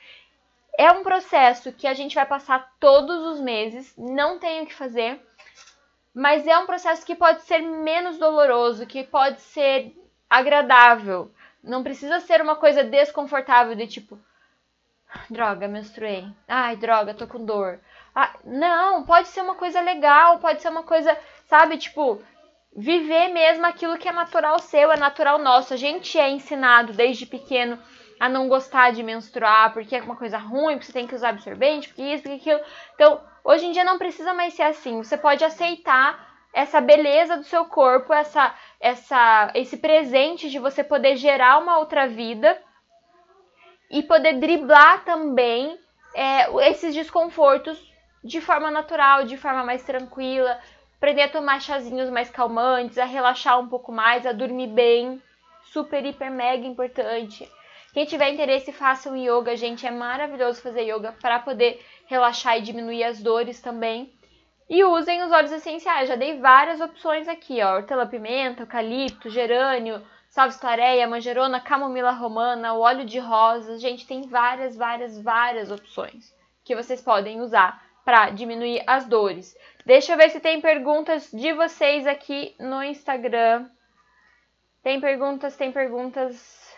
É 0.77 0.91
um 0.91 1.01
processo 1.01 1.73
que 1.73 1.87
a 1.87 1.95
gente 1.95 2.13
vai 2.13 2.27
passar 2.27 2.71
todos 2.79 3.25
os 3.25 3.41
meses, 3.41 3.91
não 3.97 4.37
tem 4.37 4.61
o 4.61 4.67
que 4.67 4.73
fazer, 4.75 5.19
mas 6.13 6.45
é 6.45 6.55
um 6.59 6.67
processo 6.67 7.03
que 7.03 7.15
pode 7.15 7.41
ser 7.41 7.57
menos 7.57 8.19
doloroso, 8.19 8.85
que 8.85 9.03
pode 9.03 9.41
ser 9.41 9.97
agradável. 10.29 11.31
Não 11.63 11.81
precisa 11.81 12.19
ser 12.19 12.39
uma 12.39 12.55
coisa 12.55 12.83
desconfortável 12.83 13.73
de 13.73 13.87
tipo, 13.87 14.19
droga, 15.29 15.67
menstruei. 15.67 16.27
Ai, 16.47 16.75
droga, 16.75 17.13
tô 17.13 17.27
com 17.27 17.43
dor. 17.43 17.79
Ah, 18.15 18.31
não, 18.43 19.03
pode 19.03 19.27
ser 19.29 19.41
uma 19.41 19.55
coisa 19.55 19.81
legal, 19.81 20.39
pode 20.39 20.61
ser 20.61 20.69
uma 20.69 20.83
coisa, 20.83 21.17
sabe, 21.47 21.77
tipo, 21.77 22.21
viver 22.75 23.29
mesmo 23.29 23.65
aquilo 23.65 23.97
que 23.97 24.07
é 24.07 24.11
natural 24.11 24.59
seu, 24.59 24.91
é 24.91 24.97
natural 24.97 25.39
nosso. 25.39 25.73
A 25.73 25.77
gente 25.77 26.19
é 26.19 26.29
ensinado 26.29 26.93
desde 26.93 27.25
pequeno 27.25 27.79
a 28.19 28.29
não 28.29 28.47
gostar 28.47 28.91
de 28.91 29.03
menstruar, 29.03 29.73
porque 29.73 29.95
é 29.95 30.01
uma 30.01 30.15
coisa 30.15 30.37
ruim, 30.37 30.75
porque 30.75 30.85
você 30.85 30.93
tem 30.93 31.07
que 31.07 31.15
usar 31.15 31.29
absorvente, 31.29 31.87
porque 31.87 32.03
isso, 32.03 32.23
porque 32.23 32.49
aquilo. 32.51 32.65
Então, 32.95 33.21
hoje 33.43 33.65
em 33.65 33.71
dia 33.71 33.83
não 33.83 33.97
precisa 33.97 34.33
mais 34.33 34.53
ser 34.53 34.63
assim. 34.63 35.03
Você 35.03 35.17
pode 35.17 35.43
aceitar 35.43 36.31
essa 36.53 36.79
beleza 36.79 37.35
do 37.35 37.43
seu 37.43 37.65
corpo, 37.65 38.13
essa, 38.13 38.53
essa, 38.79 39.51
esse 39.55 39.77
presente 39.77 40.49
de 40.49 40.59
você 40.59 40.83
poder 40.83 41.15
gerar 41.15 41.57
uma 41.57 41.79
outra 41.79 42.07
vida 42.07 42.57
e 43.93 44.01
poder 44.01 44.39
driblar 44.39 45.05
também 45.05 45.77
é, 46.15 46.69
esses 46.69 46.95
desconfortos 46.95 47.79
de 48.23 48.41
forma 48.41 48.71
natural, 48.71 49.23
de 49.23 49.37
forma 49.37 49.63
mais 49.63 49.83
tranquila, 49.83 50.59
aprender 50.97 51.21
a 51.21 51.29
tomar 51.29 51.61
chazinhos 51.61 52.09
mais 52.09 52.27
calmantes, 52.27 52.97
a 52.97 53.05
relaxar 53.05 53.59
um 53.59 53.67
pouco 53.67 53.91
mais, 53.91 54.25
a 54.25 54.31
dormir 54.31 54.67
bem, 54.67 55.21
super, 55.65 56.03
hiper, 56.03 56.31
mega 56.31 56.65
importante. 56.65 57.47
Quem 57.93 58.05
tiver 58.05 58.31
interesse, 58.31 58.71
faça 58.71 59.11
o 59.11 59.15
yoga, 59.15 59.55
gente, 59.55 59.85
é 59.85 59.91
maravilhoso 59.91 60.59
fazer 60.59 60.81
yoga 60.91 61.13
para 61.21 61.37
poder 61.37 61.79
relaxar 62.07 62.57
e 62.57 62.61
diminuir 62.61 63.03
as 63.03 63.21
dores 63.21 63.61
também. 63.61 64.11
E 64.67 64.83
usem 64.83 65.21
os 65.21 65.31
óleos 65.31 65.51
essenciais, 65.51 66.09
já 66.09 66.15
dei 66.15 66.39
várias 66.39 66.81
opções 66.81 67.27
aqui, 67.27 67.61
ó, 67.61 67.75
hortelã-pimenta, 67.75 68.63
eucalipto, 68.63 69.29
gerânio, 69.29 70.01
salve 70.33 70.57
clareia, 70.57 71.07
manjerona, 71.07 71.59
camomila 71.59 72.09
romana, 72.09 72.73
o 72.73 72.79
óleo 72.79 73.05
de 73.05 73.19
rosas. 73.19 73.79
Gente, 73.79 74.07
tem 74.07 74.23
várias, 74.23 74.75
várias, 74.75 75.21
várias 75.21 75.69
opções 75.69 76.33
que 76.65 76.75
vocês 76.75 76.99
podem 76.99 77.39
usar 77.39 77.85
para 78.03 78.31
diminuir 78.31 78.83
as 78.87 79.05
dores. 79.05 79.55
Deixa 79.85 80.11
eu 80.11 80.17
ver 80.17 80.31
se 80.31 80.39
tem 80.39 80.59
perguntas 80.59 81.29
de 81.31 81.53
vocês 81.53 82.07
aqui 82.07 82.55
no 82.59 82.81
Instagram. 82.81 83.69
Tem 84.81 84.99
perguntas, 84.99 85.55
tem 85.55 85.71
perguntas. 85.71 86.75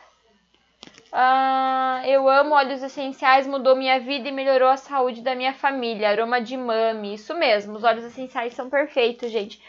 Ah, 1.13 2.01
eu 2.05 2.27
amo 2.27 2.55
óleos 2.55 2.83
essenciais, 2.83 3.47
mudou 3.47 3.73
minha 3.73 4.01
vida 4.01 4.27
e 4.27 4.33
melhorou 4.33 4.67
a 4.67 4.75
saúde 4.75 5.21
da 5.21 5.33
minha 5.33 5.53
família. 5.53 6.09
Aroma 6.09 6.41
de 6.41 6.57
mami, 6.57 7.13
isso 7.13 7.33
mesmo. 7.33 7.77
Os 7.77 7.85
óleos 7.85 8.03
essenciais 8.03 8.53
são 8.53 8.69
perfeitos, 8.69 9.31
gente. 9.31 9.61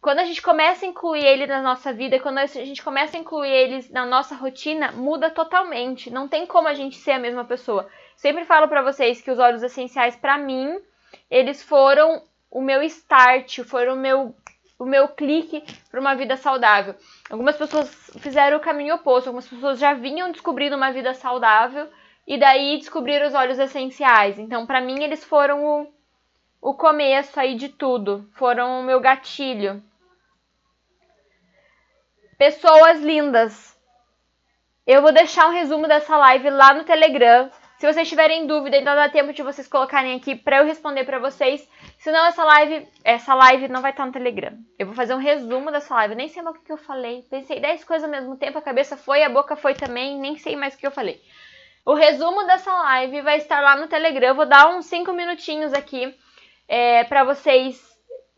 Quando 0.00 0.20
a 0.20 0.24
gente 0.24 0.40
começa 0.40 0.86
a 0.86 0.88
incluir 0.88 1.24
ele 1.24 1.46
na 1.46 1.60
nossa 1.60 1.92
vida, 1.92 2.20
quando 2.20 2.38
a 2.38 2.46
gente 2.46 2.82
começa 2.82 3.16
a 3.16 3.20
incluir 3.20 3.50
eles 3.50 3.90
na 3.90 4.06
nossa 4.06 4.36
rotina, 4.36 4.92
muda 4.92 5.28
totalmente. 5.28 6.08
Não 6.08 6.28
tem 6.28 6.46
como 6.46 6.68
a 6.68 6.74
gente 6.74 6.96
ser 6.96 7.12
a 7.12 7.18
mesma 7.18 7.44
pessoa. 7.44 7.88
Sempre 8.16 8.44
falo 8.44 8.68
para 8.68 8.80
vocês 8.80 9.20
que 9.20 9.30
os 9.30 9.40
óleos 9.40 9.62
essenciais, 9.62 10.14
para 10.14 10.38
mim, 10.38 10.80
eles 11.28 11.62
foram 11.64 12.22
o 12.48 12.60
meu 12.60 12.80
start, 12.84 13.60
foram 13.64 13.94
o 13.94 13.96
meu, 13.96 14.34
o 14.78 14.84
meu 14.84 15.08
clique 15.08 15.64
para 15.90 16.00
uma 16.00 16.14
vida 16.14 16.36
saudável. 16.36 16.94
Algumas 17.28 17.56
pessoas 17.56 17.88
fizeram 18.20 18.56
o 18.56 18.60
caminho 18.60 18.94
oposto, 18.94 19.26
algumas 19.26 19.48
pessoas 19.48 19.80
já 19.80 19.94
vinham 19.94 20.30
descobrindo 20.30 20.76
uma 20.76 20.92
vida 20.92 21.12
saudável 21.12 21.88
e 22.24 22.38
daí 22.38 22.78
descobriram 22.78 23.26
os 23.26 23.34
óleos 23.34 23.58
essenciais. 23.58 24.38
Então, 24.38 24.64
para 24.64 24.80
mim, 24.80 25.02
eles 25.02 25.24
foram 25.24 25.64
o, 25.64 25.92
o 26.60 26.74
começo 26.74 27.38
aí 27.40 27.56
de 27.56 27.68
tudo, 27.68 28.28
foram 28.34 28.80
o 28.80 28.84
meu 28.84 29.00
gatilho. 29.00 29.82
Pessoas 32.38 33.00
lindas. 33.00 33.76
Eu 34.86 35.02
vou 35.02 35.10
deixar 35.10 35.48
um 35.48 35.52
resumo 35.52 35.88
dessa 35.88 36.16
live 36.16 36.48
lá 36.50 36.72
no 36.72 36.84
Telegram. 36.84 37.50
Se 37.78 37.92
vocês 37.92 38.08
tiverem 38.08 38.46
dúvida, 38.46 38.76
ainda 38.76 38.94
dá 38.94 39.08
tempo 39.08 39.32
de 39.32 39.42
vocês 39.42 39.66
colocarem 39.66 40.14
aqui 40.14 40.36
para 40.36 40.58
eu 40.58 40.64
responder 40.64 41.02
para 41.02 41.18
vocês. 41.18 41.68
Senão 41.98 42.24
essa 42.26 42.44
live, 42.44 42.86
essa 43.02 43.34
live 43.34 43.66
não 43.66 43.82
vai 43.82 43.90
estar 43.90 44.06
no 44.06 44.12
Telegram. 44.12 44.56
Eu 44.78 44.86
vou 44.86 44.94
fazer 44.94 45.16
um 45.16 45.18
resumo 45.18 45.72
dessa 45.72 45.92
live. 45.96 46.14
nem 46.14 46.28
sei 46.28 46.40
mais 46.40 46.54
o 46.54 46.60
que 46.60 46.70
eu 46.70 46.76
falei. 46.76 47.26
Pensei 47.28 47.58
10 47.58 47.82
coisas 47.82 48.04
ao 48.04 48.10
mesmo 48.10 48.36
tempo, 48.36 48.56
a 48.56 48.62
cabeça 48.62 48.96
foi, 48.96 49.24
a 49.24 49.28
boca 49.28 49.56
foi 49.56 49.74
também, 49.74 50.16
nem 50.16 50.38
sei 50.38 50.54
mais 50.54 50.74
o 50.74 50.78
que 50.78 50.86
eu 50.86 50.92
falei. 50.92 51.20
O 51.84 51.94
resumo 51.94 52.46
dessa 52.46 52.72
live 52.72 53.20
vai 53.22 53.38
estar 53.38 53.60
lá 53.60 53.74
no 53.74 53.88
Telegram. 53.88 54.28
Eu 54.28 54.36
vou 54.36 54.46
dar 54.46 54.68
uns 54.68 54.86
5 54.86 55.12
minutinhos 55.12 55.72
aqui 55.72 56.14
é, 56.68 57.02
para 57.02 57.24
vocês 57.24 57.84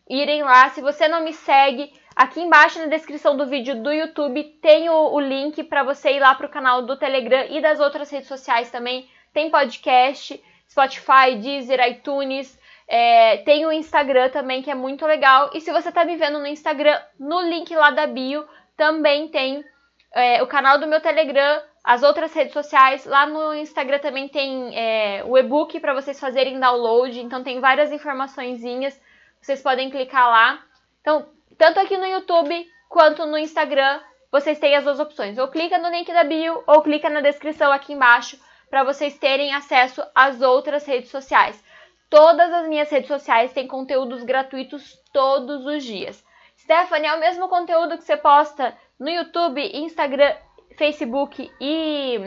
irem 0.09 0.43
lá. 0.43 0.71
Se 0.71 0.81
você 0.81 1.07
não 1.07 1.23
me 1.23 1.35
segue, 1.35 1.93
Aqui 2.21 2.39
embaixo 2.39 2.79
na 2.79 2.85
descrição 2.85 3.35
do 3.35 3.47
vídeo 3.47 3.83
do 3.83 3.91
YouTube 3.91 4.45
tem 4.61 4.91
o, 4.91 5.15
o 5.15 5.19
link 5.19 5.65
para 5.65 5.83
você 5.83 6.11
ir 6.11 6.21
lá 6.21 6.35
para 6.35 6.45
o 6.45 6.51
canal 6.51 6.83
do 6.83 6.95
Telegram 6.95 7.47
e 7.49 7.63
das 7.63 7.81
outras 7.81 8.11
redes 8.11 8.29
sociais 8.29 8.71
também. 8.71 9.09
Tem 9.33 9.51
podcast, 9.51 10.39
Spotify, 10.69 11.37
Deezer, 11.41 11.81
iTunes. 11.89 12.61
É, 12.87 13.39
tem 13.39 13.65
o 13.65 13.73
Instagram 13.73 14.29
também, 14.29 14.61
que 14.61 14.71
é 14.71 14.75
muito 14.75 15.07
legal. 15.07 15.51
E 15.55 15.63
se 15.63 15.73
você 15.73 15.89
está 15.89 16.05
me 16.05 16.15
vendo 16.19 16.39
no 16.39 16.47
Instagram, 16.47 17.01
no 17.19 17.41
link 17.41 17.75
lá 17.75 17.91
da 17.91 18.07
bio, 18.07 18.47
também 18.77 19.29
tem 19.29 19.65
é, 20.13 20.43
o 20.43 20.47
canal 20.47 20.79
do 20.79 20.87
meu 20.87 21.01
Telegram, 21.01 21.63
as 21.83 22.03
outras 22.03 22.35
redes 22.35 22.53
sociais. 22.53 23.07
Lá 23.07 23.25
no 23.25 23.55
Instagram 23.55 23.99
também 23.99 24.29
tem 24.29 24.79
é, 24.79 25.25
o 25.25 25.39
e-book 25.39 25.81
para 25.81 25.95
vocês 25.95 26.21
fazerem 26.21 26.61
download. 26.61 27.19
Então 27.19 27.43
tem 27.43 27.61
várias 27.61 27.91
informaçõezinhas. 27.91 29.01
Vocês 29.41 29.63
podem 29.63 29.89
clicar 29.89 30.29
lá. 30.29 30.63
Então, 31.01 31.27
tanto 31.61 31.79
aqui 31.79 31.99
no 31.99 32.07
YouTube 32.07 32.67
quanto 32.89 33.27
no 33.27 33.37
Instagram, 33.37 34.01
vocês 34.33 34.59
têm 34.59 34.75
as 34.75 34.83
duas 34.83 34.99
opções. 34.99 35.37
Ou 35.37 35.47
clica 35.49 35.77
no 35.77 35.91
link 35.91 36.11
da 36.11 36.25
bio 36.25 36.65
ou 36.67 36.81
clica 36.81 37.11
na 37.11 37.21
descrição 37.21 37.71
aqui 37.71 37.93
embaixo 37.93 38.41
para 38.71 38.83
vocês 38.83 39.19
terem 39.19 39.53
acesso 39.53 40.03
às 40.15 40.41
outras 40.41 40.87
redes 40.87 41.11
sociais. 41.11 41.63
Todas 42.09 42.51
as 42.51 42.67
minhas 42.67 42.91
redes 42.91 43.09
sociais 43.09 43.53
têm 43.53 43.69
conteúdos 43.69 44.23
gratuitos 44.23 44.99
todos 45.13 45.67
os 45.67 45.85
dias. 45.85 46.25
Stephanie, 46.57 47.09
é 47.09 47.15
o 47.15 47.21
mesmo 47.21 47.47
conteúdo 47.47 47.99
que 47.99 48.05
você 48.05 48.17
posta 48.17 48.75
no 48.99 49.11
YouTube, 49.11 49.61
Instagram, 49.61 50.35
Facebook 50.79 51.53
e 51.61 52.19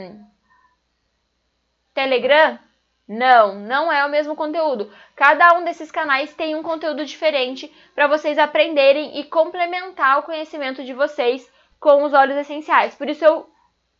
Telegram? 1.91 2.59
Não, 3.07 3.55
não 3.55 3.91
é 3.91 4.05
o 4.05 4.09
mesmo 4.09 4.35
conteúdo. 4.35 4.91
Cada 5.15 5.57
um 5.57 5.63
desses 5.63 5.91
canais 5.91 6.33
tem 6.33 6.55
um 6.55 6.63
conteúdo 6.63 7.05
diferente 7.05 7.71
para 7.93 8.07
vocês 8.07 8.37
aprenderem 8.37 9.19
e 9.19 9.25
complementar 9.25 10.19
o 10.19 10.23
conhecimento 10.23 10.83
de 10.83 10.93
vocês 10.93 11.51
com 11.79 12.03
os 12.03 12.13
óleos 12.13 12.39
essenciais. 12.39 12.95
Por 12.95 13.09
isso 13.09 13.25
eu 13.25 13.49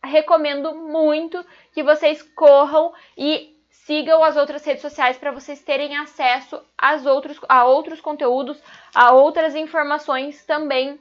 recomendo 0.02 0.74
muito 0.74 1.44
que 1.72 1.82
vocês 1.82 2.22
corram 2.22 2.92
e 3.16 3.54
sigam 3.68 4.24
as 4.24 4.36
outras 4.36 4.64
redes 4.64 4.80
sociais 4.80 5.18
para 5.18 5.32
vocês 5.32 5.60
terem 5.62 5.96
acesso 5.96 6.62
outros, 7.04 7.38
a 7.48 7.64
outros 7.64 8.00
conteúdos, 8.00 8.62
a 8.94 9.12
outras 9.12 9.54
informações 9.54 10.44
também 10.46 10.98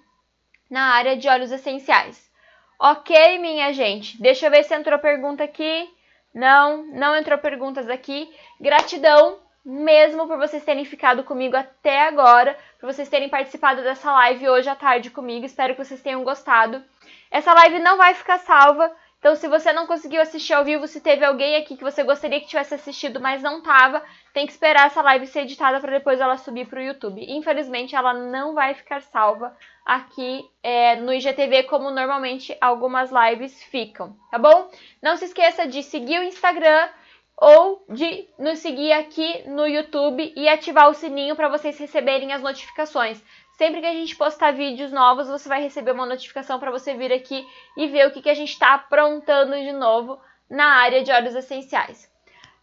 na 0.70 0.94
área 0.94 1.16
de 1.16 1.28
óleos 1.30 1.52
essenciais. 1.52 2.30
Ok, 2.78 3.40
minha 3.40 3.72
gente? 3.72 4.22
Deixa 4.22 4.48
eu 4.48 4.52
ver 4.52 4.64
se 4.64 4.76
entrou 4.76 5.00
pergunta 5.00 5.44
aqui. 5.44 5.90
Não, 6.34 6.86
não 6.88 7.16
entrou 7.16 7.38
perguntas 7.38 7.90
aqui. 7.90 8.34
Gratidão 8.60 9.40
mesmo 9.66 10.28
por 10.28 10.38
vocês 10.38 10.64
terem 10.64 10.84
ficado 10.84 11.24
comigo 11.24 11.56
até 11.56 12.06
agora, 12.08 12.58
por 12.80 12.92
vocês 12.92 13.08
terem 13.08 13.30
participado 13.30 13.82
dessa 13.82 14.12
live 14.12 14.50
hoje 14.50 14.68
à 14.70 14.76
tarde 14.76 15.10
comigo. 15.10 15.46
Espero 15.46 15.74
que 15.74 15.84
vocês 15.84 16.02
tenham 16.02 16.24
gostado. 16.24 16.84
Essa 17.32 17.54
live 17.54 17.80
não 17.80 17.98
vai 17.98 18.14
ficar 18.14 18.40
salva, 18.40 18.92
então 19.24 19.38
se 19.38 19.48
você 19.48 19.72
não 19.72 19.88
conseguiu 19.88 20.22
assistir 20.22 20.52
ao 20.52 20.66
vivo, 20.66 20.86
se 20.86 21.00
teve 21.00 21.24
alguém 21.24 21.56
aqui 21.56 21.78
que 21.78 21.84
você 21.84 22.04
gostaria 22.04 22.42
que 22.42 22.48
tivesse 22.48 22.74
assistido, 22.74 23.22
mas 23.22 23.42
não 23.42 23.62
tava, 23.62 24.04
tem 24.34 24.46
que 24.46 24.52
esperar 24.52 24.88
essa 24.88 25.02
live 25.02 25.26
ser 25.28 25.44
editada 25.44 25.80
para 25.80 25.94
depois 25.94 26.20
ela 26.20 26.36
subir 26.36 26.68
para 26.68 26.82
o 26.82 26.84
YouTube. 26.84 27.24
Infelizmente, 27.26 27.96
ela 27.96 28.14
não 28.14 28.54
vai 28.54 28.74
ficar 28.74 29.00
salva 29.00 29.56
aqui 29.86 30.46
é, 30.62 30.98
no 30.98 31.14
IGTV, 31.14 31.64
como 31.64 31.90
normalmente 31.90 32.54
algumas 32.60 33.12
lives 33.14 33.64
ficam, 33.64 34.14
tá 34.30 34.38
bom? 34.38 34.70
Não 35.02 35.16
se 35.16 35.24
esqueça 35.24 35.66
de 35.66 35.84
seguir 35.84 36.20
o 36.20 36.24
Instagram 36.24 36.90
ou 37.38 37.86
de 37.88 38.28
nos 38.38 38.60
seguir 38.60 38.92
aqui 38.92 39.48
no 39.48 39.66
YouTube 39.66 40.34
e 40.36 40.50
ativar 40.50 40.90
o 40.90 40.94
sininho 40.94 41.34
para 41.34 41.48
vocês 41.48 41.80
receberem 41.80 42.34
as 42.34 42.42
notificações. 42.42 43.24
Sempre 43.58 43.82
que 43.82 43.88
a 43.88 43.94
gente 43.94 44.16
postar 44.16 44.52
vídeos 44.52 44.92
novos, 44.92 45.28
você 45.28 45.48
vai 45.48 45.62
receber 45.62 45.92
uma 45.92 46.06
notificação 46.06 46.60
para 46.60 46.72
você 46.72 46.96
vir 46.96 47.14
aqui 47.14 47.48
e 47.78 47.88
ver 47.88 48.08
o 48.08 48.12
que, 48.12 48.22
que 48.22 48.30
a 48.30 48.34
gente 48.34 48.52
está 48.52 48.74
aprontando 48.74 49.56
de 49.56 49.72
novo 49.72 50.20
na 50.50 50.66
área 50.66 51.04
de 51.04 51.12
óleos 51.12 51.36
essenciais. 51.36 52.12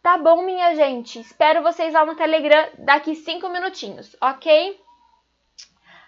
Tá 0.02 0.16
bom, 0.16 0.42
minha 0.42 0.74
gente? 0.74 1.20
Espero 1.20 1.62
vocês 1.62 1.92
lá 1.92 2.04
no 2.04 2.16
Telegram 2.16 2.70
daqui 2.78 3.14
5 3.14 3.48
minutinhos, 3.50 4.16
ok? 4.20 4.80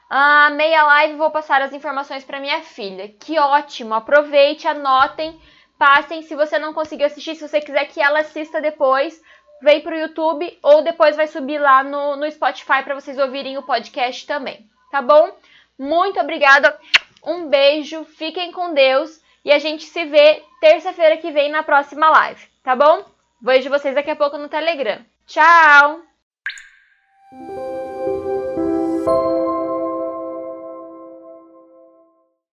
Ah, 0.08 0.50
meia 0.50 0.82
live 0.84 1.16
vou 1.16 1.30
passar 1.30 1.62
as 1.62 1.72
informações 1.72 2.24
para 2.24 2.40
minha 2.40 2.60
filha. 2.62 3.08
Que 3.08 3.38
ótimo! 3.38 3.94
Aproveite, 3.94 4.66
anotem, 4.66 5.40
passem. 5.78 6.22
Se 6.22 6.34
você 6.34 6.58
não 6.58 6.74
conseguiu 6.74 7.06
assistir, 7.06 7.34
se 7.34 7.48
você 7.48 7.60
quiser 7.60 7.86
que 7.86 8.00
ela 8.00 8.20
assista 8.20 8.60
depois, 8.60 9.22
vem 9.62 9.80
para 9.80 9.94
o 9.94 9.98
YouTube 9.98 10.58
ou 10.62 10.82
depois 10.82 11.16
vai 11.16 11.26
subir 11.26 11.58
lá 11.58 11.82
no, 11.84 12.16
no 12.16 12.30
Spotify 12.30 12.82
para 12.82 12.94
vocês 12.94 13.18
ouvirem 13.18 13.56
o 13.56 13.62
podcast 13.62 14.26
também. 14.26 14.66
Tá 14.90 15.00
bom? 15.00 15.30
Muito 15.78 16.20
obrigada. 16.20 16.76
Um 17.24 17.48
beijo, 17.48 18.04
fiquem 18.04 18.50
com 18.52 18.74
Deus 18.74 19.22
e 19.44 19.52
a 19.52 19.58
gente 19.58 19.84
se 19.84 20.04
vê 20.04 20.42
terça-feira 20.60 21.16
que 21.16 21.30
vem 21.30 21.50
na 21.50 21.62
próxima 21.62 22.10
live, 22.10 22.44
tá 22.62 22.74
bom? 22.74 23.04
Vejo 23.40 23.70
vocês 23.70 23.94
daqui 23.94 24.10
a 24.10 24.16
pouco 24.16 24.36
no 24.38 24.48
Telegram. 24.48 24.98
Tchau! 25.26 26.02